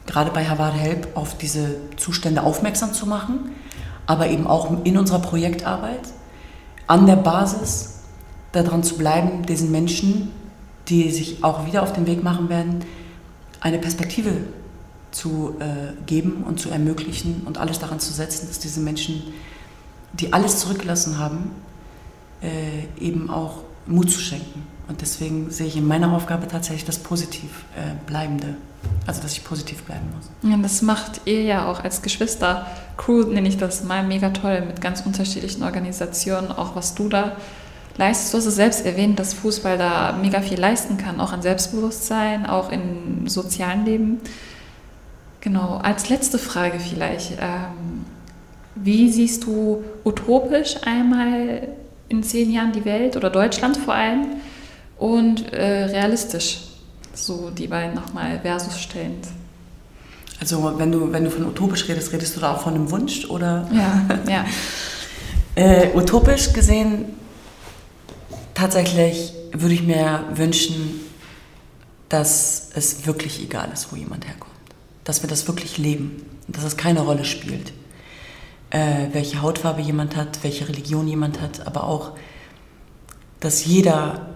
gerade 0.07 0.31
bei 0.31 0.45
Havard 0.45 0.75
Help, 0.75 1.17
auf 1.17 1.37
diese 1.37 1.77
Zustände 1.97 2.43
aufmerksam 2.43 2.93
zu 2.93 3.07
machen, 3.07 3.51
aber 4.07 4.29
eben 4.29 4.47
auch 4.47 4.85
in 4.85 4.97
unserer 4.99 5.21
Projektarbeit 5.21 6.03
an 6.87 7.07
der 7.07 7.17
Basis 7.17 8.01
daran 8.53 8.83
zu 8.83 8.97
bleiben, 8.97 9.47
diesen 9.47 9.71
Menschen 9.71 10.31
die 10.91 11.11
sich 11.11 11.43
auch 11.43 11.67
wieder 11.67 11.83
auf 11.83 11.93
den 11.93 12.07
Weg 12.07 12.23
machen 12.23 12.49
werden, 12.49 12.85
eine 13.61 13.79
Perspektive 13.79 14.33
zu 15.13 15.57
äh, 15.61 15.93
geben 16.07 16.45
und 16.47 16.61
zu 16.61 16.71
ermöglichen 16.71 17.43
und 17.47 17.59
alles 17.59 17.79
daran 17.79 18.01
zu 18.01 18.13
setzen, 18.13 18.49
dass 18.49 18.59
diese 18.59 18.81
Menschen, 18.81 19.23
die 20.13 20.33
alles 20.33 20.59
zurückgelassen 20.59 21.19
haben, 21.19 21.53
äh, 22.43 23.03
eben 23.03 23.31
auch 23.31 23.59
Mut 23.87 24.11
zu 24.11 24.21
schenken. 24.21 24.67
Und 24.91 25.01
deswegen 25.03 25.51
sehe 25.51 25.69
ich 25.69 25.77
in 25.77 25.87
meiner 25.87 26.13
Aufgabe 26.13 26.49
tatsächlich 26.49 26.85
das 26.85 26.99
positiv 26.99 27.65
äh, 27.77 27.93
Bleibende. 28.07 28.57
Also, 29.07 29.23
dass 29.23 29.33
ich 29.33 29.45
positiv 29.45 29.85
bleiben 29.85 30.07
muss. 30.17 30.51
Ja, 30.51 30.59
das 30.59 30.83
macht 30.83 31.21
ihr 31.27 31.43
ja 31.43 31.71
auch 31.71 31.85
als 31.85 32.03
Geschwister. 32.03 32.67
Crew 32.97 33.23
nenne 33.23 33.49
ich 33.49 33.57
das 33.57 33.85
mal 33.85 34.03
mega 34.03 34.31
toll 34.31 34.63
mit 34.67 34.81
ganz 34.81 35.03
unterschiedlichen 35.03 35.63
Organisationen, 35.63 36.51
auch 36.51 36.75
was 36.75 36.97
du 36.97 37.09
da 37.09 37.37
leistest. 37.99 38.35
Du 38.35 38.39
hast 38.39 38.47
es 38.47 38.57
selbst 38.57 38.85
erwähnt, 38.85 39.19
dass 39.21 39.33
Fußball 39.35 39.79
da 39.79 40.19
mega 40.21 40.41
viel 40.41 40.59
leisten 40.59 40.97
kann, 40.97 41.21
auch 41.21 41.33
an 41.33 41.41
Selbstbewusstsein, 41.41 42.47
auch 42.47 42.73
im 42.73 43.29
sozialen 43.29 43.85
Leben. 43.85 44.21
Genau, 45.41 45.77
als 45.77 46.09
letzte 46.09 46.39
Frage 46.39 46.81
vielleicht. 46.81 47.33
Ähm, 47.41 48.07
wie 48.75 49.11
siehst 49.13 49.45
du 49.45 49.85
utopisch 50.05 50.77
einmal 50.85 51.69
in 52.09 52.25
zehn 52.25 52.51
Jahren 52.51 52.73
die 52.73 52.85
Welt 52.85 53.17
oder 53.17 53.31
Deutschland 53.31 53.77
vor 53.77 53.95
allem 53.95 54.27
und 55.01 55.53
äh, 55.53 55.85
realistisch? 55.87 56.61
So 57.15 57.51
die 57.51 57.67
beiden 57.67 57.95
nochmal 57.95 58.39
versus 58.41 58.79
stellend. 58.79 59.27
Also 60.39 60.79
wenn 60.79 60.93
du, 60.93 61.13
wenn 61.13 61.25
du 61.25 61.31
von 61.31 61.47
utopisch 61.47 61.89
redest, 61.89 62.13
redest 62.13 62.37
du 62.37 62.41
da 62.41 62.55
auch 62.55 62.61
von 62.61 62.75
einem 62.75 62.91
Wunsch 62.91 63.25
oder? 63.27 63.69
Ja, 63.73 64.21
ja. 64.29 64.45
Äh, 65.57 65.89
utopisch 65.95 66.53
gesehen, 66.53 67.07
tatsächlich 68.55 69.35
würde 69.53 69.75
ich 69.75 69.83
mir 69.83 70.25
wünschen, 70.33 71.01
dass 72.09 72.71
es 72.75 73.05
wirklich 73.05 73.43
egal 73.43 73.69
ist, 73.73 73.93
wo 73.93 73.97
jemand 73.97 74.27
herkommt. 74.27 74.55
Dass 75.03 75.23
wir 75.23 75.29
das 75.29 75.49
wirklich 75.49 75.77
leben 75.77 76.25
und 76.47 76.57
dass 76.57 76.65
es 76.65 76.77
keine 76.77 77.01
Rolle 77.01 77.25
spielt, 77.25 77.73
äh, 78.71 79.09
welche 79.13 79.43
Hautfarbe 79.43 79.83
jemand 79.83 80.15
hat, 80.15 80.39
welche 80.45 80.69
Religion 80.69 81.09
jemand 81.09 81.41
hat, 81.41 81.67
aber 81.67 81.85
auch, 81.85 82.13
dass 83.41 83.67
jeder 83.67 84.30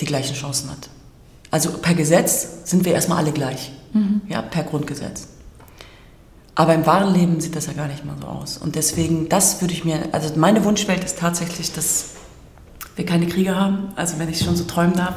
die 0.00 0.06
gleichen 0.06 0.34
Chancen 0.34 0.70
hat. 0.70 0.88
Also 1.50 1.72
per 1.72 1.94
Gesetz 1.94 2.64
sind 2.64 2.84
wir 2.84 2.92
erstmal 2.92 3.18
alle 3.18 3.32
gleich, 3.32 3.72
mhm. 3.92 4.22
ja, 4.28 4.42
per 4.42 4.64
Grundgesetz. 4.64 5.28
Aber 6.54 6.74
im 6.74 6.86
wahren 6.86 7.14
Leben 7.14 7.40
sieht 7.40 7.54
das 7.54 7.66
ja 7.66 7.74
gar 7.74 7.86
nicht 7.86 8.04
mal 8.04 8.16
so 8.20 8.26
aus. 8.26 8.56
Und 8.56 8.76
deswegen, 8.76 9.28
das 9.28 9.60
würde 9.60 9.74
ich 9.74 9.84
mir, 9.84 10.08
also 10.12 10.32
meine 10.36 10.64
Wunschwelt 10.64 11.04
ist 11.04 11.18
tatsächlich, 11.18 11.72
dass 11.72 12.10
wir 12.96 13.04
keine 13.04 13.26
Kriege 13.26 13.54
haben. 13.54 13.88
Also 13.94 14.18
wenn 14.18 14.30
ich 14.30 14.38
schon 14.40 14.56
so 14.56 14.64
träumen 14.64 14.96
darf, 14.96 15.16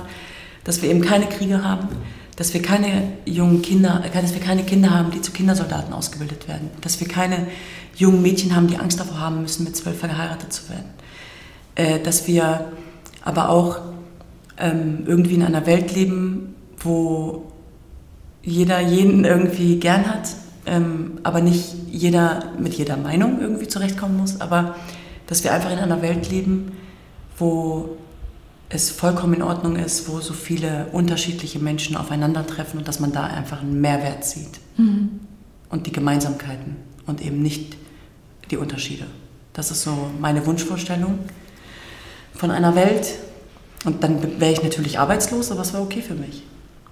dass 0.66 0.82
wir 0.82 0.90
eben 0.90 1.02
keine 1.02 1.28
Kriege 1.28 1.64
haben, 1.64 1.88
dass 2.36 2.54
wir 2.54 2.62
keine 2.62 3.14
jungen 3.26 3.62
Kinder, 3.62 4.04
dass 4.14 4.34
wir 4.34 4.42
keine 4.42 4.64
Kinder 4.64 4.92
haben, 4.92 5.12
die 5.12 5.22
zu 5.22 5.32
Kindersoldaten 5.32 5.94
ausgebildet 5.94 6.48
werden, 6.48 6.70
dass 6.82 7.00
wir 7.00 7.08
keine 7.08 7.48
jungen 7.96 8.22
Mädchen 8.22 8.56
haben, 8.56 8.68
die 8.68 8.78
Angst 8.78 9.00
davor 9.00 9.20
haben 9.20 9.42
müssen, 9.42 9.64
mit 9.64 9.76
zwölf 9.76 10.00
verheiratet 10.00 10.52
zu 10.54 10.70
werden, 10.70 10.90
äh, 11.76 12.00
dass 12.00 12.28
wir 12.28 12.72
aber 13.24 13.50
auch 13.50 13.80
ähm, 14.60 15.04
irgendwie 15.06 15.36
in 15.36 15.44
einer 15.44 15.66
Welt 15.66 15.94
leben, 15.94 16.56
wo 16.78 17.52
jeder 18.44 18.80
jeden 18.80 19.26
irgendwie 19.26 19.80
gern 19.80 20.08
hat, 20.08 20.30
ähm, 20.66 21.20
aber 21.24 21.42
nicht 21.42 21.74
jeder 21.90 22.52
mit 22.60 22.74
jeder 22.74 22.98
Meinung 22.98 23.42
irgendwie 23.42 23.68
zurechtkommen 23.68 24.18
muss, 24.18 24.42
aber 24.42 24.76
dass 25.28 25.44
wir 25.44 25.54
einfach 25.54 25.72
in 25.72 25.80
einer 25.80 26.02
Welt 26.02 26.30
leben, 26.30 26.72
wo 27.38 27.98
es 28.70 28.92
vollkommen 28.92 29.34
in 29.34 29.42
Ordnung 29.42 29.76
ist, 29.76 30.08
wo 30.08 30.20
so 30.20 30.34
viele 30.34 30.88
unterschiedliche 30.92 31.60
Menschen 31.60 31.96
aufeinandertreffen 31.96 32.80
und 32.80 32.88
dass 32.88 33.00
man 33.00 33.12
da 33.12 33.24
einfach 33.24 33.62
einen 33.62 33.82
Mehrwert 33.82 34.24
sieht. 34.24 34.60
Mhm. 34.78 35.22
Und 35.70 35.88
die 35.88 35.92
Gemeinsamkeiten 35.92 36.78
und 37.06 37.22
eben 37.22 37.42
nicht 37.42 37.78
die 38.52 38.58
Unterschiede. 38.58 39.06
Das 39.54 39.72
ist 39.72 39.84
so 39.84 40.10
meine 40.20 40.46
Wunschvorstellung 40.46 41.20
von 42.34 42.52
einer 42.52 42.76
Welt. 42.76 43.08
Und 43.86 44.04
dann 44.04 44.40
wäre 44.40 44.52
ich 44.52 44.64
natürlich 44.64 45.00
arbeitslos, 45.00 45.52
aber 45.52 45.62
es 45.62 45.74
wäre 45.74 45.84
okay 45.84 46.02
für 46.02 46.16
mich. 46.16 46.44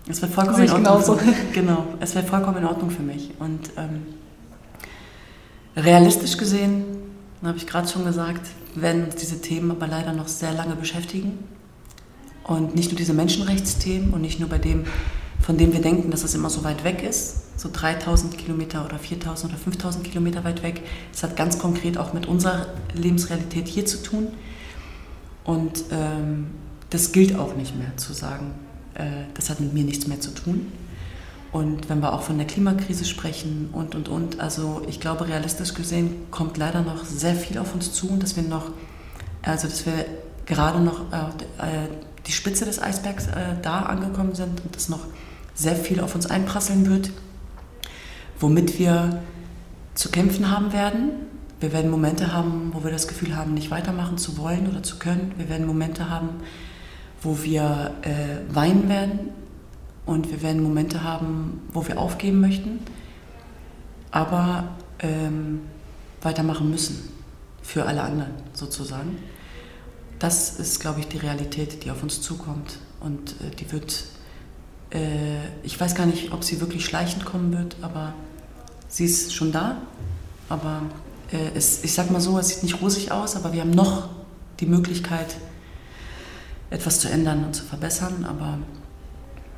Es 0.07 0.21
wäre 0.21 0.31
vollkommen 0.31 0.63
in 0.63 0.69
Ordnung. 0.69 0.83
Genauso. 0.83 1.19
Genau, 1.53 1.85
es 1.99 2.15
wäre 2.15 2.25
vollkommen 2.25 2.57
in 2.57 2.65
Ordnung 2.65 2.89
für 2.89 3.03
mich. 3.03 3.31
Und 3.39 3.71
ähm, 3.75 4.03
realistisch 5.75 6.37
gesehen, 6.37 6.85
habe 7.43 7.57
ich 7.57 7.67
gerade 7.67 7.87
schon 7.87 8.05
gesagt, 8.05 8.47
werden 8.75 9.05
uns 9.05 9.15
diese 9.15 9.41
Themen 9.41 9.71
aber 9.71 9.87
leider 9.87 10.13
noch 10.13 10.27
sehr 10.27 10.53
lange 10.53 10.75
beschäftigen. 10.75 11.37
Und 12.43 12.75
nicht 12.75 12.91
nur 12.91 12.97
diese 12.97 13.13
Menschenrechtsthemen 13.13 14.13
und 14.13 14.21
nicht 14.21 14.39
nur 14.39 14.47
bei 14.47 14.57
dem, 14.57 14.85
von 15.41 15.57
dem 15.57 15.73
wir 15.73 15.81
denken, 15.81 16.09
dass 16.11 16.23
es 16.23 16.33
immer 16.33 16.49
so 16.49 16.63
weit 16.63 16.85
weg 16.85 17.03
ist, 17.03 17.59
so 17.59 17.69
3000 17.71 18.37
Kilometer 18.37 18.85
oder 18.85 18.97
4000 18.97 19.51
oder 19.51 19.61
5000 19.61 20.05
Kilometer 20.05 20.43
weit 20.45 20.63
weg. 20.63 20.81
Es 21.13 21.23
hat 21.23 21.35
ganz 21.35 21.59
konkret 21.59 21.97
auch 21.97 22.13
mit 22.13 22.25
unserer 22.25 22.67
Lebensrealität 22.93 23.67
hier 23.67 23.85
zu 23.85 24.01
tun. 24.01 24.27
Und 25.43 25.83
ähm, 25.91 26.47
das 26.89 27.11
gilt 27.11 27.37
auch 27.37 27.55
nicht 27.55 27.77
mehr 27.77 27.95
zu 27.97 28.13
sagen, 28.13 28.51
äh, 28.93 29.25
das 29.33 29.49
hat 29.49 29.59
mit 29.59 29.73
mir 29.73 29.83
nichts 29.83 30.07
mehr 30.07 30.19
zu 30.19 30.31
tun. 30.31 30.71
Und 31.51 31.89
wenn 31.89 32.01
wir 32.01 32.13
auch 32.13 32.21
von 32.21 32.37
der 32.37 32.45
Klimakrise 32.45 33.05
sprechen 33.05 33.69
und, 33.71 33.95
und, 33.95 34.09
und, 34.09 34.39
also 34.39 34.81
ich 34.87 34.99
glaube, 34.99 35.27
realistisch 35.27 35.73
gesehen 35.73 36.25
kommt 36.29 36.57
leider 36.57 36.81
noch 36.81 37.05
sehr 37.05 37.35
viel 37.35 37.57
auf 37.57 37.73
uns 37.73 37.93
zu 37.93 38.09
und 38.09 38.21
dass 38.21 38.35
wir 38.35 38.43
noch, 38.43 38.71
also 39.43 39.67
dass 39.67 39.85
wir 39.85 40.05
gerade 40.45 40.79
noch 40.81 41.11
äh, 41.11 41.87
die 42.25 42.31
Spitze 42.31 42.65
des 42.65 42.81
Eisbergs 42.81 43.27
äh, 43.27 43.55
da 43.61 43.81
angekommen 43.83 44.35
sind 44.35 44.61
und 44.61 44.75
dass 44.75 44.89
noch 44.89 45.05
sehr 45.55 45.75
viel 45.75 46.01
auf 46.01 46.13
uns 46.15 46.27
einprasseln 46.27 46.87
wird, 46.89 47.11
womit 48.39 48.77
wir 48.77 49.21
zu 49.95 50.09
kämpfen 50.09 50.51
haben 50.51 50.73
werden. 50.73 51.11
Wir 51.59 51.73
werden 51.73 51.89
Momente 51.89 52.33
haben, 52.33 52.71
wo 52.73 52.83
wir 52.83 52.91
das 52.91 53.07
Gefühl 53.07 53.35
haben, 53.35 53.53
nicht 53.53 53.71
weitermachen 53.71 54.17
zu 54.17 54.37
wollen 54.37 54.67
oder 54.69 54.83
zu 54.83 54.99
können. 54.99 55.33
Wir 55.37 55.49
werden 55.49 55.65
Momente 55.65 56.09
haben, 56.09 56.29
wo 57.21 57.43
wir 57.43 57.95
äh, 58.01 58.53
weinen 58.53 58.89
werden 58.89 59.19
und 60.05 60.31
wir 60.31 60.41
werden 60.41 60.61
Momente 60.61 61.03
haben, 61.03 61.61
wo 61.73 61.87
wir 61.87 61.99
aufgeben 61.99 62.39
möchten, 62.39 62.79
aber 64.11 64.69
ähm, 64.99 65.61
weitermachen 66.21 66.69
müssen 66.69 67.09
für 67.61 67.85
alle 67.85 68.01
anderen 68.01 68.31
sozusagen. 68.53 69.17
Das 70.19 70.59
ist, 70.59 70.79
glaube 70.79 71.01
ich, 71.01 71.07
die 71.07 71.17
Realität, 71.17 71.83
die 71.83 71.91
auf 71.91 72.01
uns 72.01 72.21
zukommt 72.21 72.79
und 72.99 73.31
äh, 73.41 73.55
die 73.59 73.71
wird, 73.71 74.05
äh, 74.91 75.45
ich 75.63 75.79
weiß 75.79 75.93
gar 75.95 76.05
nicht, 76.05 76.31
ob 76.31 76.43
sie 76.43 76.59
wirklich 76.61 76.85
schleichend 76.85 77.25
kommen 77.25 77.55
wird, 77.55 77.75
aber 77.81 78.13
sie 78.87 79.05
ist 79.05 79.33
schon 79.33 79.51
da. 79.51 79.81
Aber 80.49 80.83
äh, 81.31 81.55
es, 81.55 81.83
ich 81.83 81.93
sage 81.93 82.11
mal 82.11 82.21
so, 82.21 82.39
es 82.39 82.49
sieht 82.49 82.63
nicht 82.63 82.81
rosig 82.81 83.11
aus, 83.11 83.35
aber 83.35 83.53
wir 83.53 83.61
haben 83.61 83.71
noch 83.71 84.09
die 84.59 84.65
Möglichkeit, 84.65 85.35
etwas 86.69 86.99
zu 86.99 87.09
ändern 87.09 87.45
und 87.45 87.55
zu 87.55 87.63
verbessern, 87.63 88.25
aber 88.27 88.57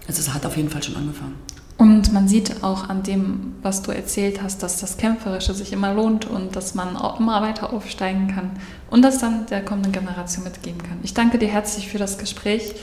es 0.08 0.34
hat 0.34 0.46
auf 0.46 0.58
jeden 0.58 0.70
Fall 0.70 0.84
schon 0.84 0.96
angefangen. 0.96 1.36
Und 1.80 2.12
man 2.12 2.28
sieht 2.28 2.62
auch 2.62 2.90
an 2.90 3.04
dem, 3.04 3.54
was 3.62 3.82
du 3.82 3.92
erzählt 3.92 4.44
hast, 4.44 4.64
dass 4.64 4.82
das 4.82 4.98
Kämpferische 4.98 5.54
sich 5.54 5.72
immer 5.72 5.94
lohnt 5.94 6.26
und 6.26 6.58
dass 6.58 6.76
man 6.76 6.98
auch 6.98 7.22
immer 7.22 7.42
weiter 7.42 7.72
aufsteigen 7.72 8.28
kann 8.28 8.52
und 8.90 9.02
das 9.02 9.20
dann 9.20 9.46
der 9.46 9.64
kommenden 9.64 9.94
Generation 9.94 10.44
mitgeben 10.44 10.84
kann. 10.84 11.00
Ich 11.04 11.14
danke 11.14 11.38
dir 11.38 11.48
herzlich 11.48 11.88
für 11.88 11.98
das 11.98 12.18
Gespräch. 12.18 12.76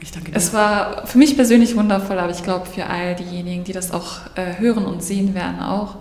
Ich 0.00 0.12
danke 0.12 0.30
dir. 0.30 0.36
Es 0.36 0.52
war 0.52 1.08
für 1.08 1.18
mich 1.18 1.34
persönlich 1.34 1.74
wundervoll, 1.76 2.20
aber 2.20 2.30
ich 2.30 2.44
glaube 2.44 2.66
für 2.66 2.86
all 2.86 3.16
diejenigen, 3.16 3.64
die 3.64 3.72
das 3.72 3.90
auch 3.90 4.18
äh, 4.36 4.60
hören 4.60 4.84
und 4.84 5.02
sehen 5.02 5.34
werden, 5.34 5.60
auch. 5.60 5.96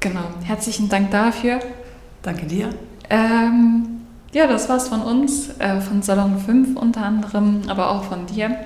Genau. 0.00 0.24
Herzlichen 0.42 0.90
Dank 0.90 1.10
dafür. 1.10 1.60
Danke 2.20 2.44
dir. 2.44 2.68
Ähm, 3.08 4.03
ja, 4.34 4.48
das 4.48 4.68
war's 4.68 4.88
von 4.88 5.00
uns, 5.00 5.48
äh, 5.60 5.80
von 5.80 6.02
Salon 6.02 6.38
5 6.38 6.76
unter 6.76 7.02
anderem, 7.02 7.62
aber 7.68 7.90
auch 7.90 8.04
von 8.04 8.26
dir. 8.26 8.56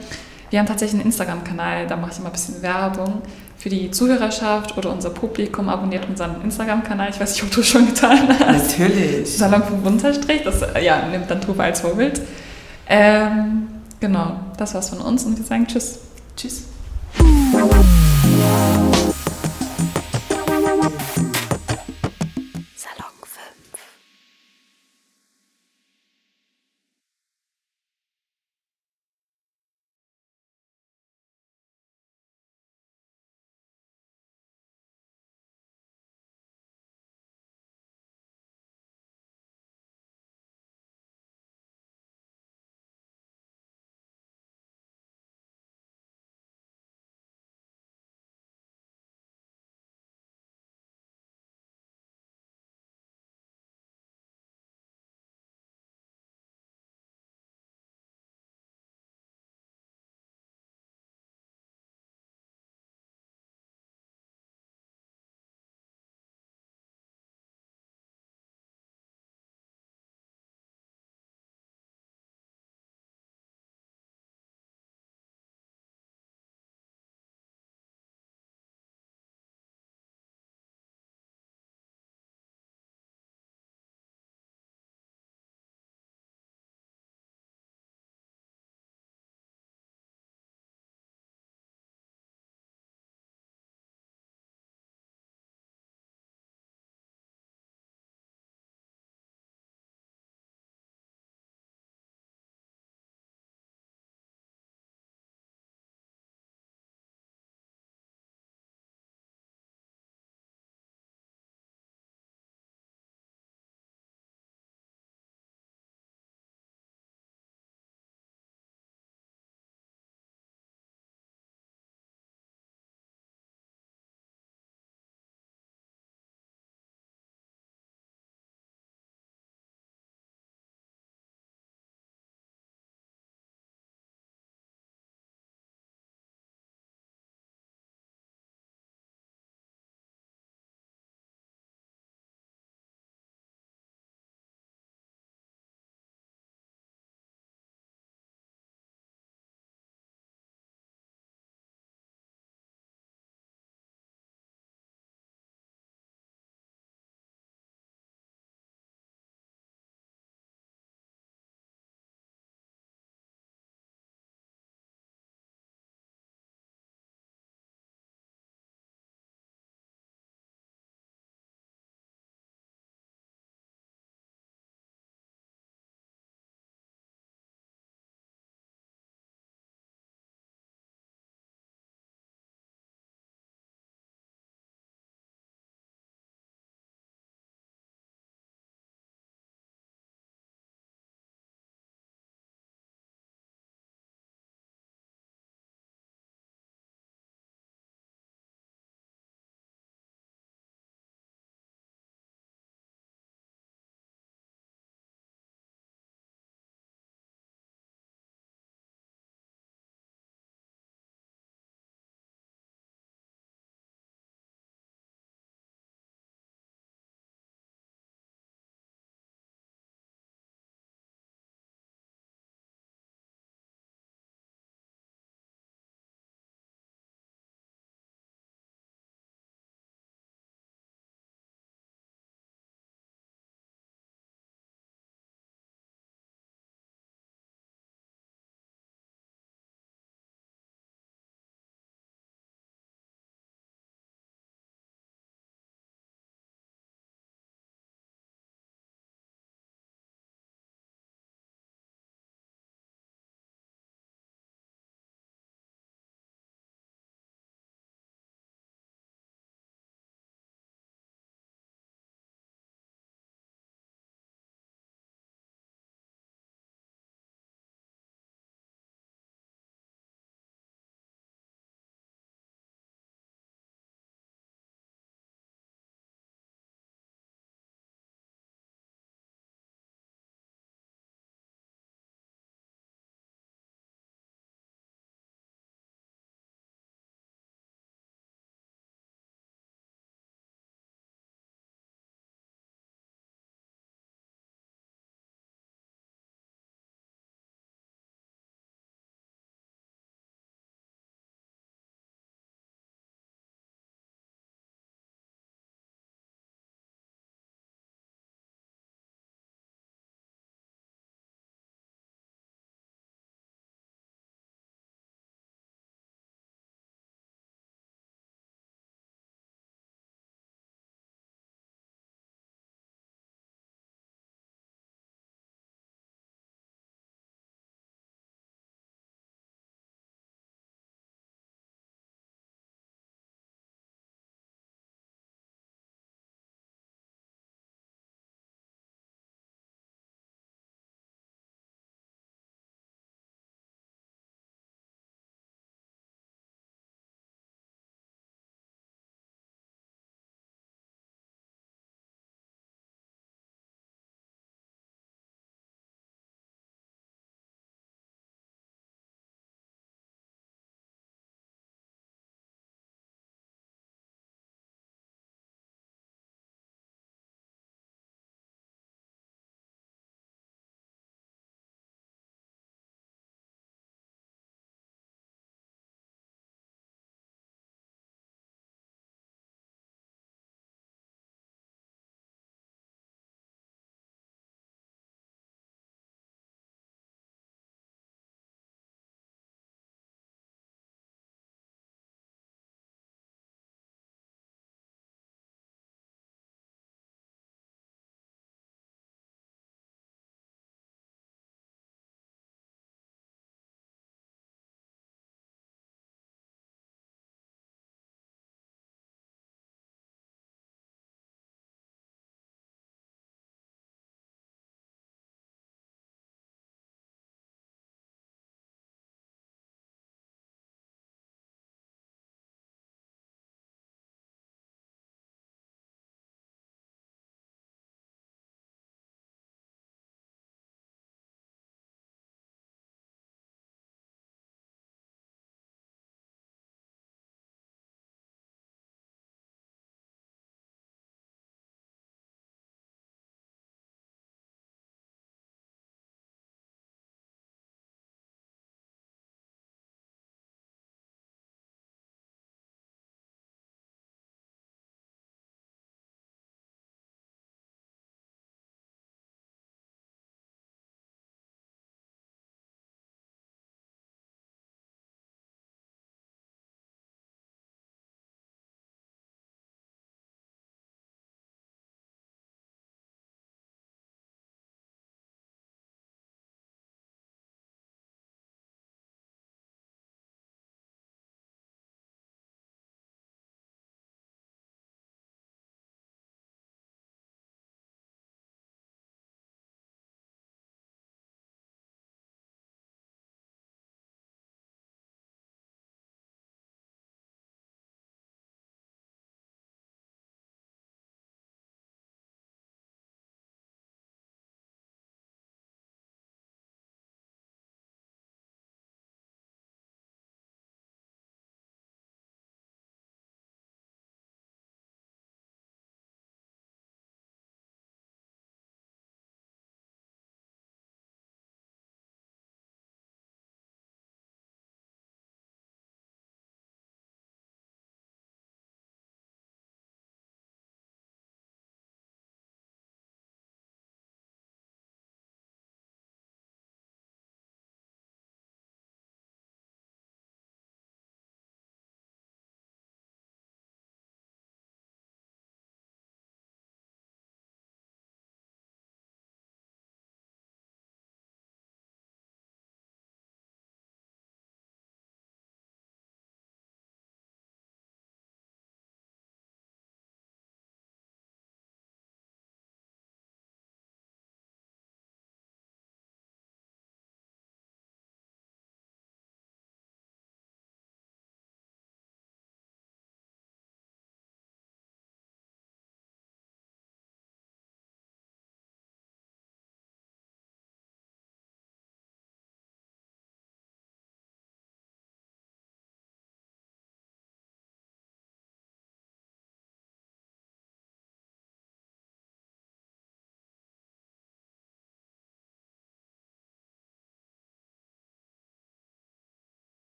Wir 0.50 0.58
haben 0.58 0.66
tatsächlich 0.66 1.00
einen 1.00 1.06
Instagram-Kanal, 1.06 1.86
da 1.86 1.96
mache 1.96 2.12
ich 2.12 2.18
immer 2.18 2.28
ein 2.28 2.32
bisschen 2.32 2.62
Werbung 2.62 3.20
für 3.58 3.68
die 3.68 3.90
Zuhörerschaft 3.90 4.78
oder 4.78 4.90
unser 4.90 5.10
Publikum. 5.10 5.68
Abonniert 5.68 6.08
unseren 6.08 6.40
Instagram-Kanal. 6.42 7.10
Ich 7.10 7.20
weiß 7.20 7.34
nicht, 7.34 7.42
ob 7.42 7.50
du 7.50 7.60
es 7.60 7.68
schon 7.68 7.86
getan 7.86 8.28
hast. 8.40 8.78
Natürlich. 8.78 9.36
Salon 9.36 9.62
5 9.62 9.86
Unterstrich, 9.86 10.42
das 10.42 10.62
ja, 10.82 11.06
nimmt 11.06 11.30
dann 11.30 11.40
Tuve 11.42 11.62
als 11.62 11.80
Vorbild. 11.80 12.22
Ähm, 12.88 13.68
genau, 14.00 14.40
das 14.56 14.74
war's 14.74 14.88
von 14.88 15.00
uns 15.00 15.24
und 15.24 15.36
wir 15.36 15.44
sagen 15.44 15.66
Tschüss. 15.66 15.98
Tschüss. 16.34 16.64